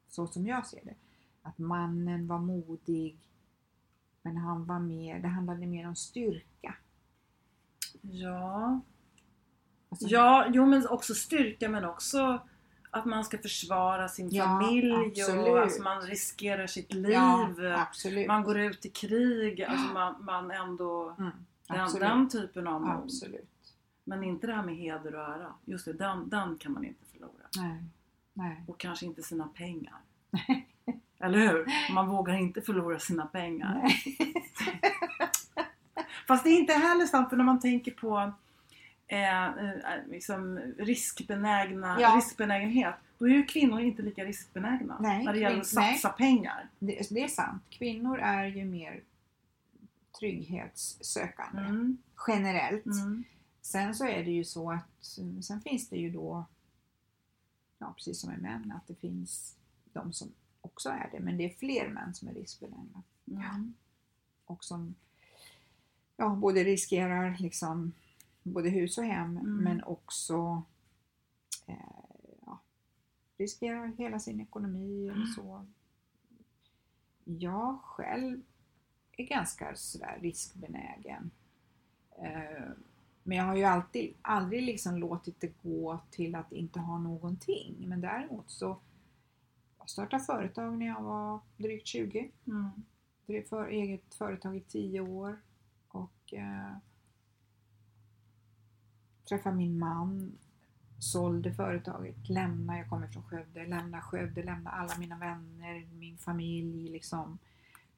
så 0.09 0.27
som 0.27 0.47
jag 0.47 0.67
ser 0.67 0.81
det. 0.85 0.95
Att 1.43 1.59
mannen 1.59 2.27
var 2.27 2.39
modig. 2.39 3.17
Men 4.23 4.37
han 4.37 4.65
var 4.65 4.79
mer, 4.79 5.19
det 5.21 5.29
handlade 5.29 5.67
mer 5.67 5.89
om 5.89 5.97
styrka. 5.97 6.75
Ja. 8.03 8.81
Alltså, 9.91 10.07
Ja, 10.09 10.47
jo 10.53 10.67
men 10.67 10.89
också 10.89 11.15
styrka 11.15 11.69
men 11.69 11.85
också 11.85 12.41
att 12.91 13.05
man 13.05 13.25
ska 13.25 13.39
försvara 13.39 14.09
sin 14.09 14.29
Ja, 14.31 14.45
familj 14.45 15.21
absolut. 15.21 15.49
och 15.49 15.59
alltså 15.61 15.83
man 15.83 16.03
riskerar 16.03 16.67
sitt 16.67 16.93
liv. 16.95 17.11
Ja, 17.13 17.49
man 18.29 18.43
går 18.45 18.59
ut 18.59 18.87
i 18.87 18.91
krig. 18.91 19.63
Alltså 19.63 19.93
man, 19.93 20.25
man 20.25 20.51
ändå... 20.51 21.17
Mm, 21.19 21.31
Den, 21.69 21.93
den 22.01 22.29
typen 22.29 22.67
av 22.67 22.81
mod. 22.81 22.91
Absolut. 23.05 23.49
Men 24.05 24.25
inte 24.25 24.47
det 24.47 24.53
här 24.55 24.63
med 24.63 24.77
heder 24.77 25.15
och 25.15 25.23
ära. 25.23 25.55
Just 25.65 25.85
det, 25.85 25.93
den, 25.93 26.29
den 26.29 26.59
kan 26.59 26.73
man 26.73 26.85
inte 26.85 27.05
förlora. 27.13 27.47
Nej. 27.57 27.85
Nej. 28.33 28.65
Och 28.69 28.79
kanske 28.81 29.07
inte 29.07 29.23
sina 29.23 29.47
pengar. 29.49 29.97
Eller 31.21 31.39
hur? 31.39 31.67
Man 31.95 32.09
vågar 32.09 32.35
inte 32.35 32.63
förlora 32.63 32.99
sina 32.99 33.27
pengar. 33.27 33.83
Fast 36.29 36.45
det 36.45 36.51
är 36.51 36.59
inte 36.59 36.73
heller 36.73 37.07
sant 37.07 37.29
för 37.31 37.37
när 37.37 37.45
man 37.45 37.61
tänker 37.61 37.91
på 37.93 38.33
eh, 39.07 39.45
eh, 39.47 39.75
liksom 40.07 40.59
riskbenägna, 40.79 41.97
Ja. 42.01 42.15
riskbenägenhet. 42.17 42.95
Då 43.19 43.25
är 43.29 43.31
ju 43.31 43.45
kvinnor 43.45 43.81
inte 43.81 44.03
lika 44.03 44.25
riskbenägna 44.25 44.97
Nej, 45.01 45.25
när 45.25 45.33
det 45.33 45.39
gäller 45.39 45.61
att 45.61 45.67
kvin- 45.67 45.75
nej. 45.81 45.95
satsa 45.95 46.09
pengar. 46.09 46.69
Det, 46.79 47.11
det 47.11 47.23
är 47.25 47.29
sant. 47.29 47.63
Kvinnor 47.71 48.19
är 48.19 48.45
ju 48.47 48.65
mer 48.65 49.01
trygghetssökande. 50.19 51.63
Mm. 51.63 51.97
Generellt. 52.29 52.87
Mm. 52.87 53.25
Sen 53.63 53.95
så 53.95 54.07
är 54.07 54.25
det 54.25 54.31
ju 54.31 54.45
så 54.45 54.71
att 54.73 55.05
sen 55.45 55.61
finns 55.65 55.89
det 55.89 55.97
ju 55.97 56.11
då, 56.11 56.45
ja 57.79 57.93
precis 57.97 58.21
som 58.21 58.31
med 58.31 58.43
män, 58.43 58.73
att 58.77 58.87
det 58.89 58.95
finns 58.95 59.57
de 59.93 60.13
som 60.13 60.29
också 60.61 60.89
är 60.89 61.09
det. 61.13 61.21
Men 61.21 61.37
det 61.37 61.45
är 61.45 61.55
fler 61.59 61.89
män 61.89 62.15
som 62.15 62.29
är 62.29 62.33
riskbenägna. 62.35 63.03
Mm. 63.31 63.75
Och 64.47 64.65
som 64.65 64.95
ja, 66.17 66.29
både 66.29 66.65
riskerar 66.65 67.37
liksom 67.39 67.93
både 68.43 68.69
hus 68.71 68.99
och 68.99 69.05
hem 69.05 69.37
Mm. 69.37 69.57
men 69.57 69.85
också 69.85 70.63
eh, 71.67 71.77
ja, 72.47 72.59
riskerar 73.39 73.87
hela 73.87 74.19
sin 74.19 74.41
ekonomi 74.41 75.09
Mm. 75.09 75.23
och 75.23 75.29
så. 75.29 75.67
Jag 77.25 77.79
själv 77.83 78.43
är 79.13 79.25
ganska 79.25 79.77
sådär 79.77 80.19
riskbenägen. 80.21 81.31
Eh, 82.19 82.69
men 83.23 83.37
jag 83.39 83.45
har 83.45 83.57
ju 83.57 83.65
alltid, 83.65 84.15
aldrig 84.23 84.63
liksom 84.63 84.99
låtit 84.99 85.41
det 85.41 85.53
gå 85.63 85.99
till 86.11 86.35
att 86.35 86.53
inte 86.53 86.81
ha 86.81 86.99
någonting. 86.99 87.89
Men 87.89 88.01
däremot 88.01 88.51
så 88.51 88.79
jag 89.79 89.91
startade 89.91 90.23
företag 90.25 90.79
när 90.79 90.87
jag 90.87 91.03
var 91.03 91.41
drygt 91.57 91.87
20 91.87 92.31
Mm. 92.47 92.69
drev 93.27 93.43
för 93.49 93.69
eget 93.69 94.15
företag 94.15 94.57
i 94.57 94.61
tio 94.61 95.01
år 95.01 95.41
och 96.25 96.35
eh, 96.35 96.77
träffade 99.29 99.57
min 99.57 99.79
man, 99.79 100.39
sålde 100.99 101.55
företaget, 101.55 102.29
lämnade, 102.29 102.79
jag 102.79 102.89
kommer 102.89 103.09
från 103.09 103.23
Skövde, 103.23 103.67
lämnade 103.67 104.03
Skövde, 104.03 104.43
lämnade 104.43 104.77
alla 104.77 104.99
mina 104.99 105.19
vänner, 105.19 105.87
min 105.93 106.19
familj 106.19 106.89
liksom. 106.89 107.39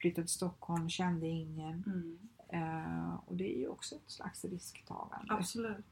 Flyttade 0.01 0.27
till 0.27 0.35
Stockholm, 0.35 0.89
kände 0.89 1.27
ingen. 1.27 1.85
Mm. 1.87 2.19
Eh, 2.49 3.15
och 3.27 3.37
det 3.37 3.57
är 3.57 3.59
ju 3.59 3.69
också 3.69 3.95
ett 3.95 4.11
slags 4.11 4.45
risktagande. 4.45 5.35
Absolut. 5.35 5.87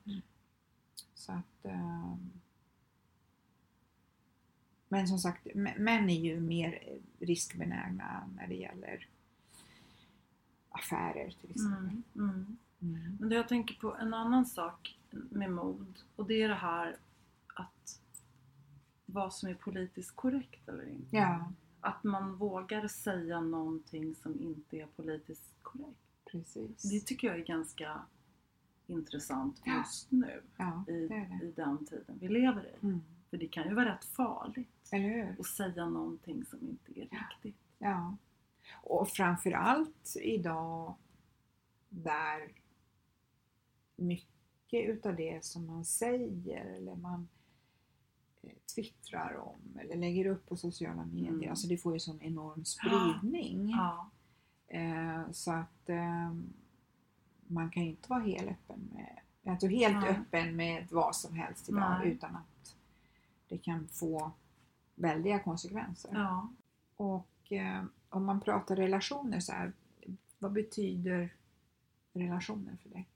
Så 1.15 1.33
att, 1.33 1.65
ehm, 1.65 2.31
men 4.89 5.09
som 5.09 5.19
sagt, 5.19 5.47
män 5.55 6.11
är 6.11 6.21
ju 6.21 6.41
mer 6.41 6.99
riskbenägna 7.19 8.31
när 8.37 8.47
det 8.47 8.55
gäller 8.55 9.09
affärer 10.75 11.31
till 11.41 11.51
exempel. 11.51 12.03
Mm. 12.15 12.31
Mm. 12.31 12.57
Mm. 12.83 13.17
Men 13.21 13.31
jag 13.31 13.49
tänker 13.49 13.75
på 13.75 13.97
en 13.97 14.15
annan 14.15 14.47
sak 14.47 14.99
med 15.11 15.51
mod 15.51 15.99
och 16.17 16.27
det 16.27 16.43
är 16.43 16.49
det 16.49 16.55
här 16.55 16.97
att 17.55 18.01
vad 19.07 19.35
som 19.35 19.49
är 19.49 19.55
politiskt 19.55 20.17
korrekt 20.17 20.69
eller 20.69 20.89
inte. 20.89 21.17
Ja, 21.17 21.53
Att 21.81 22.05
man 22.05 22.37
vågar 22.37 22.89
säga 22.89 23.41
någonting 23.41 24.15
som 24.15 24.41
inte 24.41 24.77
är 24.77 24.87
politiskt 24.87 25.55
korrekt. 25.63 25.99
precis. 26.31 26.83
Det 26.83 27.01
tycker 27.01 27.29
jag 27.29 27.37
är 27.41 27.45
ganska 27.45 28.01
intressant 28.87 29.61
Ja. 29.65 29.79
just 29.79 30.11
nu 30.11 30.43
ja, 30.57 30.85
i, 30.89 30.93
det 31.09 31.15
är 31.15 31.39
det. 31.41 31.45
i 31.47 31.53
den 31.57 31.87
tiden 31.87 32.19
vi 32.21 32.29
lever 32.29 32.67
i. 32.67 32.87
Mm. 32.87 33.01
För 33.31 33.37
det 33.37 33.49
kan 33.49 33.69
ju 33.69 33.75
vara 33.75 33.95
rätt 33.95 34.05
farligt 34.05 34.89
Eller 34.93 35.09
hur? 35.09 35.37
att 35.41 35.47
säga 35.47 35.89
någonting 35.89 36.45
som 36.45 36.59
inte 36.63 37.01
är 37.01 37.05
riktigt. 37.05 37.61
Ja. 37.79 38.17
Och 38.83 39.09
framförallt 39.09 40.17
idag 40.23 40.95
där 41.89 42.53
mycket 43.97 44.85
utav 44.89 45.17
det 45.17 45.45
som 45.45 45.67
man 45.67 45.85
säger 45.85 46.65
eller 46.65 46.95
man 46.97 47.29
eh, 48.43 48.51
twittrar 48.75 49.37
om 49.37 49.79
eller 49.81 49.97
lägger 49.97 50.27
upp 50.27 50.47
på 50.49 50.57
sociala 50.57 51.05
medier, 51.05 51.29
Mm. 51.33 51.51
alltså 51.51 51.67
det 51.69 51.77
får 51.79 51.93
ju 51.95 52.01
sån 52.01 52.23
enorm 52.23 52.65
spridning. 52.65 53.69
Ja. 53.77 54.11
Eh, 54.69 55.31
så 55.33 55.53
att 55.53 55.89
eh, 55.89 56.35
man 57.47 57.71
kan 57.71 57.83
ju 57.83 57.89
inte 57.91 58.09
vara 58.11 58.21
helt 58.23 58.51
öppen 58.51 58.91
med, 58.93 59.19
alltså 59.53 59.67
helt 59.69 59.97
Nej. 60.01 60.11
öppen 60.11 60.57
med 60.57 60.87
vad 60.91 61.17
som 61.17 61.35
helst 61.35 61.69
idag 61.69 61.99
Nej. 62.01 62.09
utan 62.13 62.37
att 62.37 62.77
det 63.49 63.59
kan 63.59 63.89
få 63.89 64.33
väldiga 64.95 65.39
konsekvenser. 65.39 66.11
ja. 66.15 66.49
Och 66.97 67.53
eh, 67.53 67.85
om 68.15 68.25
man 68.25 68.41
pratar 68.41 68.77
relationer 68.77 69.41
så 69.41 69.53
här, 69.53 69.73
vad 70.39 70.53
betyder 70.53 71.35
relationer 72.13 72.77
för 72.83 72.89
dig? 72.89 73.09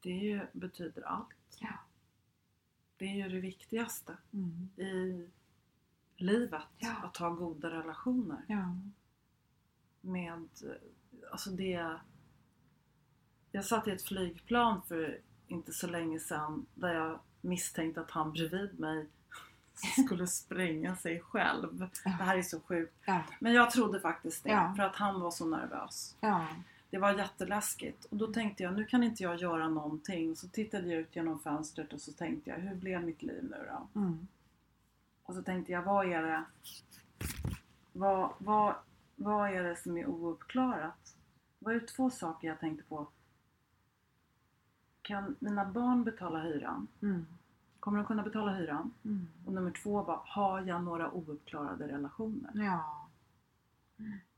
Det 0.00 0.10
ju, 0.10 0.40
betyder 0.52 1.02
allt. 1.02 1.58
Ja. 1.60 1.78
Det 2.96 3.04
är 3.04 3.14
ju 3.14 3.28
det 3.28 3.40
viktigaste 3.40 4.16
Mm. 4.32 4.68
i 4.76 5.28
livet. 6.16 6.62
Ja. 6.78 6.96
Att 7.02 7.16
ha 7.16 7.30
goda 7.30 7.70
relationer. 7.70 8.44
Ja. 8.48 8.76
med, 10.00 10.48
alltså 11.32 11.50
det 11.50 11.98
Jag 13.52 13.64
satt 13.64 13.88
i 13.88 13.90
ett 13.90 14.02
flygplan 14.02 14.82
för 14.82 15.20
inte 15.46 15.72
så 15.72 15.86
länge 15.86 16.20
sedan 16.20 16.66
där 16.74 16.94
jag 16.94 17.20
misstänkte 17.40 18.00
att 18.00 18.10
han 18.10 18.32
bredvid 18.32 18.80
mig 18.80 19.08
skulle 20.04 20.26
spränga 20.26 20.96
sig 20.96 21.20
själv. 21.20 21.88
Det 22.04 22.10
här 22.10 22.36
är 22.36 22.42
så 22.42 22.60
sjukt. 22.60 22.94
Men 23.38 23.52
jag 23.52 23.70
trodde 23.70 24.00
faktiskt 24.00 24.44
det 24.44 24.72
för 24.76 24.82
att 24.82 24.96
han 24.96 25.20
var 25.20 25.30
så 25.30 25.46
nervös. 25.46 26.16
Det 26.90 26.98
var 26.98 27.18
jätteläskigt 27.18 28.04
och 28.04 28.16
då 28.16 28.26
tänkte 28.26 28.62
jag 28.62 28.74
nu 28.74 28.84
kan 28.84 29.02
inte 29.02 29.22
jag 29.22 29.36
göra 29.36 29.68
någonting. 29.68 30.36
Så 30.36 30.48
tittade 30.48 30.88
jag 30.88 31.00
ut 31.00 31.16
genom 31.16 31.38
fönstret 31.38 31.92
och 31.92 32.00
så 32.00 32.12
tänkte 32.12 32.50
jag 32.50 32.56
hur 32.56 32.74
blev 32.74 33.04
mitt 33.04 33.22
liv 33.22 33.48
nu 33.50 33.68
då? 33.68 34.00
Mm. 34.00 34.28
Och 35.22 35.34
så 35.34 35.42
tänkte 35.42 35.72
jag, 35.72 35.82
vad 35.82 36.12
är 36.12 36.22
det 36.22 36.44
vad, 37.92 38.32
vad, 38.38 38.74
vad 39.16 39.50
är 39.50 39.62
det 39.62 39.76
som 39.76 39.96
är 39.96 40.06
ouppklarat? 40.06 41.16
Det 41.58 41.64
var 41.64 41.72
ju 41.72 41.80
två 41.80 42.10
saker 42.10 42.48
jag 42.48 42.60
tänkte 42.60 42.84
på. 42.84 43.06
Kan 45.02 45.36
mina 45.38 45.64
barn 45.64 46.04
betala 46.04 46.42
hyran? 46.42 46.88
Mm. 47.02 47.26
Kommer 47.80 47.98
de 47.98 48.06
kunna 48.06 48.22
betala 48.22 48.52
hyran? 48.52 48.92
Mm. 49.04 49.28
Och 49.46 49.52
nummer 49.52 49.70
två 49.70 50.02
var, 50.02 50.20
har 50.26 50.60
jag 50.60 50.84
några 50.84 51.10
ouppklarade 51.12 51.88
relationer? 51.88 52.50
Ja. 52.54 53.08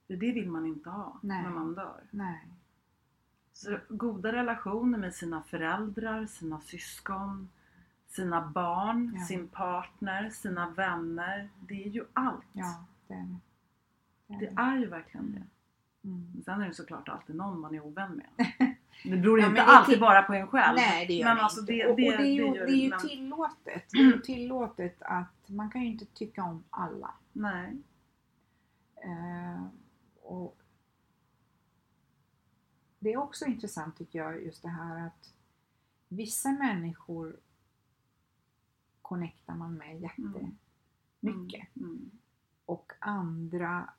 För 0.07 0.17
det 0.17 0.33
vill 0.33 0.51
man 0.51 0.67
inte 0.67 0.91
ha 0.91 1.19
Nej. 1.23 1.43
när 1.43 1.51
man 1.51 1.75
dör. 1.75 2.01
Nej. 2.11 2.47
Så 3.53 3.79
goda 3.89 4.33
relationer 4.33 4.99
med 4.99 5.15
sina 5.15 5.43
föräldrar, 5.43 6.27
sina 6.27 6.61
syskon, 6.61 7.49
sina 8.07 8.47
barn, 8.49 9.13
Ja. 9.19 9.25
sin 9.25 9.49
partner, 9.49 10.31
sina 10.31 10.71
vänner. 10.71 11.49
Det 11.61 11.85
är 11.85 11.89
ju 11.89 12.05
allt. 12.13 12.45
Ja, 12.53 12.85
det 13.09 13.15
är 13.15 13.19
det. 14.27 14.35
Är 14.35 14.39
Det 14.41 14.47
det. 14.47 14.61
är 14.63 14.77
ju 14.79 14.87
verkligen 14.87 15.33
det. 15.33 15.43
Mm. 16.09 16.43
Sen 16.45 16.61
är 16.61 16.69
det 16.69 16.75
såklart 16.75 17.09
alltid 17.09 17.37
någon 17.37 17.61
man 17.61 17.75
är 17.75 17.81
ovän 17.87 18.13
med. 18.37 18.53
Det 19.05 19.17
beror 19.17 19.41
Ja, 19.41 19.47
inte 19.47 19.61
det 19.61 19.65
alltid 19.67 20.01
bara 20.01 20.23
på 20.23 20.35
en 20.35 20.47
själv. 20.47 20.77
Nej, 20.77 21.07
det 21.07 21.15
gör 21.15 21.25
men 21.27 21.37
det 21.37 21.43
alltså 21.43 21.61
inte. 21.61 21.73
det, 21.73 21.85
och, 21.85 21.91
och 21.91 21.97
det, 21.97 22.07
är 22.09 22.25
ju, 22.25 22.53
det 22.53 22.73
är 22.73 22.77
ju 22.77 22.91
tillåtet. 23.09 23.85
Det 23.93 23.99
är 23.99 24.03
ju 24.05 24.21
tillåtet 24.21 25.03
att 25.03 25.49
man 25.49 25.71
kan 25.71 25.81
ju 25.83 25.87
inte 25.89 26.05
tycka 26.07 26.43
om 26.45 26.65
alla. 26.71 27.15
Nej. 27.33 27.77
Eh, 29.05 29.65
och 30.23 30.59
det 32.99 33.13
är 33.13 33.17
också 33.17 33.45
intressant 33.45 33.97
tycker 33.99 34.19
jag 34.19 34.43
just 34.45 34.63
det 34.63 34.69
här 34.69 35.07
att 35.07 35.35
vissa 36.09 36.53
människor 36.53 37.37
connectar 39.03 39.55
man 39.55 39.75
med 39.75 40.01
jättemycket 40.01 41.77
Mm. 41.77 42.11
och 42.67 42.93
andra 42.99 43.91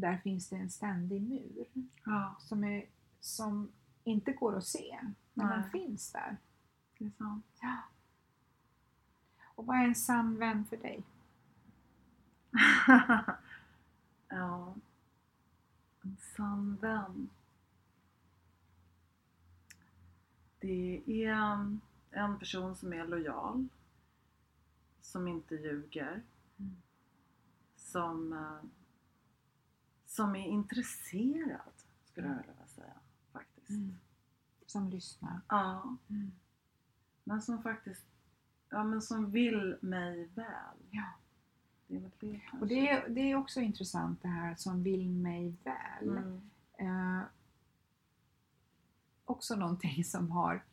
där 0.00 0.16
finns 0.18 0.48
det 0.48 0.56
en 0.56 0.70
ständig 0.70 1.22
mur 1.22 1.66
Ja, 2.04 2.36
som, 2.38 2.64
är, 2.64 2.86
som 3.20 3.68
inte 4.04 4.32
går 4.32 4.56
att 4.56 4.66
se, 4.66 4.98
men 5.34 5.46
den 5.48 5.70
finns 5.70 6.12
där. 6.12 6.36
det 6.98 7.04
är 7.04 7.10
sant. 7.10 7.44
Ja. 7.60 7.76
Och 9.54 9.66
vad 9.66 9.76
är 9.76 9.84
en 9.84 9.94
sann 9.94 10.36
vän 10.38 10.64
för 10.66 10.76
dig? 10.76 11.02
ja. 14.28 14.74
En 16.02 16.16
sann 16.36 16.76
vän. 16.76 17.28
Det 20.60 21.02
är 21.06 21.32
en- 21.32 21.80
en 22.10 22.38
person 22.38 22.76
som 22.76 22.92
är 22.92 23.06
lojal. 23.06 23.68
Som 25.00 25.28
inte 25.28 25.54
ljuger. 25.54 26.22
Mm. 26.58 26.76
Som, 27.76 28.32
eh, 28.32 28.58
som 30.18 30.36
är 30.36 30.46
intresserad, 30.46 31.72
skulle 32.04 32.26
jag 32.26 32.34
vilja 32.36 32.66
säga. 32.66 32.94
Faktiskt. 33.32 33.70
Som 34.66 34.90
lyssnar. 34.90 35.40
Ja. 35.48 35.96
Mm. 36.08 36.32
Men 37.24 37.42
som 37.42 37.62
faktiskt 37.62 38.06
ja, 38.68 38.84
men 38.84 39.02
som 39.02 39.30
vill 39.30 39.76
mig 39.80 40.28
väl. 40.34 40.76
Ja. 40.90 41.04
Det 41.86 42.10
det. 42.20 42.40
Och 42.60 42.66
det 42.66 42.88
är, 42.88 43.08
det 43.08 43.20
är 43.20 43.34
också 43.34 43.60
intressant 43.60 44.22
det 44.22 44.28
här 44.28 44.54
som 44.54 44.82
vill 44.82 45.10
mig 45.10 45.56
väl. 45.64 46.08
Mm. 46.08 46.40
Eh, 46.78 47.22
också 49.24 49.56
någonting 49.56 50.04
som 50.04 50.30
har 50.30 50.64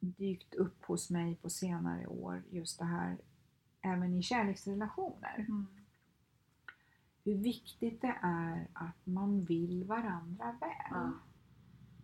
dykt 0.00 0.54
upp 0.54 0.84
hos 0.84 1.10
mig 1.10 1.36
på 1.36 1.50
senare 1.50 2.06
år, 2.06 2.42
just 2.50 2.78
det 2.78 2.84
här 2.84 3.18
även 3.80 4.14
i 4.14 4.22
kärleksrelationer. 4.22 5.34
Mm. 5.38 5.77
Hur 7.24 7.34
viktigt 7.34 8.00
det 8.00 8.16
är 8.22 8.66
att 8.72 9.06
man 9.06 9.44
vill 9.44 9.84
varandra 9.84 10.56
väl. 10.60 10.70
Ja. 10.90 11.12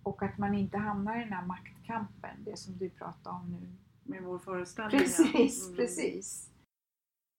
Och 0.02 0.22
att 0.22 0.38
man 0.38 0.54
inte 0.54 0.78
hamnar 0.78 1.16
i 1.16 1.24
den 1.24 1.32
här 1.32 1.46
maktkampen, 1.46 2.36
det 2.44 2.56
som 2.58 2.78
du 2.78 2.90
pratar 2.90 3.30
om 3.30 3.50
nu. 3.52 3.72
Med 4.02 4.22
vår 4.22 4.38
föreställning. 4.38 5.00
Precis, 5.00 5.64
Mm. 5.66 5.76
precis. 5.76 6.50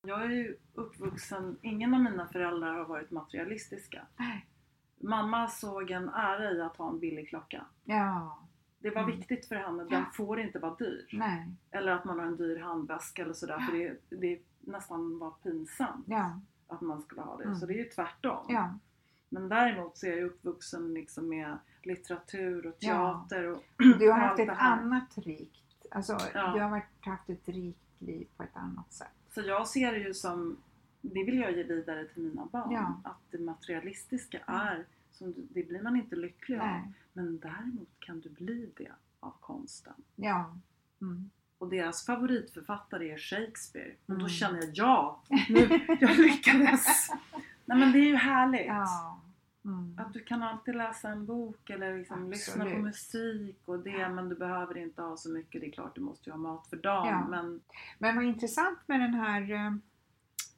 Jag 0.08 0.24
är 0.26 0.30
ju 0.30 0.58
uppvuxen, 0.74 1.58
ingen 1.62 1.94
av 1.94 2.00
mina 2.02 2.28
föräldrar 2.28 2.74
har 2.78 2.86
varit 2.86 3.12
materialistiska. 3.12 4.08
Nej. 4.18 4.46
Mamma 4.98 5.48
såg 5.48 5.92
en 5.92 6.10
ära 6.10 6.52
i 6.52 6.62
att 6.62 6.78
ha 6.78 6.90
en 6.90 7.00
billig 7.00 7.30
klocka. 7.30 7.66
Ja, 7.84 8.38
Det 8.80 8.90
var 8.92 9.04
Mm. 9.04 9.16
viktigt 9.18 9.46
för 9.46 9.56
henne, 9.56 9.84
den 9.84 9.92
Ja. 9.94 10.06
får 10.14 10.40
inte 10.40 10.60
vara 10.60 10.76
dyr. 10.76 11.10
nej, 11.14 11.48
Eller 11.72 11.92
att 11.92 12.06
man 12.06 12.20
har 12.20 12.26
en 12.26 12.38
dyr 12.38 12.60
handväska 12.60 13.22
eller 13.24 13.34
sådär, 13.34 13.60
för 13.60 13.78
det, 13.78 13.98
det 14.10 14.42
nästan 14.60 15.20
var 15.20 15.32
pinsamt 15.32 16.06
ja, 16.08 16.42
att 16.68 16.82
man 16.82 17.02
skulle 17.02 17.22
ha 17.22 17.38
det. 17.38 17.44
Mm. 17.44 17.56
Så 17.56 17.66
det 17.66 17.74
är 17.74 17.78
ju 17.84 17.90
tvärtom. 17.90 18.46
ja, 18.50 18.74
Men 19.30 19.50
däremot 19.50 19.98
så 19.98 20.06
är 20.08 20.12
jag 20.18 20.26
uppvuxen 20.26 20.94
liksom 20.94 21.30
med 21.30 21.58
litteratur 21.84 22.66
och 22.68 22.76
Ja. 22.80 23.26
teater 23.30 23.48
och 23.52 23.64
Du 23.78 24.12
har 24.12 24.20
haft 24.20 24.40
ett 24.40 24.50
annat 24.50 25.18
rikt, 25.18 25.86
alltså 25.92 26.18
Ja. 26.34 26.52
du 26.54 26.62
har 26.62 26.70
varit, 26.70 26.84
haft 27.06 27.30
ett 27.30 27.48
rikt 27.50 27.80
liv 28.00 28.28
på 28.38 28.44
ett 28.44 28.56
annat 28.56 28.94
sätt. 28.94 29.08
Så 29.30 29.42
jag 29.42 29.68
ser 29.68 29.92
det 29.92 30.00
ju 30.00 30.14
som, 30.14 30.58
det 31.02 31.24
vill 31.24 31.40
jag 31.40 31.52
ge 31.58 31.64
vidare 31.64 32.06
till 32.06 32.24
mina 32.24 32.46
barn. 32.46 32.72
Ja. 32.72 32.80
Mm. 32.80 32.92
Att 33.04 33.18
det 33.32 33.38
materialistiska 33.40 34.40
är, 34.46 34.86
som 35.12 35.34
det 35.38 35.64
blir 35.68 35.82
man 35.82 35.96
inte 35.96 36.16
lycklig 36.16 36.58
av. 36.60 36.66
Nej. 36.68 36.92
Men 37.14 37.40
däremot 37.40 37.90
kan 38.00 38.20
du 38.20 38.30
bli 38.30 38.70
det 38.78 38.92
av 39.20 39.34
konsten. 39.40 39.94
Ja. 40.16 40.56
Mm. 41.02 41.30
Och 41.58 41.70
deras 41.70 42.06
favoritförfattare 42.06 43.12
är 43.12 43.18
Shakespeare. 43.18 43.92
Och 44.06 44.14
då 44.14 44.16
Mm. 44.16 44.30
känner 44.30 44.60
jag 44.62 44.72
ja, 44.74 45.22
nu, 45.50 45.80
jag 46.00 46.18
lyckades! 46.18 47.10
Nej 47.66 47.78
men 47.78 47.92
det 47.92 48.00
är 48.00 48.06
ju 48.06 48.16
härligt. 48.16 48.66
Ja. 48.68 49.20
Mm. 49.66 50.00
Att 50.00 50.14
du 50.14 50.20
kan 50.20 50.44
alltid 50.44 50.76
läsa 50.76 51.10
en 51.10 51.26
bok 51.26 51.70
eller 51.70 51.98
liksom 51.98 52.30
lyssna 52.32 52.66
på 52.66 52.78
musik 52.78 53.58
och 53.66 53.80
det 53.80 53.90
Ja. 53.90 54.10
men 54.10 54.30
du 54.30 54.36
behöver 54.36 54.78
inte 54.78 55.02
ha 55.02 55.18
så 55.18 55.30
mycket. 55.30 55.62
Det 55.62 55.68
är 55.68 55.72
klart 55.72 55.96
du 55.96 56.02
måste 56.02 56.30
ju 56.30 56.32
ha 56.32 56.38
mat 56.40 56.68
för 56.68 56.78
dagen 56.78 57.08
Ja. 57.08 57.28
men 57.30 57.62
Men 57.98 58.16
vad 58.16 58.26
intressant 58.26 58.80
med 58.86 59.00
den 59.00 59.14
här 59.14 59.52
eh, 59.52 59.74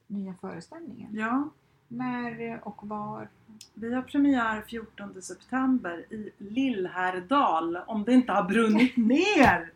nya 0.07 0.33
föreställningen. 0.41 1.09
ja. 1.15 1.49
När 1.89 2.41
eh, 2.51 2.59
och 2.59 2.87
var? 2.87 3.29
Vi 3.73 3.93
har 3.93 4.01
premiär 4.01 4.61
14 4.61 5.21
september 5.21 6.05
i 6.13 6.31
Lillhärdal 6.37 7.77
om 7.77 8.03
det 8.03 8.13
inte 8.13 8.31
har 8.31 8.43
brunnit 8.43 8.97
ner. 8.97 9.71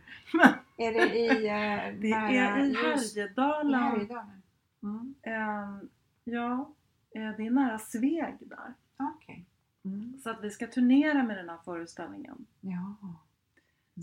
Är 0.76 0.92
det 0.92 1.18
i 1.18 1.28
eh, 1.28 2.00
Det 2.00 2.10
nära 2.10 2.28
är 2.28 2.58
i 2.58 2.74
Härjedalen. 2.74 3.80
Härjedalen? 3.80 4.42
Mm. 4.82 5.14
Ehm, 5.22 5.88
ja, 6.24 6.74
eh, 7.10 7.36
det 7.36 7.46
är 7.46 7.50
nära 7.50 7.78
Sveg 7.78 8.36
där. 8.40 8.74
Okej. 8.96 9.46
Mm. 9.84 10.20
Så 10.22 10.30
att 10.30 10.44
vi 10.44 10.50
ska 10.50 10.66
turnera 10.66 11.22
med 11.22 11.36
den 11.36 11.48
här 11.48 11.58
föreställningen. 11.64 12.46
Ja. 12.60 12.96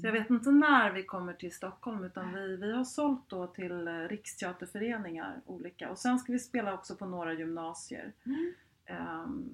Så 0.02 0.08
jag 0.08 0.12
vet 0.12 0.30
inte 0.30 0.52
när 0.52 0.92
vi 0.92 1.04
kommer 1.04 1.34
till 1.34 1.54
Stockholm 1.54 2.04
utan 2.04 2.34
vi, 2.34 2.56
vi 2.58 2.72
har 2.72 2.84
sålt 2.84 3.30
då 3.30 3.48
till 3.48 3.88
eh, 3.88 3.94
riksteaterföreningar 3.94 5.42
olika. 5.46 5.90
Och 5.90 5.98
sen 5.98 6.20
ska 6.20 6.32
vi 6.32 6.40
spela 6.40 6.74
också 6.74 6.96
på 6.96 7.06
några 7.06 7.34
gymnasier. 7.34 8.14
Mm. 8.24 8.54
Ehm, 8.86 9.50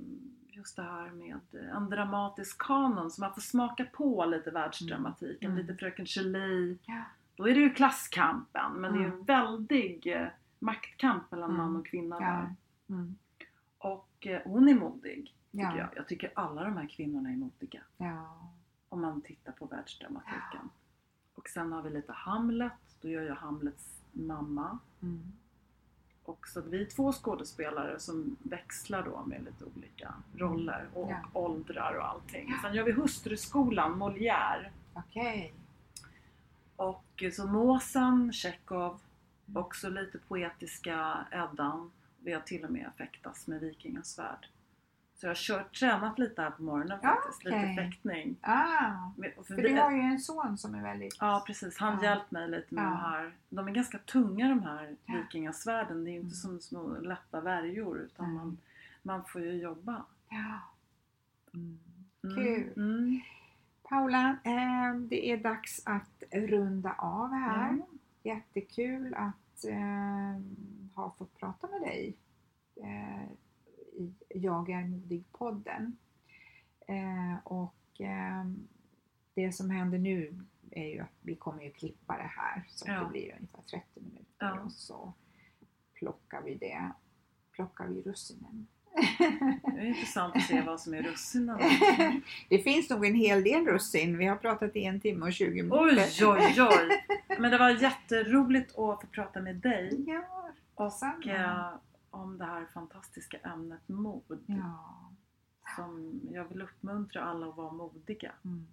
just 0.56 0.76
det 0.76 0.84
här 0.84 1.10
med 1.12 1.40
eh, 1.54 1.76
en 1.78 1.90
dramatisk 1.90 2.62
kanon 2.62 3.12
så 3.12 3.22
man 3.22 3.34
får 3.34 3.42
smaka 3.42 3.86
på 3.94 4.26
lite 4.26 4.52
världsdramatiken, 4.52 5.52
Mm. 5.52 5.62
lite 5.62 5.76
Fröken 5.76 6.06
Julie. 6.06 6.78
Ja. 6.86 7.02
Då 7.36 7.48
är 7.50 7.54
det 7.54 7.60
ju 7.60 7.70
klasskampen 7.74 8.72
men 8.74 8.94
det 8.94 8.98
är 8.98 9.02
ju 9.02 9.06
en 9.06 9.12
Mm. 9.14 9.26
väldig 9.26 10.08
eh, 10.22 10.28
maktkamp 10.60 11.32
mellan 11.32 11.50
Mm. 11.50 11.62
man 11.62 11.76
och 11.76 11.86
kvinna 11.88 12.16
Ja. 12.20 12.26
där. 12.28 12.56
Mm. 12.96 13.16
Och 13.78 14.28
eh, 14.28 14.42
hon 14.46 14.70
är 14.70 14.76
modig, 14.76 15.34
tycker 15.52 15.66
Ja. 15.66 15.78
jag. 15.78 15.90
Jag 15.96 16.08
tycker 16.08 16.32
alla 16.36 16.64
de 16.64 16.78
här 16.78 16.88
kvinnorna 16.88 17.30
är 17.30 17.36
modiga. 17.38 17.82
Om 18.90 19.02
man 19.02 19.22
tittar 19.22 19.52
på 19.52 19.66
världsdramatiken. 19.66 20.70
Och 21.36 21.50
sen 21.50 21.72
har 21.72 21.82
vi 21.82 21.90
lite 21.90 22.12
Hamlet. 22.14 22.74
Då 23.02 23.08
gör 23.10 23.22
jag 23.24 23.36
Hamlets 23.36 24.02
mamma. 24.12 24.80
Och 26.26 26.48
så 26.48 26.62
vi 26.62 26.82
är 26.82 26.86
två 26.86 27.12
skådespelare 27.12 28.00
som 28.00 28.36
växlar 28.44 29.04
då 29.04 29.24
med 29.26 29.44
lite 29.44 29.66
olika 29.66 30.14
roller 30.36 30.88
och 30.94 31.12
Ja. 31.12 31.18
åldrar 31.34 31.94
och 31.94 32.08
allting. 32.08 32.54
Sen 32.62 32.74
gör 32.74 32.84
vi 32.84 32.92
Hustruskolan, 32.92 34.04
Molière. 34.04 34.70
Okej. 34.94 35.54
Och 36.76 37.24
så 37.34 37.48
Måsen, 37.48 38.34
Tjechov. 38.34 39.00
Också 39.56 39.90
lite 39.90 40.18
poetiska 40.18 41.26
Eddan. 41.32 41.92
Vi 42.20 42.34
har 42.34 42.42
till 42.42 42.64
och 42.66 42.72
med 42.72 42.92
fäktats 42.98 43.48
med 43.48 43.60
vikingasvärd. 43.60 44.48
Så 45.16 45.26
jag 45.26 45.30
har 45.30 45.36
kört, 45.36 45.76
tränat 45.80 46.20
lite 46.20 46.42
här 46.42 46.52
på 46.52 46.64
morgonen 46.64 47.00
Ja, 47.04 47.10
faktiskt. 47.10 47.46
okej. 47.46 47.70
Lite 47.70 47.82
fäktning. 47.84 48.36
Ah, 48.42 48.92
Men- 49.18 49.32
För 49.36 49.44
för 49.44 49.56
vi- 49.56 49.62
du 49.62 49.76
har 49.82 49.92
ju 49.92 50.00
en 50.02 50.20
son 50.20 50.58
som 50.58 50.76
är 50.76 50.82
väldigt... 50.84 51.18
Ja 51.20 51.44
precis, 51.48 51.78
han 51.78 51.98
Ja. 52.02 52.10
hjälpt 52.10 52.32
mig 52.32 52.50
lite 52.50 52.76
med 52.76 52.84
Ja. 52.84 52.90
de 52.90 52.96
här. 52.98 53.32
De 53.50 53.68
är 53.68 53.72
ganska 53.72 53.98
tunga 53.98 54.50
de 54.50 54.64
här 54.64 54.96
Ja. 55.06 55.14
vikingasvärden. 55.14 56.04
Det 56.04 56.10
är 56.10 56.12
ju 56.12 56.18
inte 56.20 56.26
Mm. 56.26 56.60
som 56.60 56.60
små 56.62 56.98
lätta 57.00 57.42
värjor 57.42 58.00
utan 58.00 58.34
man, 58.34 58.58
man 59.02 59.24
får 59.26 59.42
ju 59.42 59.52
jobba. 59.54 60.06
Ja. 60.30 60.60
Mm. 61.54 61.80
Mm, 62.24 62.36
Kul. 62.36 62.74
Mm. 62.78 63.22
Paula, 63.84 64.38
eh, 64.44 64.96
det 64.96 65.32
är 65.32 65.38
dags 65.38 65.82
att 65.86 66.24
runda 66.32 66.94
av 66.98 67.32
här. 67.34 67.78
Ja. 67.78 67.86
Jättekul 68.32 69.14
att 69.14 69.66
eh, 69.70 70.42
ha 70.96 71.16
fått 71.18 71.40
prata 71.40 71.68
med 71.68 71.82
dig 71.82 72.16
eh, 72.76 73.30
i 73.98 74.14
Jag 74.30 74.70
är 74.70 74.84
modig-podden. 74.84 75.92
Eh, 76.88 77.38
och 77.44 78.02
eh, 78.02 78.46
det 79.34 79.52
som 79.52 79.70
händer 79.70 79.98
nu 79.98 80.40
är 80.72 80.88
ju 80.88 81.00
att 81.00 81.18
vi 81.22 81.36
kommer 81.36 81.64
ju 81.64 81.72
klippa 81.72 82.18
det 82.18 82.32
här 82.38 82.64
så 82.70 82.86
Ja. 82.88 83.00
det 83.00 83.10
blir 83.10 83.36
ungefär 83.36 83.62
30 83.62 83.86
minuter 83.96 84.26
Ja. 84.40 84.60
och 84.62 84.72
så 84.72 85.14
plockar 85.94 86.42
vi 86.42 86.56
det, 86.56 86.92
plockar 87.52 87.88
vi 87.88 88.02
russinen. 88.02 88.68
Det 89.64 89.80
är 89.82 89.86
intressant 89.86 90.36
att 90.36 90.44
se 90.44 90.62
vad 90.62 90.82
som 90.82 90.94
är 90.94 91.04
russinen. 91.04 91.60
det 92.50 92.60
finns 92.60 92.90
nog 92.90 93.06
en 93.06 93.16
hel 93.16 93.44
del 93.44 93.66
russin. 93.68 94.18
Vi 94.18 94.26
har 94.26 94.36
pratat 94.36 94.76
i 94.76 94.84
en 94.86 95.00
timme 95.00 95.26
och 95.26 95.34
20 95.34 95.64
minuter. 95.64 95.80
Oj, 95.82 96.26
oj, 96.26 96.62
oj! 96.62 97.04
Men 97.40 97.52
det 97.52 97.58
var 97.58 97.70
jätteroligt 97.70 98.70
att 98.70 98.76
få 99.02 99.08
prata 99.12 99.42
med 99.42 99.56
dig 99.56 100.04
Ja, 100.08 100.50
och 100.76 100.86
detsamma. 100.86 101.80
Om 102.16 102.38
det 102.38 102.46
här 102.46 102.66
fantastiska 102.74 103.38
ämnet 103.38 103.88
mod. 103.90 104.44
ja. 104.48 105.02
Som 105.76 106.20
jag 106.32 106.46
vill 106.46 106.62
uppmuntra 106.62 107.24
alla 107.24 107.48
att 107.48 107.56
vara 107.58 107.72
modiga. 107.72 108.32
Mm. 108.46 108.66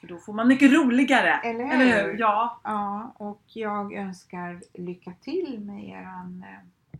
För 0.00 0.06
då 0.06 0.18
får 0.18 0.32
man 0.32 0.48
mycket 0.48 0.72
roligare! 0.72 1.32
Eller 1.32 1.64
hur? 2.04 2.18
Ja! 2.18 2.60
ja, 2.64 3.12
och 3.16 3.42
jag 3.46 3.94
önskar 3.94 4.62
lycka 4.74 5.12
till 5.20 5.60
med 5.60 5.88
eran 5.88 6.44
eh, 6.48 6.58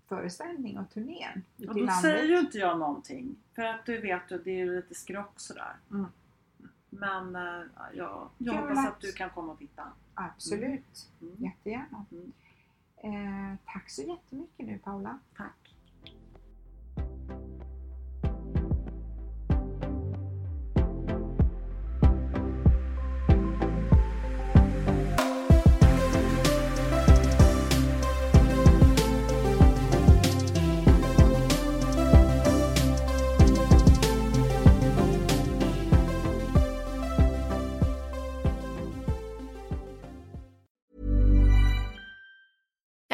föreställning 0.09 0.79
och 0.79 0.91
turnén 0.91 1.43
Och 1.59 1.67
då 1.67 1.73
landet. 1.75 2.01
säger 2.01 2.25
ju 2.25 2.39
inte 2.39 2.59
jag 2.59 2.79
någonting. 2.79 3.37
För 3.55 3.63
att 3.63 3.87
du 3.87 4.01
vet 4.01 4.33
att 4.33 4.45
det 4.45 4.51
är 4.51 4.57
ju 4.65 4.77
lite 4.77 4.95
skrock 4.95 5.33
sådär. 5.41 5.73
Mm. 5.91 6.07
Men 6.91 7.37
äh, 7.37 7.63
jag, 7.95 8.29
jag 8.39 8.53
hoppas 8.55 8.79
att- 8.79 8.89
att 8.89 9.01
du 9.01 9.13
kan 9.13 9.31
komma 9.31 9.53
och 9.53 9.59
titta. 9.59 9.83
Absolut, 10.15 11.09
Mm. 11.23 11.35
jättegärna. 11.39 12.05
Mm. 12.13 12.33
Eh, 12.97 13.57
tack 13.67 13.91
så 13.91 14.03
jättemycket 14.03 14.67
nu 14.67 14.79
Paula. 14.79 15.19
Tack. 15.37 15.70